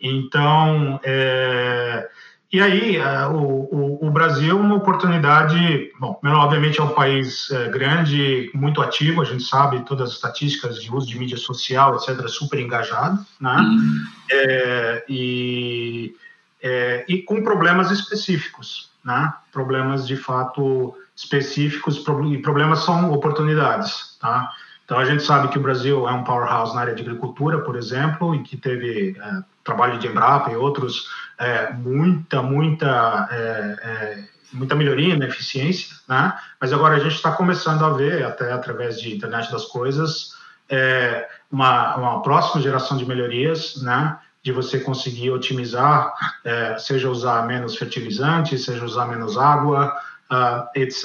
Então, 0.00 1.00
é, 1.02 2.08
e 2.50 2.60
aí, 2.60 2.96
é, 2.96 3.26
o, 3.26 3.68
o, 3.70 4.06
o, 4.06 4.10
Brasil 4.10 4.56
é 4.56 4.60
uma 4.60 4.76
oportunidade, 4.76 5.90
bom, 6.00 6.18
obviamente 6.22 6.80
é 6.80 6.82
um 6.82 6.94
país 6.94 7.50
é, 7.50 7.68
grande, 7.68 8.50
muito 8.54 8.80
ativo, 8.80 9.20
a 9.20 9.24
gente 9.24 9.42
sabe 9.42 9.84
todas 9.84 10.10
as 10.10 10.14
estatísticas 10.16 10.82
de 10.82 10.90
uso 10.90 11.06
de 11.06 11.18
mídia 11.18 11.36
social, 11.36 11.96
etc., 11.96 12.26
super 12.28 12.58
engajado, 12.58 13.18
né? 13.38 13.56
Uhum. 13.56 14.04
É, 14.30 15.04
e, 15.08 16.14
é, 16.62 17.04
e 17.08 17.22
com 17.22 17.42
problemas 17.42 17.90
específicos, 17.90 18.90
né? 19.04 19.32
Problemas 19.52 20.06
de 20.06 20.16
fato 20.16 20.94
específicos 21.14 22.04
e 22.30 22.38
problemas 22.38 22.80
são 22.80 23.12
oportunidades, 23.12 24.16
tá? 24.20 24.50
Então 24.84 24.98
a 24.98 25.04
gente 25.04 25.22
sabe 25.22 25.48
que 25.48 25.58
o 25.58 25.62
Brasil 25.62 26.08
é 26.08 26.12
um 26.12 26.24
powerhouse 26.24 26.74
na 26.74 26.80
área 26.80 26.94
de 26.94 27.02
agricultura, 27.02 27.58
por 27.58 27.76
exemplo, 27.76 28.34
e 28.34 28.42
que 28.42 28.56
teve 28.56 29.16
é, 29.20 29.42
trabalho 29.62 29.98
de 29.98 30.06
Embrapa 30.06 30.50
e 30.50 30.56
outros 30.56 31.06
é, 31.38 31.72
muita 31.72 32.42
muita 32.42 33.28
é, 33.30 33.76
é 33.82 34.24
muita 34.52 34.74
melhoria 34.74 35.16
na 35.16 35.26
eficiência, 35.26 35.94
né? 36.08 36.32
Mas 36.60 36.72
agora 36.72 36.96
a 36.96 36.98
gente 36.98 37.14
está 37.14 37.32
começando 37.32 37.84
a 37.84 37.90
ver 37.90 38.24
até 38.24 38.50
através 38.52 39.00
de 39.00 39.14
internet 39.14 39.52
das 39.52 39.66
coisas 39.66 40.32
é, 40.68 41.28
uma, 41.50 41.96
uma 41.96 42.22
próxima 42.22 42.62
geração 42.62 42.96
de 42.96 43.06
melhorias, 43.06 43.82
né? 43.82 44.18
De 44.48 44.52
você 44.52 44.80
conseguir 44.80 45.30
otimizar, 45.30 46.14
é, 46.42 46.78
seja 46.78 47.10
usar 47.10 47.46
menos 47.46 47.76
fertilizante, 47.76 48.56
seja 48.56 48.82
usar 48.82 49.06
menos 49.06 49.36
água, 49.36 49.94
uh, 50.32 50.66
etc., 50.74 51.04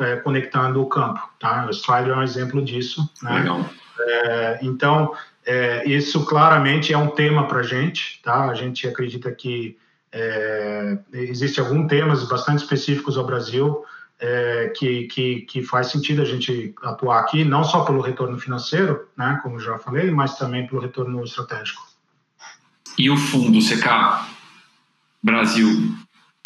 é, 0.00 0.16
conectando 0.16 0.82
o 0.82 0.88
campo. 0.88 1.20
Tá? 1.38 1.64
O 1.66 1.70
Strider 1.70 2.12
é 2.12 2.16
um 2.16 2.22
exemplo 2.24 2.60
disso. 2.60 3.08
Né? 3.22 3.38
Legal. 3.38 3.64
É, 4.00 4.58
então, 4.62 5.14
é, 5.46 5.88
isso 5.88 6.26
claramente 6.26 6.92
é 6.92 6.98
um 6.98 7.06
tema 7.06 7.46
para 7.46 7.60
a 7.60 7.62
gente. 7.62 8.20
Tá? 8.20 8.50
A 8.50 8.54
gente 8.54 8.88
acredita 8.88 9.30
que 9.30 9.78
é, 10.10 10.98
existem 11.12 11.64
alguns 11.64 11.86
temas 11.86 12.28
bastante 12.28 12.64
específicos 12.64 13.16
ao 13.16 13.24
Brasil 13.24 13.84
é, 14.18 14.72
que, 14.76 15.04
que, 15.04 15.40
que, 15.42 15.62
faz 15.62 15.86
sentido 15.86 16.20
a 16.20 16.24
gente 16.24 16.74
atuar 16.82 17.20
aqui, 17.20 17.44
não 17.44 17.62
só 17.62 17.84
pelo 17.84 18.00
retorno 18.00 18.38
financeiro, 18.38 19.08
né, 19.16 19.38
como 19.42 19.58
já 19.58 19.78
falei, 19.78 20.10
mas 20.10 20.36
também 20.36 20.66
pelo 20.66 20.80
retorno 20.80 21.22
estratégico. 21.24 21.91
E 22.98 23.10
o 23.10 23.16
fundo, 23.16 23.58
CK 23.58 24.26
Brasil, 25.22 25.96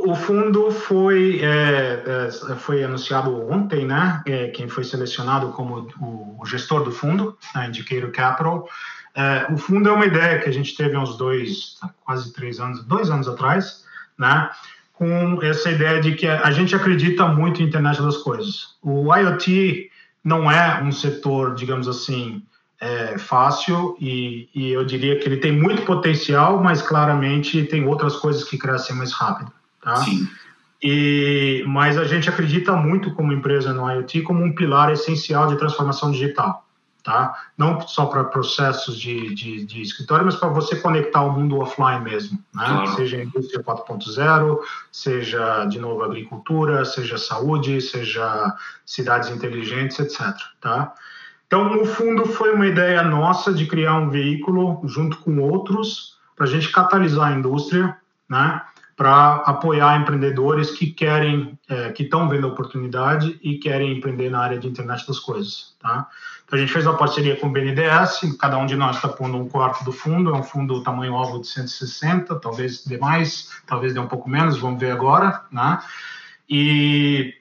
o 0.03 0.15
fundo 0.15 0.71
foi, 0.71 1.41
é, 1.43 2.29
é, 2.51 2.55
foi 2.57 2.85
anunciado 2.85 3.51
ontem, 3.51 3.87
né? 3.87 4.23
É, 4.27 4.49
quem 4.49 4.69
foi 4.69 4.85
selecionado 4.85 5.49
como 5.49 5.89
o, 6.01 6.45
gestor 6.45 6.85
do 6.85 6.93
fundo, 6.93 7.37
a 7.55 7.67
Indicator 7.67 8.11
Capital. 8.13 8.69
É, 9.15 9.47
o 9.51 9.57
fundo 9.57 9.89
é 9.89 9.93
uma 9.93 10.05
ideia 10.05 10.39
que 10.39 10.49
a 10.49 10.53
gente 10.53 10.77
teve 10.77 10.95
há 10.95 11.01
uns 11.01 11.17
dois, 11.17 11.81
quase 12.05 12.33
três 12.33 12.61
anos, 12.61 12.85
dois 12.85 13.11
anos 13.11 13.27
atrás, 13.27 13.85
né? 14.19 14.51
Com 14.93 15.43
essa 15.43 15.71
ideia 15.71 16.01
de 16.01 16.15
que 16.15 16.27
a 16.27 16.51
gente 16.51 16.75
acredita 16.75 17.27
muito 17.27 17.63
em 17.63 17.67
internet 17.67 18.01
das 18.01 18.19
coisas. 18.19 18.77
O 18.83 19.15
IoT 19.15 19.91
não 20.23 20.51
é 20.51 20.83
um 20.83 20.93
setor, 20.93 21.55
digamos 21.55 21.89
assim, 21.89 22.43
é, 22.81 23.19
fácil 23.19 23.97
e, 24.01 24.49
e 24.55 24.71
eu 24.71 24.85
diria 24.85 25.19
que 25.19 25.27
ele 25.27 25.39
tem 25.39 25.53
muito 25.53 25.83
potencial, 25.83 26.63
mas 26.63 26.83
claramente 26.83 27.65
tem 27.65 27.87
outras 27.87 28.17
coisas 28.17 28.45
que 28.45 28.59
crescem 28.59 28.95
mais 28.97 29.13
rápido. 29.13 29.51
Tá? 29.81 29.97
Sim. 29.97 30.27
E, 30.83 31.65
mas 31.67 31.97
a 31.97 32.05
gente 32.05 32.29
acredita 32.29 32.73
muito 32.77 33.15
como 33.15 33.33
empresa 33.33 33.73
no 33.73 33.91
IoT 33.91 34.23
como 34.23 34.45
um 34.45 34.55
pilar 34.55 34.93
essencial 34.93 35.47
de 35.47 35.57
transformação 35.57 36.11
digital. 36.11 36.65
Tá? 37.03 37.37
Não 37.57 37.81
só 37.83 38.07
para 38.07 38.25
processos 38.25 38.99
de, 38.99 39.33
de, 39.33 39.65
de, 39.65 39.81
escritório, 39.81 40.27
mas 40.27 40.35
para 40.35 40.49
você 40.49 40.75
conectar 40.75 41.23
o 41.23 41.31
mundo 41.31 41.61
offline 41.61 42.03
mesmo, 42.03 42.37
né? 42.53 42.65
Claro. 42.67 42.97
Seja 42.97 43.23
indústria 43.23 43.63
4.0, 43.63 44.59
seja, 44.91 45.67
de 45.67 45.79
novo, 45.79 46.03
agricultura, 46.03 46.85
seja 46.85 47.17
saúde, 47.17 47.81
seja 47.81 48.53
cidades 48.85 49.31
inteligentes, 49.31 50.01
etc. 50.01 50.35
Tá? 50.61 50.93
Então, 51.47 51.65
no 51.65 51.85
fundo, 51.85 52.27
foi 52.27 52.53
uma 52.53 52.67
ideia 52.67 53.03
nossa 53.03 53.53
de 53.53 53.67
criar 53.67 53.97
um 53.97 54.11
veículo 54.11 54.81
junto 54.85 55.19
com 55.19 55.39
outros 55.39 56.17
para 56.35 56.47
a 56.47 56.49
gente 56.49 56.71
catalisar 56.71 57.33
a 57.33 57.37
indústria, 57.37 57.97
né? 58.29 58.63
para 58.97 59.35
apoiar 59.45 60.01
empreendedores 60.01 60.71
que 60.71 60.87
querem, 60.87 61.59
é, 61.69 61.93
que 61.93 62.05
estão 62.05 62.29
vendo 62.31 62.47
a 62.47 62.51
oportunidade 62.51 63.39
e 63.43 63.59
querem 63.59 63.93
empreender 63.99 64.31
na 64.31 64.41
área 64.41 64.59
de 64.59 64.67
internet 64.67 65.07
das 65.07 65.19
coisas, 65.19 65.77
tá? 65.79 66.09
Então 66.45 66.57
a 66.57 66.63
gente 66.63 66.73
fez 66.73 66.87
uma 66.87 66.97
parceria 66.97 67.37
com 67.37 67.49
o 67.49 67.53
BNDES, 67.53 68.37
cada 68.41 68.57
um 68.57 68.65
de 68.65 68.75
nós 68.75 68.97
está 68.97 69.09
pondo 69.09 69.37
um 69.37 69.49
quarto 69.49 69.85
do 69.85 69.93
fundo, 69.93 70.35
é 70.35 70.39
um 70.39 70.43
fundo 70.43 70.83
tamanho 70.83 71.15
alvo 71.15 71.41
de 71.41 71.47
160, 71.49 72.37
talvez 72.37 72.87
dê 72.87 72.97
mais, 72.97 73.51
talvez 73.67 73.93
dê 73.93 74.01
um 74.01 74.07
pouco 74.07 74.31
menos, 74.31 74.59
vamos 74.59 74.81
ver 74.81 74.93
agora, 74.93 75.43
né? 75.53 75.79
E, 76.49 77.35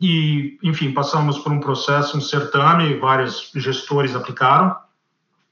e 0.00 0.58
enfim, 0.62 0.92
passamos 0.92 1.38
por 1.38 1.52
um 1.52 1.60
processo, 1.60 2.16
um 2.16 2.20
certame, 2.20 2.94
vários 2.98 3.52
gestores 3.54 4.16
aplicaram, 4.16 4.76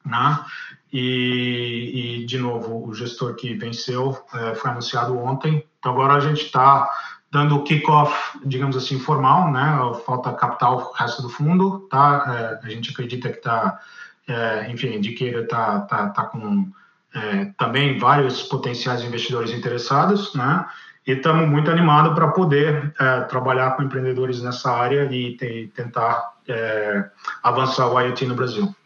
né? 0.04 0.44
E, 0.90 2.22
e, 2.22 2.26
de 2.26 2.38
novo, 2.38 2.88
o 2.88 2.94
gestor 2.94 3.34
que 3.34 3.52
venceu 3.54 4.18
é, 4.32 4.54
foi 4.54 4.70
anunciado 4.70 5.18
ontem. 5.18 5.62
Então, 5.78 5.92
agora 5.92 6.14
a 6.14 6.20
gente 6.20 6.46
está 6.46 6.88
dando 7.30 7.56
o 7.56 7.62
kick-off, 7.62 8.38
digamos 8.44 8.74
assim, 8.74 8.98
formal, 8.98 9.52
né? 9.52 9.78
Falta 10.06 10.32
capital 10.32 10.78
o 10.78 10.92
resto 10.92 11.20
do 11.20 11.28
fundo, 11.28 11.86
tá? 11.90 12.58
É, 12.62 12.66
a 12.66 12.70
gente 12.70 12.90
acredita 12.90 13.28
que 13.28 13.36
está, 13.36 13.78
é, 14.26 14.70
enfim, 14.70 14.98
que 15.00 15.24
ele 15.24 15.42
está 15.42 15.80
tá, 15.80 16.08
tá 16.08 16.24
com 16.24 16.70
é, 17.14 17.46
também 17.58 17.98
vários 17.98 18.42
potenciais 18.44 19.02
investidores 19.02 19.50
interessados, 19.50 20.34
né? 20.34 20.64
E 21.08 21.12
estamos 21.12 21.48
muito 21.48 21.70
animados 21.70 22.12
para 22.12 22.28
poder 22.28 22.92
é, 23.00 23.20
trabalhar 23.22 23.70
com 23.70 23.82
empreendedores 23.82 24.42
nessa 24.42 24.70
área 24.70 25.08
e 25.10 25.38
te, 25.38 25.72
tentar 25.74 26.34
é, 26.46 27.06
avançar 27.42 27.88
o 27.88 27.98
IoT 27.98 28.26
no 28.26 28.34
Brasil. 28.34 28.76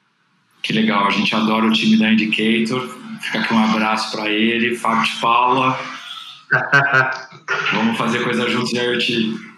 Que 0.62 0.72
legal, 0.72 1.08
a 1.08 1.10
gente 1.10 1.34
adora 1.34 1.66
o 1.66 1.72
time 1.72 1.98
da 1.98 2.12
Indicator. 2.12 2.88
Fica 3.20 3.40
aqui 3.40 3.52
um 3.52 3.64
abraço 3.64 4.16
para 4.16 4.30
ele, 4.30 4.76
Fábio 4.76 5.02
de 5.02 5.20
Paula. 5.20 5.76
Vamos 7.72 7.98
fazer 7.98 8.22
coisa 8.22 8.48
juntos 8.48 8.70
de 8.70 8.78
IoT. 8.78 9.52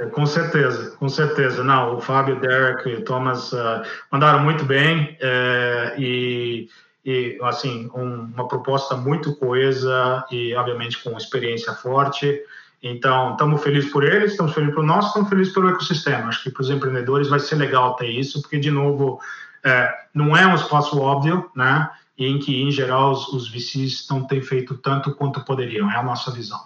É, 0.00 0.06
com 0.06 0.26
certeza, 0.26 0.96
com 0.96 1.08
certeza. 1.08 1.62
Não, 1.62 1.98
o 1.98 2.00
Fábio, 2.00 2.36
o 2.36 2.40
Derek 2.40 2.88
e 2.88 2.94
o 2.94 3.04
Thomas 3.04 3.52
uh, 3.52 3.82
mandaram 4.10 4.40
muito 4.40 4.64
bem 4.64 5.16
é, 5.20 5.94
e, 5.96 6.68
e, 7.08 7.38
assim, 7.40 7.90
um, 7.94 8.30
uma 8.34 8.46
proposta 8.46 8.94
muito 8.94 9.34
coesa 9.36 10.22
e, 10.30 10.54
obviamente, 10.54 11.02
com 11.02 11.16
experiência 11.16 11.72
forte. 11.72 12.38
Então, 12.82 13.32
estamos 13.32 13.62
felizes 13.62 13.90
por 13.90 14.04
eles, 14.04 14.32
estamos 14.32 14.52
felizes 14.52 14.74
por 14.74 14.84
nós, 14.84 15.06
estamos 15.06 15.30
felizes 15.30 15.54
pelo 15.54 15.70
ecossistema. 15.70 16.28
Acho 16.28 16.42
que 16.42 16.50
para 16.50 16.60
os 16.60 16.68
empreendedores 16.68 17.30
vai 17.30 17.40
ser 17.40 17.54
legal 17.54 17.96
ter 17.96 18.10
isso, 18.10 18.42
porque, 18.42 18.58
de 18.58 18.70
novo, 18.70 19.18
é, 19.64 19.90
não 20.12 20.36
é 20.36 20.46
um 20.46 20.54
espaço 20.54 21.00
óbvio, 21.00 21.50
né? 21.56 21.88
Em 22.18 22.38
que, 22.38 22.60
em 22.60 22.70
geral, 22.70 23.12
os, 23.12 23.26
os 23.28 23.48
VCs 23.48 24.06
não 24.10 24.24
têm 24.24 24.42
feito 24.42 24.76
tanto 24.76 25.14
quanto 25.14 25.40
poderiam. 25.40 25.90
É 25.90 25.96
a 25.96 26.02
nossa 26.02 26.30
visão. 26.30 26.60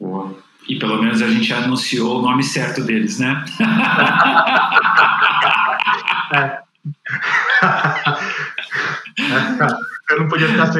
Boa. 0.00 0.34
E 0.68 0.76
pelo 0.76 1.00
menos 1.00 1.22
a 1.22 1.28
gente 1.28 1.52
anunciou 1.52 2.18
o 2.18 2.22
nome 2.22 2.42
certo 2.42 2.82
deles, 2.82 3.20
né? 3.20 3.44
é, 6.34 6.64
eu 10.10 10.28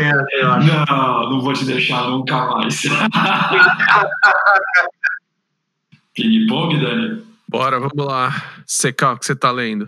sem 0.05 0.11
ela, 0.11 0.27
eu 0.33 0.53
acho. 0.53 0.67
Não, 0.67 1.31
não 1.31 1.41
vou 1.41 1.53
te 1.53 1.65
deixar 1.65 2.09
nunca 2.09 2.47
mais. 2.47 2.83
Ping-pong, 6.15 6.79
Dani? 6.79 7.25
Bora, 7.49 7.81
vamos 7.81 8.07
lá. 8.07 8.31
CK, 8.67 9.03
o 9.03 9.19
que 9.19 9.27
você 9.27 9.33
está 9.33 9.51
lendo? 9.51 9.85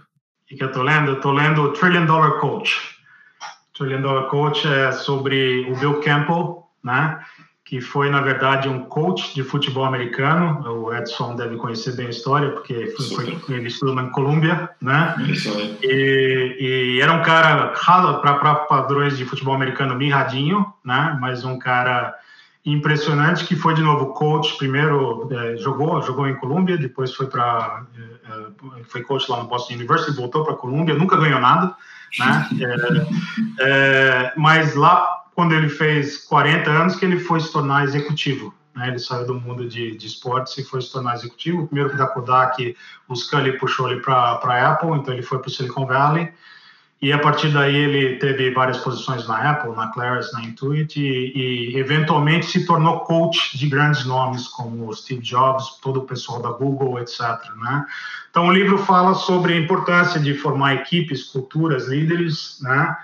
O 0.51 0.57
que 0.57 0.63
eu 0.63 0.69
estou 0.69 0.83
lendo? 0.83 1.11
Eu 1.11 1.17
estou 1.17 1.33
lendo 1.33 1.73
Trillion 1.73 2.07
Dollar 2.07 2.41
Coach. 2.41 2.97
Trillion 3.77 4.01
Dollar 4.01 4.29
Coach 4.29 4.67
é 4.67 4.91
sobre 4.93 5.71
o 5.71 5.77
Bill 5.79 6.01
Campbell, 6.01 6.65
né? 6.83 7.21
Que 7.67 7.81
foi, 7.81 8.09
na 8.09 8.21
verdade, 8.21 8.69
um 8.69 8.85
coach 8.85 9.35
de 9.35 9.43
futebol 9.43 9.85
americano. 9.85 10.63
O 10.85 10.95
Edson 10.95 11.35
deve 11.35 11.57
conhecer 11.57 11.97
bem 11.97 12.07
a 12.07 12.11
história, 12.11 12.53
porque 12.53 12.95
foi, 12.97 13.37
foi, 13.37 13.57
ele 13.57 13.67
estudou 13.67 13.93
na 13.93 14.09
Colômbia, 14.11 14.71
né? 14.81 15.17
E, 15.83 16.57
e, 16.61 17.01
era 17.01 17.13
um 17.13 17.23
cara, 17.23 17.75
para 18.23 18.55
padrões 18.55 19.19
de 19.19 19.25
futebol 19.25 19.53
americano, 19.53 19.97
mirradinho, 19.97 20.65
né? 20.85 21.19
Mas 21.21 21.45
um 21.45 21.59
cara 21.59 22.15
impressionante 22.65 23.45
que 23.45 23.57
foi, 23.57 23.75
de 23.75 23.83
novo, 23.83 24.15
coach. 24.15 24.57
Primeiro 24.59 25.29
é, 25.33 25.57
jogou, 25.57 26.01
jogou 26.03 26.29
em 26.29 26.37
Colômbia, 26.37 26.79
depois 26.79 27.13
foi 27.13 27.27
para... 27.27 27.83
É, 27.99 28.81
é, 28.81 28.85
foi 28.85 29.03
coach 29.03 29.29
lá 29.29 29.39
no 29.39 29.49
Boston 29.49 29.75
University, 29.75 30.17
voltou 30.17 30.45
para 30.45 30.55
Colômbia, 30.55 30.95
nunca 30.95 31.17
ganhou 31.17 31.41
nada, 31.41 31.75
né? 32.17 32.49
É, 33.59 34.29
é, 34.29 34.33
mas 34.37 34.77
lá 34.77 35.26
quando 35.37 35.53
ele 35.53 35.69
fez 35.69 36.17
40 36.17 36.71
anos 36.71 36.97
que 36.97 37.05
ele 37.05 37.21
foi 37.21 37.39
se 37.41 37.53
tornar 37.53 37.85
executivo. 37.85 38.55
Né? 38.75 38.89
Ele 38.89 38.99
saiu 38.99 39.27
do 39.27 39.35
mundo 39.35 39.69
de, 39.69 39.95
de 39.95 40.07
esportes 40.07 40.57
e 40.57 40.65
foi 40.65 40.81
se 40.81 40.91
tornar 40.91 41.15
executivo. 41.15 41.67
Primeiro 41.67 41.95
da 41.95 42.07
Kodak, 42.07 42.75
o 43.07 43.15
Scully 43.15 43.59
puxou 43.59 43.91
ele 43.91 44.01
para 44.01 44.15
a 44.15 44.73
Apple, 44.73 44.93
então 44.93 45.13
ele 45.13 45.23
foi 45.23 45.39
para 45.39 45.49
o 45.49 45.51
Silicon 45.51 45.85
Valley. 45.85 46.33
E 47.03 47.13
a 47.13 47.19
partir 47.19 47.51
daí 47.53 47.77
ele 47.77 48.17
teve 48.17 48.51
várias 48.53 48.79
posições 48.79 49.29
na 49.29 49.51
Apple, 49.51 49.77
na 49.77 49.89
Claris, 49.89 50.33
na 50.33 50.43
Intuit 50.43 50.99
e, 50.99 51.75
e, 51.75 51.79
eventualmente 51.79 52.47
se 52.47 52.65
tornou 52.65 53.01
coach 53.01 53.59
de 53.59 53.69
grandes 53.69 54.07
nomes 54.07 54.49
como 54.49 54.91
Steve 54.95 55.21
Jobs, 55.21 55.79
todo 55.83 56.01
o 56.01 56.07
pessoal 56.07 56.41
da 56.41 56.49
Google, 56.53 56.99
etc. 56.99 57.21
Né? 57.59 57.85
Então 58.31 58.47
o 58.47 58.53
livro 58.53 58.79
fala 58.79 59.13
sobre 59.13 59.53
a 59.53 59.59
importância 59.59 60.19
de 60.19 60.33
formar 60.33 60.77
equipes, 60.77 61.25
culturas, 61.25 61.89
líderes, 61.89 62.59
né? 62.63 62.97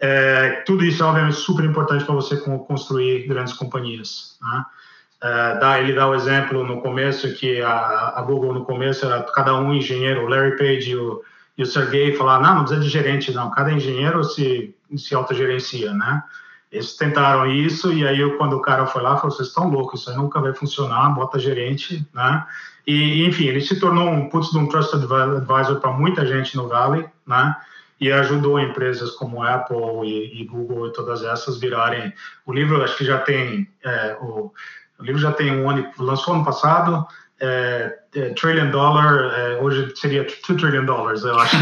É, 0.00 0.62
tudo 0.64 0.82
isso 0.82 1.02
é 1.02 1.06
obviamente 1.06 1.36
super 1.36 1.64
importante 1.64 2.04
para 2.04 2.14
você 2.14 2.36
construir 2.38 3.28
grandes 3.28 3.52
companhias. 3.52 4.38
Né? 4.40 4.64
É, 5.22 5.58
dá, 5.58 5.78
ele 5.78 5.92
dá 5.92 6.08
o 6.08 6.14
exemplo 6.14 6.64
no 6.64 6.80
começo 6.80 7.34
que 7.34 7.60
a, 7.60 8.14
a, 8.16 8.22
Google 8.22 8.54
no 8.54 8.64
começo 8.64 9.04
era 9.04 9.22
cada 9.34 9.54
um 9.54 9.74
engenheiro, 9.74 10.24
o 10.24 10.28
Larry 10.28 10.56
Page 10.56 10.92
e 10.92 10.96
o, 10.96 11.22
e 11.58 11.62
o 11.62 11.66
Sergey 11.66 12.16
falaram, 12.16 12.42
não, 12.42 12.54
não 12.54 12.64
precisa 12.64 12.80
de 12.80 12.88
gerente 12.88 13.30
não, 13.32 13.50
cada 13.50 13.70
engenheiro 13.70 14.24
se, 14.24 14.74
se 14.96 15.14
autogerencia, 15.14 15.92
né? 15.92 16.22
Eles 16.72 16.96
tentaram 16.96 17.46
isso 17.50 17.92
e 17.92 18.06
aí 18.06 18.18
quando 18.38 18.54
o 18.54 18.62
cara 18.62 18.86
foi 18.86 19.02
lá, 19.02 19.16
falou, 19.16 19.36
vocês 19.36 19.48
estão 19.48 19.68
loucos, 19.68 20.00
isso 20.00 20.10
aí 20.10 20.16
nunca 20.16 20.40
vai 20.40 20.54
funcionar, 20.54 21.10
bota 21.10 21.38
gerente, 21.38 22.08
né? 22.14 22.46
E 22.86 23.26
enfim, 23.26 23.44
ele 23.44 23.60
se 23.60 23.78
tornou 23.78 24.08
um 24.08 24.30
putz 24.30 24.50
de 24.50 24.56
um 24.56 24.68
trusted 24.68 25.04
advisor 25.04 25.80
para 25.80 25.92
muita 25.92 26.24
gente 26.24 26.56
no 26.56 26.66
Valley, 26.66 27.06
né? 27.26 27.54
E 28.00 28.10
ajudou 28.10 28.58
empresas 28.58 29.10
como 29.12 29.42
Apple 29.42 29.76
e, 30.04 30.40
e, 30.40 30.44
Google 30.46 30.88
e 30.88 30.92
todas 30.92 31.22
essas 31.22 31.58
virarem. 31.58 32.12
O 32.46 32.52
livro 32.52 32.82
acho 32.82 32.96
que 32.96 33.04
já 33.04 33.18
tem 33.18 33.68
é, 33.84 34.16
o, 34.20 34.52
o, 34.98 35.04
livro 35.04 35.20
já 35.20 35.32
tem 35.32 35.52
um 35.52 35.68
ano, 35.68 35.90
lançou 35.98 36.34
ano 36.34 36.44
passado. 36.44 37.06
É, 37.38 37.98
é, 38.14 38.30
trillion 38.30 38.70
dollar, 38.70 39.32
é, 39.34 39.58
hoje 39.60 39.92
seria 39.96 40.24
2 40.24 40.60
trillion 40.60 40.84
dollars, 40.84 41.22
eu 41.22 41.38
acho. 41.38 41.56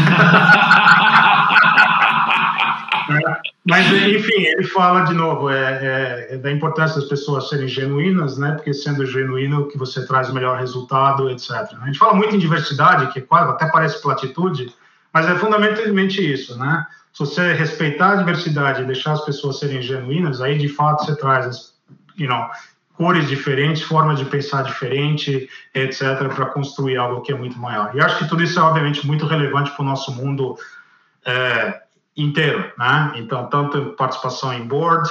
Mas, 3.65 3.85
enfim, 3.87 4.41
ele 4.41 4.63
fala 4.63 5.01
de 5.01 5.13
novo 5.13 5.49
é, 5.49 5.57
é, 5.59 6.27
é, 6.31 6.37
da 6.37 6.51
importância 6.51 6.99
das 6.99 7.09
pessoas 7.09 7.49
serem 7.49 7.67
genuínas, 7.67 8.37
né? 8.37 8.53
Porque 8.53 8.73
sendo 8.73 9.05
genuíno, 9.05 9.67
que 9.67 9.77
você 9.77 10.05
traz 10.05 10.29
o 10.29 10.33
melhor 10.33 10.57
resultado, 10.57 11.29
etc. 11.29 11.51
A 11.81 11.85
gente 11.85 11.99
fala 11.99 12.13
muito 12.13 12.35
em 12.35 12.39
diversidade, 12.39 13.11
que 13.13 13.21
quase 13.21 13.51
até 13.51 13.67
parece 13.67 14.01
platitude, 14.01 14.73
mas 15.13 15.27
é 15.27 15.35
fundamentalmente 15.35 16.21
isso, 16.21 16.57
né? 16.57 16.85
Se 17.13 17.19
você 17.19 17.53
respeitar 17.53 18.11
a 18.11 18.15
diversidade 18.17 18.81
e 18.81 18.85
deixar 18.85 19.13
as 19.13 19.25
pessoas 19.25 19.59
serem 19.59 19.81
genuínas, 19.81 20.41
aí 20.41 20.57
de 20.57 20.69
fato 20.69 21.05
você 21.05 21.15
traz 21.15 21.45
as, 21.45 21.73
you 22.17 22.27
know, 22.27 22.47
cores 22.93 23.27
diferentes, 23.27 23.81
formas 23.81 24.19
de 24.19 24.25
pensar 24.25 24.63
diferente, 24.63 25.49
etc., 25.73 26.27
para 26.35 26.47
construir 26.47 26.97
algo 26.97 27.21
que 27.21 27.31
é 27.31 27.35
muito 27.35 27.57
maior. 27.57 27.95
E 27.95 28.01
acho 28.01 28.17
que 28.19 28.27
tudo 28.27 28.43
isso 28.43 28.59
é 28.59 28.61
obviamente 28.61 29.07
muito 29.07 29.25
relevante 29.25 29.71
para 29.71 29.81
o 29.81 29.85
nosso 29.85 30.11
mundo 30.13 30.57
é, 31.25 31.81
inteiro, 32.15 32.71
né? 32.77 33.13
Então, 33.15 33.47
tanto 33.47 33.93
participação 33.97 34.53
em 34.53 34.67
board, 34.67 35.09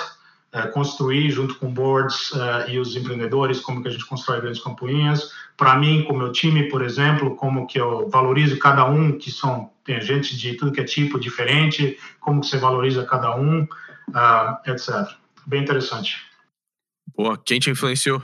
construir 0.73 1.31
junto 1.31 1.55
com 1.57 1.73
boards 1.73 2.33
é, 2.35 2.73
e 2.73 2.79
os 2.79 2.97
empreendedores 2.97 3.61
como 3.61 3.83
que 3.83 3.89
a 3.89 3.91
gente 3.91 4.07
constrói 4.07 4.41
grandes 4.41 4.61
companhias. 4.61 5.31
Para 5.57 5.77
mim, 5.77 6.05
com 6.05 6.17
meu 6.17 6.33
time, 6.33 6.69
por 6.69 6.83
exemplo, 6.83 7.37
como 7.37 7.67
que 7.67 7.79
eu 7.79 8.09
valorizo 8.09 8.59
cada 8.59 8.85
um, 8.87 9.19
que 9.19 9.31
são 9.31 9.71
tem 9.85 10.01
gente 10.03 10.37
de 10.37 10.55
tudo 10.55 10.71
que 10.71 10.83
é 10.83 10.85
tipo 10.85 11.19
diferente, 11.19 11.99
como 12.21 12.43
que 12.43 12.47
você 12.47 12.59
valoriza 12.59 13.07
cada 13.07 13.35
um, 13.37 13.63
uh, 13.63 14.71
etc. 14.71 15.15
Bem 15.47 15.63
interessante. 15.63 16.27
Boa, 17.17 17.39
quem 17.43 17.59
te 17.59 17.71
influenciou? 17.71 18.23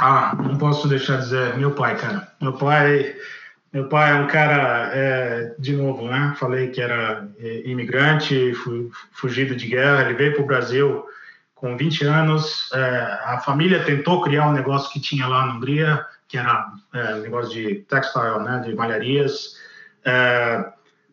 Ah, 0.00 0.36
não 0.42 0.58
posso 0.58 0.88
deixar 0.88 1.18
de 1.18 1.22
dizer 1.22 1.56
meu 1.56 1.70
pai, 1.70 1.96
cara. 1.96 2.32
Meu 2.40 2.52
pai, 2.52 3.14
meu 3.72 3.88
pai 3.88 4.10
é 4.10 4.14
um 4.20 4.26
cara, 4.26 4.90
é, 4.92 5.54
de 5.56 5.74
novo, 5.76 6.08
né? 6.08 6.34
Falei 6.36 6.68
que 6.70 6.80
era 6.80 7.28
é, 7.38 7.62
imigrante, 7.64 8.52
fugido 9.12 9.54
de 9.54 9.68
guerra. 9.68 10.02
Ele 10.02 10.14
veio 10.14 10.34
para 10.34 10.42
o 10.42 10.46
Brasil 10.46 11.06
com 11.56 11.76
20 11.76 12.04
anos. 12.04 12.70
É, 12.72 13.18
a 13.24 13.40
família 13.44 13.82
tentou 13.82 14.22
criar 14.22 14.48
um 14.48 14.52
negócio 14.52 14.92
que 14.92 15.00
tinha 15.00 15.26
lá 15.26 15.46
na 15.46 15.54
Hungria, 15.54 16.06
que 16.28 16.38
era 16.38 16.72
é, 16.94 17.14
negócio 17.16 17.52
de 17.52 17.76
textile, 17.88 18.38
né? 18.44 18.62
De 18.64 18.72
malharias. 18.74 19.56
É, 20.04 20.64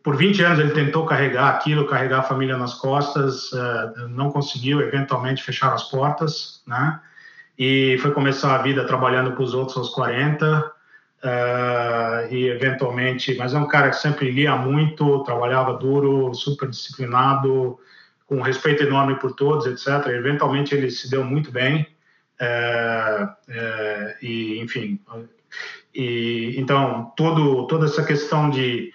por 0.04 0.18
20 0.18 0.44
anos 0.44 0.60
ele 0.60 0.72
tentou 0.72 1.06
carregar 1.06 1.50
aquilo, 1.50 1.88
carregar 1.88 2.20
a 2.20 2.24
família 2.24 2.58
nas 2.58 2.74
costas, 2.76 3.52
é, 3.54 4.08
não 4.10 4.30
conseguiu, 4.30 4.82
eventualmente 4.82 5.42
fecharam 5.42 5.74
as 5.74 5.90
portas, 5.90 6.62
né? 6.68 7.00
E 7.58 7.98
foi 8.02 8.12
começar 8.12 8.56
a 8.56 8.62
vida 8.62 8.86
trabalhando 8.86 9.32
para 9.32 9.44
os 9.44 9.54
outros 9.54 9.78
aos 9.78 9.90
40, 9.90 10.72
é, 11.24 12.28
e 12.32 12.50
eventualmente, 12.50 13.34
mas 13.38 13.54
é 13.54 13.58
um 13.58 13.68
cara 13.68 13.90
que 13.92 13.96
sempre 13.96 14.30
lia 14.30 14.58
muito, 14.58 15.24
trabalhava 15.24 15.78
duro, 15.78 16.34
super 16.34 16.70
disciplinado, 16.70 17.80
com 18.34 18.42
respeito 18.42 18.82
enorme 18.82 19.16
por 19.20 19.34
todos, 19.34 19.68
etc. 19.68 20.08
Eventualmente 20.08 20.74
ele 20.74 20.90
se 20.90 21.08
deu 21.08 21.24
muito 21.24 21.52
bem, 21.52 21.86
é, 22.40 23.28
é, 23.48 24.18
e 24.24 24.60
enfim, 24.60 25.00
e 25.94 26.56
então 26.58 27.14
todo 27.16 27.68
toda 27.68 27.86
essa 27.86 28.04
questão 28.04 28.50
de 28.50 28.92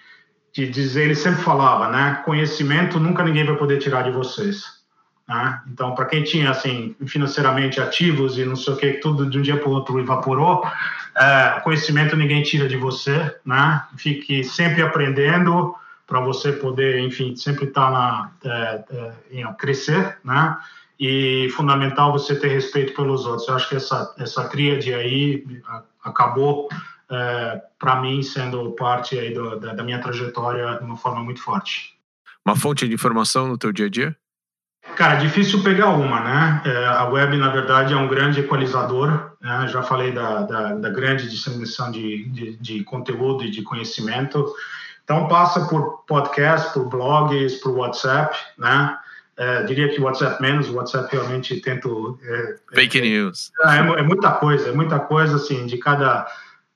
de 0.51 0.67
dizer 0.67 1.05
ele 1.05 1.15
sempre 1.15 1.41
falava, 1.41 1.89
né? 1.89 2.21
Conhecimento 2.25 2.99
nunca 2.99 3.23
ninguém 3.23 3.45
vai 3.45 3.55
poder 3.55 3.77
tirar 3.77 4.01
de 4.03 4.11
vocês. 4.11 4.79
Né? 5.25 5.61
Então, 5.71 5.93
para 5.93 6.05
quem 6.05 6.23
tinha 6.23 6.49
assim 6.49 6.95
financeiramente 7.05 7.79
ativos 7.79 8.37
e 8.37 8.43
não 8.43 8.55
sei 8.55 8.73
o 8.73 8.77
que, 8.77 8.93
tudo 8.93 9.29
de 9.29 9.37
um 9.37 9.41
dia 9.43 9.57
para 9.57 9.69
o 9.69 9.71
outro 9.71 9.99
evaporou, 9.99 10.65
é, 11.15 11.61
conhecimento 11.63 12.17
ninguém 12.17 12.41
tira 12.41 12.67
de 12.67 12.75
você, 12.75 13.33
né? 13.45 13.83
Fique 13.95 14.43
sempre 14.43 14.81
aprendendo 14.81 15.75
para 16.09 16.19
você 16.19 16.51
poder, 16.51 16.99
enfim, 16.99 17.35
sempre 17.35 17.65
estar 17.65 17.85
tá 17.85 17.91
na 17.91 18.31
é, 18.43 18.83
é, 19.31 19.53
crescer, 19.53 20.17
né? 20.23 20.57
E 20.99 21.47
fundamental 21.55 22.11
você 22.11 22.35
ter 22.35 22.49
respeito 22.49 22.93
pelos 22.95 23.27
outros. 23.27 23.47
Eu 23.47 23.55
acho 23.55 23.69
que 23.69 23.75
essa 23.75 24.13
essa 24.17 24.49
tríade 24.49 24.91
aí 24.91 25.45
acabou 26.03 26.67
é, 27.11 27.61
para 27.77 28.01
mim 28.01 28.23
sendo 28.23 28.71
parte 28.71 29.17
aí 29.17 29.33
do, 29.33 29.59
da, 29.59 29.73
da, 29.73 29.83
minha 29.83 30.01
trajetória 30.01 30.79
de 30.79 30.83
uma 30.83 30.97
forma 30.97 31.23
muito 31.23 31.41
forte. 31.41 31.95
Uma 32.43 32.55
fonte 32.55 32.87
de 32.87 32.93
informação 32.93 33.47
no 33.47 33.57
teu 33.57 33.71
dia 33.71 33.85
a 33.85 33.89
dia? 33.89 34.17
Cara, 34.95 35.15
difícil 35.15 35.61
pegar 35.61 35.89
uma, 35.89 36.19
né? 36.21 36.61
É, 36.65 36.85
a 36.87 37.05
web, 37.05 37.37
na 37.37 37.49
verdade, 37.49 37.93
é 37.93 37.97
um 37.97 38.07
grande 38.07 38.39
equalizador. 38.39 39.31
Né? 39.39 39.67
Já 39.67 39.83
falei 39.83 40.11
da, 40.11 40.41
da, 40.41 40.73
da 40.73 40.89
grande 40.89 41.29
disseminação 41.29 41.91
de, 41.91 42.27
de, 42.29 42.57
de, 42.57 42.83
conteúdo 42.83 43.43
e 43.43 43.51
de 43.51 43.61
conhecimento. 43.61 44.43
Então, 45.09 45.27
passa 45.27 45.65
por 45.65 46.03
podcast, 46.05 46.71
por 46.71 46.87
blogs, 46.87 47.55
por 47.55 47.71
WhatsApp, 47.71 48.37
né? 48.59 48.95
É, 49.35 49.63
diria 49.63 49.89
que 49.89 49.99
WhatsApp 49.99 50.39
menos, 50.39 50.69
o 50.69 50.75
WhatsApp 50.75 51.09
realmente 51.11 51.59
tento... 51.61 52.19
É, 52.21 52.55
Fake 52.75 52.99
é, 52.99 53.01
news. 53.01 53.51
É, 53.65 53.77
é, 53.77 54.03
muita 54.03 54.33
coisa, 54.33 54.69
é 54.69 54.71
muita 54.71 54.99
coisa, 54.99 55.37
assim, 55.37 55.65
de 55.65 55.79
cada 55.79 56.27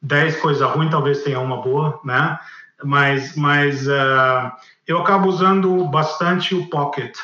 10 0.01 0.37
coisas 0.37 0.67
ruins, 0.67 0.89
talvez 0.89 1.21
tenha 1.21 1.39
uma 1.39 1.61
boa, 1.61 1.99
né? 2.03 2.39
Mas, 2.83 3.35
mas 3.35 3.87
uh, 3.87 4.51
eu 4.87 4.97
acabo 4.97 5.29
usando 5.29 5.85
bastante 5.85 6.55
o 6.55 6.67
Pocket, 6.71 7.15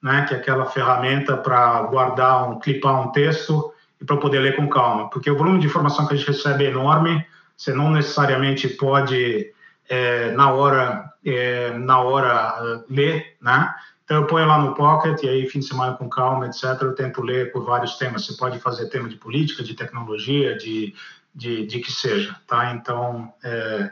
né? 0.00 0.24
Que 0.28 0.34
é 0.34 0.36
aquela 0.36 0.66
ferramenta 0.66 1.36
para 1.36 1.82
guardar, 1.82 2.48
um, 2.48 2.60
clipar 2.60 3.02
um 3.02 3.10
texto 3.10 3.72
e 4.00 4.04
para 4.04 4.16
poder 4.16 4.38
ler 4.38 4.54
com 4.54 4.68
calma, 4.68 5.10
porque 5.10 5.28
o 5.32 5.36
volume 5.36 5.58
de 5.58 5.66
informação 5.66 6.06
que 6.06 6.14
a 6.14 6.16
gente 6.16 6.28
recebe 6.28 6.64
é 6.64 6.70
enorme. 6.70 7.26
Você 7.56 7.72
não 7.72 7.90
necessariamente 7.90 8.68
pode 8.68 9.52
é, 9.88 10.30
na 10.32 10.52
hora, 10.52 11.12
é, 11.24 11.72
na 11.78 12.00
hora 12.00 12.62
uh, 12.62 12.84
ler, 12.92 13.36
né? 13.40 13.74
Então 14.04 14.18
eu 14.18 14.26
ponho 14.26 14.46
lá 14.46 14.58
no 14.58 14.74
Pocket 14.74 15.22
e 15.22 15.28
aí 15.28 15.48
fim 15.48 15.58
de 15.58 15.66
semana 15.66 15.94
com 15.94 16.08
calma, 16.08 16.46
etc. 16.46 16.64
Eu 16.80 16.94
tento 16.94 17.22
ler 17.22 17.52
por 17.52 17.64
vários 17.64 17.96
temas. 17.98 18.24
Você 18.24 18.34
pode 18.36 18.58
fazer 18.58 18.88
tema 18.88 19.06
de 19.06 19.16
política, 19.16 19.62
de 19.62 19.74
tecnologia, 19.74 20.56
de, 20.56 20.94
de, 21.34 21.66
de 21.66 21.80
que 21.80 21.92
seja, 21.92 22.34
tá? 22.46 22.72
Então, 22.72 23.30
é, 23.44 23.90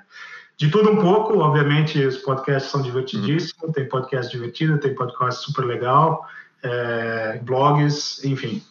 de 0.56 0.70
tudo 0.70 0.90
um 0.90 0.96
pouco. 0.96 1.36
Obviamente, 1.38 2.02
os 2.02 2.16
podcasts 2.16 2.70
são 2.70 2.80
divertidíssimos. 2.80 3.62
Uhum. 3.62 3.72
Tem 3.72 3.86
podcast 3.86 4.32
divertido, 4.32 4.78
tem 4.78 4.94
podcast 4.94 5.44
super 5.44 5.66
legal, 5.66 6.26
é, 6.62 7.38
blogs, 7.42 8.24
enfim. 8.24 8.62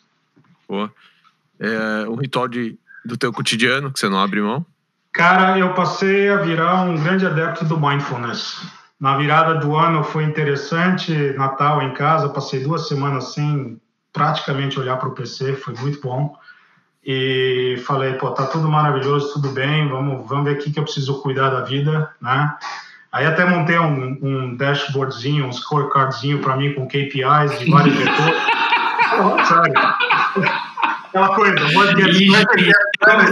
Boa. 0.67 0.91
É 1.59 2.09
um 2.09 2.15
ritual 2.15 2.47
de, 2.47 2.75
do 3.05 3.15
teu 3.15 3.31
cotidiano 3.31 3.93
que 3.93 3.99
você 3.99 4.09
não 4.09 4.19
abre 4.19 4.41
mão? 4.41 4.65
Cara, 5.15 5.57
eu 5.57 5.73
passei 5.73 6.29
a 6.29 6.35
virar 6.35 6.81
um 6.81 6.97
grande 6.97 7.25
adepto 7.25 7.63
do 7.63 7.79
mindfulness. 7.79 8.61
Na 8.99 9.15
virada 9.15 9.55
do 9.55 9.73
ano 9.73 10.03
foi 10.03 10.25
interessante, 10.25 11.33
Natal 11.37 11.81
em 11.81 11.93
casa, 11.93 12.27
passei 12.27 12.61
duas 12.61 12.89
semanas 12.89 13.33
sem 13.33 13.79
praticamente 14.11 14.77
olhar 14.77 14.97
para 14.97 15.07
o 15.07 15.13
PC, 15.13 15.53
foi 15.53 15.73
muito 15.75 16.01
bom. 16.01 16.35
E 17.01 17.81
falei, 17.87 18.15
pô, 18.15 18.31
tá 18.31 18.45
tudo 18.47 18.67
maravilhoso, 18.67 19.31
tudo 19.33 19.49
bem, 19.51 19.87
vamos, 19.87 20.27
vamos 20.27 20.43
ver 20.43 20.57
o 20.57 20.59
que 20.59 20.77
eu 20.77 20.83
preciso 20.83 21.21
cuidar 21.21 21.49
da 21.49 21.61
vida, 21.61 22.11
né? 22.21 22.53
Aí 23.09 23.25
até 23.25 23.45
montei 23.45 23.79
um, 23.79 24.19
um 24.21 24.57
dashboardzinho, 24.57 25.45
um 25.45 25.53
scorecardzinho 25.53 26.39
para 26.39 26.57
mim 26.57 26.73
com 26.73 26.87
KPIs 26.87 27.57
de 27.59 27.71
vários 27.71 27.95
vetores. 27.95 28.35
Sério 29.47 29.73
aquela 31.15 31.35
coisa, 31.35 31.55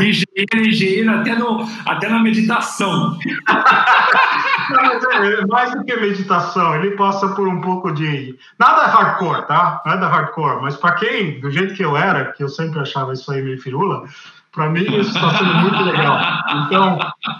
engenheiro, 0.01 0.55
engenheiro 0.55 1.11
até, 1.11 1.35
no, 1.35 1.67
até 1.85 2.07
na 2.07 2.19
meditação. 2.19 3.17
Mais 5.49 5.75
do 5.75 5.83
que 5.83 5.93
meditação, 5.97 6.75
ele 6.75 6.91
passa 6.91 7.27
por 7.29 7.47
um 7.47 7.59
pouco 7.59 7.91
de. 7.91 8.37
Nada 8.57 8.85
hardcore, 8.85 9.45
tá? 9.45 9.81
Nada 9.85 10.07
hardcore, 10.07 10.61
mas 10.61 10.77
para 10.77 10.93
quem, 10.93 11.41
do 11.41 11.51
jeito 11.51 11.73
que 11.73 11.83
eu 11.83 11.97
era, 11.97 12.31
que 12.31 12.41
eu 12.41 12.47
sempre 12.47 12.79
achava 12.79 13.11
isso 13.11 13.29
aí 13.31 13.41
meio 13.41 13.61
firula, 13.61 14.05
para 14.53 14.69
mim 14.69 14.83
isso 14.83 15.17
está 15.17 15.37
sendo 15.37 15.53
muito 15.55 15.83
legal. 15.83 16.17
Então, 16.65 16.97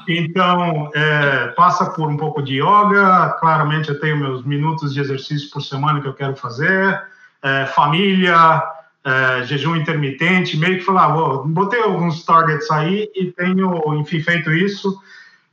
então 0.08 0.92
é, 0.94 1.48
passa 1.56 1.92
por 1.92 2.10
um 2.10 2.18
pouco 2.18 2.42
de 2.42 2.62
yoga, 2.62 3.38
claramente 3.40 3.88
eu 3.90 4.00
tenho 4.00 4.18
meus 4.18 4.44
minutos 4.44 4.94
de 4.94 5.00
exercício 5.00 5.50
por 5.50 5.62
semana 5.62 6.02
que 6.02 6.08
eu 6.08 6.14
quero 6.14 6.36
fazer, 6.36 7.02
é, 7.42 7.66
família, 7.68 8.62
é, 9.06 9.44
jejum 9.44 9.76
intermitente, 9.76 10.58
meio 10.58 10.78
que 10.78 10.86
falar, 10.86 11.06
ah, 11.06 11.42
botei 11.46 11.82
alguns 11.82 12.24
targets 12.24 12.70
aí 12.72 13.10
e 13.16 13.32
tenho, 13.32 13.94
enfim, 13.96 14.22
feito 14.22 14.52
isso. 14.52 14.98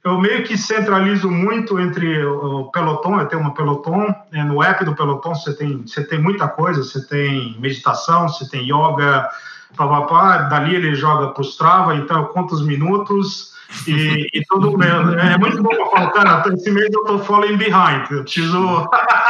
Eu 0.02 0.18
meio 0.18 0.44
que 0.44 0.56
centralizo 0.56 1.30
muito 1.30 1.78
entre 1.78 2.24
o 2.24 2.70
Peloton, 2.72 3.20
eu 3.20 3.26
tenho 3.26 3.42
uma 3.42 3.52
Peloton, 3.52 4.14
é, 4.32 4.42
no 4.44 4.62
app 4.62 4.84
do 4.84 4.94
Peloton 4.94 5.34
você 5.34 5.54
tem, 5.54 5.86
você 5.86 6.02
tem 6.02 6.18
muita 6.18 6.48
coisa, 6.48 6.82
você 6.82 7.06
tem 7.06 7.58
meditação, 7.60 8.28
você 8.28 8.48
tem 8.48 8.64
yoga, 8.64 9.28
papapá, 9.76 10.42
dali 10.42 10.74
ele 10.74 10.94
joga 10.94 11.28
para 11.28 11.42
o 11.42 11.44
Strava, 11.44 11.94
então 11.96 12.18
eu 12.18 12.26
conto 12.26 12.54
os 12.54 12.64
minutos, 12.64 13.52
e, 13.86 14.26
e 14.32 14.44
tudo 14.46 14.76
mesmo. 14.76 15.14
É 15.14 15.38
muito 15.38 15.62
bom 15.62 15.70
para 15.70 15.86
falar, 15.86 16.10
cara, 16.10 16.54
esse 16.54 16.70
mês 16.70 16.88
eu 16.92 17.04
tô 17.04 17.18
falling 17.20 17.56
behind, 17.56 18.10
eu 18.10 18.22
preciso 18.22 18.88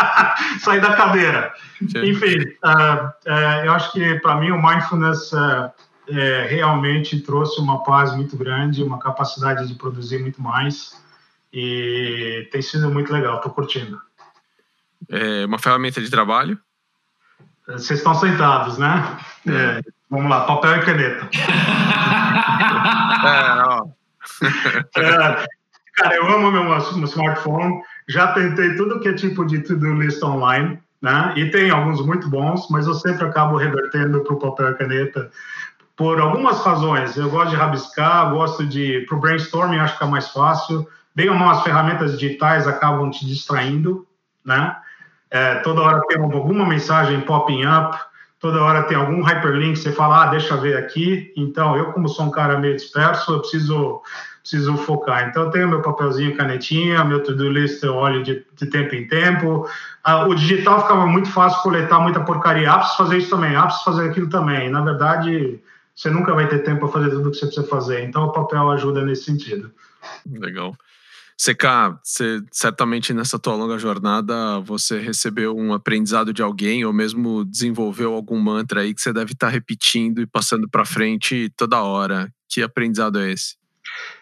sair 0.61 0.81
da 0.81 0.95
cadeira. 0.95 1.53
Sim. 1.89 2.11
Enfim, 2.11 2.39
uh, 2.65 3.07
uh, 3.27 3.65
eu 3.65 3.73
acho 3.73 3.93
que 3.93 4.19
para 4.21 4.37
mim 4.37 4.51
o 4.51 4.63
mindfulness 4.63 5.33
uh, 5.33 5.71
realmente 6.49 7.21
trouxe 7.21 7.61
uma 7.61 7.83
paz 7.85 8.15
muito 8.15 8.37
grande, 8.37 8.83
uma 8.83 8.99
capacidade 8.99 9.67
de 9.69 9.75
produzir 9.75 10.19
muito 10.19 10.43
mais 10.43 11.01
e 11.53 12.49
tem 12.51 12.63
sido 12.63 12.91
muito 12.91 13.13
legal, 13.13 13.37
estou 13.37 13.53
curtindo. 13.53 14.01
É 15.09 15.47
uma 15.47 15.59
ferramenta 15.59 16.01
de 16.01 16.11
trabalho? 16.11 16.59
Vocês 17.67 18.01
estão 18.01 18.15
sentados, 18.15 18.79
né? 18.79 19.19
É, 19.47 19.81
vamos 20.09 20.29
lá, 20.29 20.45
papel 20.45 20.77
e 20.77 20.85
caneta. 20.85 21.29
é, 23.25 23.63
ó. 23.69 24.00
É, 24.97 25.47
cara, 25.97 26.15
eu 26.17 26.27
amo 26.29 26.51
meu, 26.51 26.65
meu 26.65 26.79
smartphone. 27.05 27.83
Já 28.09 28.33
tentei 28.33 28.75
tudo 28.77 29.01
que 29.01 29.09
é 29.09 29.15
tipo 29.15 29.45
de 29.45 29.61
to-do 29.61 29.95
list 29.95 30.23
online, 30.23 30.81
né? 31.01 31.33
E 31.37 31.51
tem 31.51 31.71
alguns 31.71 32.05
muito 32.05 32.29
bons, 32.29 32.69
mas 32.71 32.87
eu 32.87 32.95
sempre 32.95 33.27
acabo 33.27 33.57
revertendo 33.57 34.23
para 34.23 34.35
o 34.35 34.39
papel 34.39 34.71
e 34.71 34.75
caneta 34.75 35.31
por 35.97 36.19
algumas 36.21 36.65
razões. 36.65 37.17
Eu 37.17 37.31
gosto 37.31 37.51
de 37.51 37.57
rabiscar, 37.57 38.31
gosto 38.31 38.67
de 38.67 39.05
para 39.07 39.17
o 39.17 39.21
brainstorming 39.21 39.79
acho 39.79 39.99
que 39.99 40.05
é 40.05 40.07
mais 40.07 40.29
fácil. 40.29 40.89
Bem 41.15 41.29
ou 41.29 41.35
mal 41.35 41.51
as 41.51 41.63
ferramentas 41.63 42.19
digitais 42.19 42.67
acabam 42.67 43.11
te 43.11 43.27
distraindo, 43.27 44.07
né? 44.45 44.77
É, 45.31 45.57
toda 45.57 45.83
hora 45.83 46.01
tem 46.09 46.21
alguma 46.21 46.67
mensagem 46.67 47.21
popping 47.21 47.65
up, 47.67 47.97
toda 48.41 48.63
hora 48.63 48.83
tem 48.85 48.97
algum 48.97 49.23
hyperlink, 49.23 49.79
você 49.79 49.93
fala, 49.93 50.25
ah, 50.25 50.27
deixa 50.31 50.55
eu 50.55 50.61
ver 50.61 50.77
aqui. 50.79 51.33
Então, 51.37 51.77
eu, 51.77 51.93
como 51.93 52.09
sou 52.09 52.27
um 52.27 52.31
cara 52.31 52.59
meio 52.59 52.75
disperso, 52.75 53.35
eu 53.35 53.41
preciso, 53.41 54.01
preciso 54.41 54.77
focar. 54.79 55.29
Então, 55.29 55.45
eu 55.45 55.51
tenho 55.51 55.69
meu 55.69 55.83
papelzinho, 55.83 56.37
canetinha, 56.37 57.05
meu 57.05 57.23
to-do 57.23 57.51
list 57.51 57.83
eu 57.83 57.95
olho 57.95 58.23
de, 58.23 58.45
de 58.57 58.67
tempo 58.67 58.95
em 58.95 59.07
tempo. 59.07 59.69
Ah, 60.03 60.27
o 60.27 60.35
digital 60.35 60.81
ficava 60.81 61.07
muito 61.07 61.31
fácil 61.31 61.63
coletar 61.63 62.01
muita 62.01 62.21
porcaria. 62.21 62.73
Ah, 62.73 62.79
preciso 62.79 62.97
fazer 62.97 63.19
isso 63.19 63.31
também, 63.31 63.55
ah, 63.55 63.67
preciso 63.67 63.85
fazer 63.85 64.09
aquilo 64.09 64.31
também. 64.31 64.71
Na 64.71 64.81
verdade, 64.81 65.61
você 65.95 66.09
nunca 66.09 66.35
vai 66.35 66.49
ter 66.49 66.61
tempo 66.61 66.81
para 66.81 66.89
fazer 66.89 67.11
tudo 67.11 67.29
o 67.29 67.31
que 67.31 67.37
você 67.37 67.47
precisa 67.47 67.67
fazer. 67.67 68.05
Então, 68.05 68.25
o 68.25 68.33
papel 68.33 68.71
ajuda 68.71 69.03
nesse 69.03 69.25
sentido. 69.25 69.71
Legal. 70.27 70.75
CK, 71.43 71.99
você, 72.05 72.43
certamente 72.53 73.15
nessa 73.15 73.39
tua 73.39 73.55
longa 73.55 73.79
jornada 73.79 74.61
você 74.61 74.99
recebeu 74.99 75.57
um 75.57 75.73
aprendizado 75.73 76.35
de 76.35 76.43
alguém 76.43 76.85
ou 76.85 76.93
mesmo 76.93 77.47
desenvolveu 77.47 78.13
algum 78.13 78.39
mantra 78.39 78.83
aí 78.83 78.93
que 78.93 79.01
você 79.01 79.11
deve 79.11 79.33
estar 79.33 79.47
tá 79.47 79.53
repetindo 79.53 80.21
e 80.21 80.27
passando 80.27 80.69
para 80.69 80.85
frente 80.85 81.51
toda 81.57 81.83
hora. 81.83 82.31
Que 82.47 82.63
aprendizado 82.63 83.19
é 83.19 83.31
esse? 83.31 83.57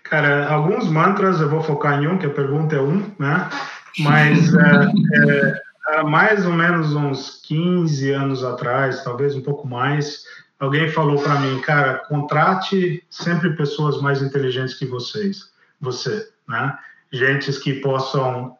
Cara, 0.04 0.48
alguns 0.48 0.88
mantras 0.88 1.40
eu 1.40 1.48
vou 1.48 1.60
focar 1.60 2.00
em 2.00 2.06
um, 2.06 2.18
que 2.18 2.26
a 2.26 2.30
pergunta 2.30 2.76
é 2.76 2.80
um, 2.80 3.10
né? 3.18 3.50
Mas 3.98 4.54
é, 4.54 5.60
é, 5.88 6.02
mais 6.04 6.46
ou 6.46 6.52
menos 6.52 6.94
uns 6.94 7.42
15 7.44 8.12
anos 8.12 8.44
atrás, 8.44 9.02
talvez 9.02 9.34
um 9.34 9.42
pouco 9.42 9.66
mais, 9.66 10.22
alguém 10.60 10.88
falou 10.88 11.20
para 11.20 11.40
mim, 11.40 11.60
cara, 11.62 11.98
contrate 12.08 13.04
sempre 13.10 13.56
pessoas 13.56 14.00
mais 14.00 14.22
inteligentes 14.22 14.74
que 14.74 14.86
vocês, 14.86 15.50
você, 15.80 16.28
né? 16.46 16.78
Gentes 17.12 17.58
que 17.58 17.74
possam. 17.74 18.56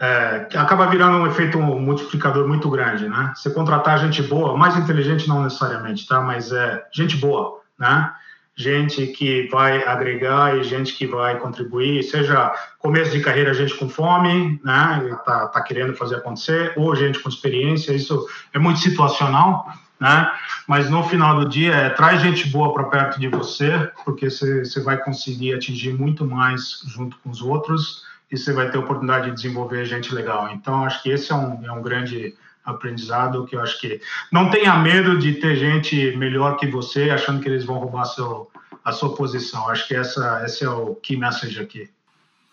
É, 0.00 0.46
acaba 0.54 0.86
virando 0.86 1.18
um 1.18 1.26
efeito 1.26 1.58
multiplicador 1.58 2.46
muito 2.46 2.70
grande, 2.70 3.08
né? 3.08 3.32
Você 3.34 3.50
contratar 3.50 3.98
gente 3.98 4.22
boa, 4.22 4.56
mais 4.56 4.76
inteligente 4.76 5.28
não 5.28 5.42
necessariamente, 5.42 6.06
tá? 6.06 6.20
Mas 6.20 6.52
é 6.52 6.84
gente 6.92 7.16
boa, 7.16 7.60
né? 7.78 8.12
Gente 8.54 9.08
que 9.08 9.48
vai 9.48 9.84
agregar 9.84 10.56
e 10.56 10.62
gente 10.62 10.94
que 10.94 11.06
vai 11.06 11.38
contribuir, 11.38 12.02
seja 12.04 12.52
começo 12.78 13.10
de 13.10 13.20
carreira, 13.20 13.52
gente 13.54 13.74
com 13.74 13.88
fome, 13.88 14.60
né? 14.64 15.18
Tá, 15.24 15.48
tá 15.48 15.60
querendo 15.62 15.94
fazer 15.94 16.16
acontecer, 16.16 16.72
ou 16.76 16.94
gente 16.94 17.18
com 17.18 17.28
experiência, 17.28 17.92
isso 17.92 18.24
é 18.52 18.58
muito 18.58 18.78
situacional, 18.78 19.66
né? 20.00 20.30
Mas 20.66 20.88
no 20.90 21.02
final 21.04 21.40
do 21.40 21.48
dia, 21.48 21.74
é, 21.74 21.90
traz 21.90 22.20
gente 22.20 22.48
boa 22.48 22.72
para 22.72 22.84
perto 22.84 23.18
de 23.18 23.28
você, 23.28 23.90
porque 24.04 24.30
você, 24.30 24.80
vai 24.80 24.96
conseguir 24.98 25.54
atingir 25.54 25.92
muito 25.92 26.24
mais 26.24 26.82
junto 26.86 27.18
com 27.18 27.30
os 27.30 27.42
outros 27.42 28.04
e 28.30 28.36
você 28.36 28.52
vai 28.52 28.70
ter 28.70 28.78
oportunidade 28.78 29.26
de 29.26 29.34
desenvolver 29.34 29.84
gente 29.84 30.14
legal. 30.14 30.50
Então, 30.52 30.84
acho 30.84 31.02
que 31.02 31.10
esse 31.10 31.32
é 31.32 31.34
um, 31.34 31.64
é 31.64 31.72
um 31.72 31.82
grande 31.82 32.34
aprendizado 32.64 33.46
que 33.46 33.56
eu 33.56 33.62
acho 33.62 33.80
que 33.80 34.00
não 34.30 34.50
tenha 34.50 34.76
medo 34.76 35.18
de 35.18 35.34
ter 35.34 35.56
gente 35.56 36.14
melhor 36.16 36.56
que 36.56 36.66
você 36.66 37.10
achando 37.10 37.40
que 37.40 37.48
eles 37.48 37.64
vão 37.64 37.78
roubar 37.78 38.04
seu, 38.04 38.50
a 38.84 38.92
sua 38.92 39.14
posição. 39.14 39.68
Acho 39.68 39.88
que 39.88 39.94
essa, 39.94 40.42
esse 40.44 40.64
é 40.64 40.68
o 40.68 40.94
key 40.96 41.16
message 41.16 41.58
aqui. 41.58 41.90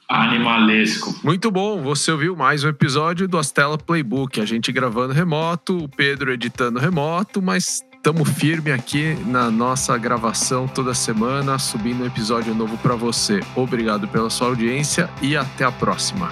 Animalesco. 0.08 1.16
Muito 1.24 1.50
bom, 1.50 1.82
você 1.82 2.12
ouviu 2.12 2.36
mais 2.36 2.64
um 2.64 2.70
episódio 2.70 3.28
do 3.28 3.38
Astela 3.38 3.78
Playbook. 3.78 4.40
A 4.40 4.46
gente 4.46 4.72
gravando 4.72 5.14
remoto, 5.14 5.78
o 5.78 5.90
Pedro 5.90 6.32
editando 6.32 6.80
remoto, 6.80 7.42
mas 7.42 7.84
estamos 7.94 8.30
firme 8.30 8.72
aqui 8.72 9.18
na 9.26 9.50
nossa 9.50 9.98
gravação 9.98 10.68
toda 10.68 10.94
semana, 10.94 11.58
subindo 11.58 12.04
um 12.04 12.08
episódio 12.08 12.54
novo 12.54 12.78
para 12.78 12.96
você. 12.96 13.40
Obrigado 13.56 14.08
pela 14.08 14.30
sua 14.30 14.48
audiência 14.48 15.10
e 15.24 15.36
até 15.36 15.66
a 15.66 15.72
próxima. 15.72 16.30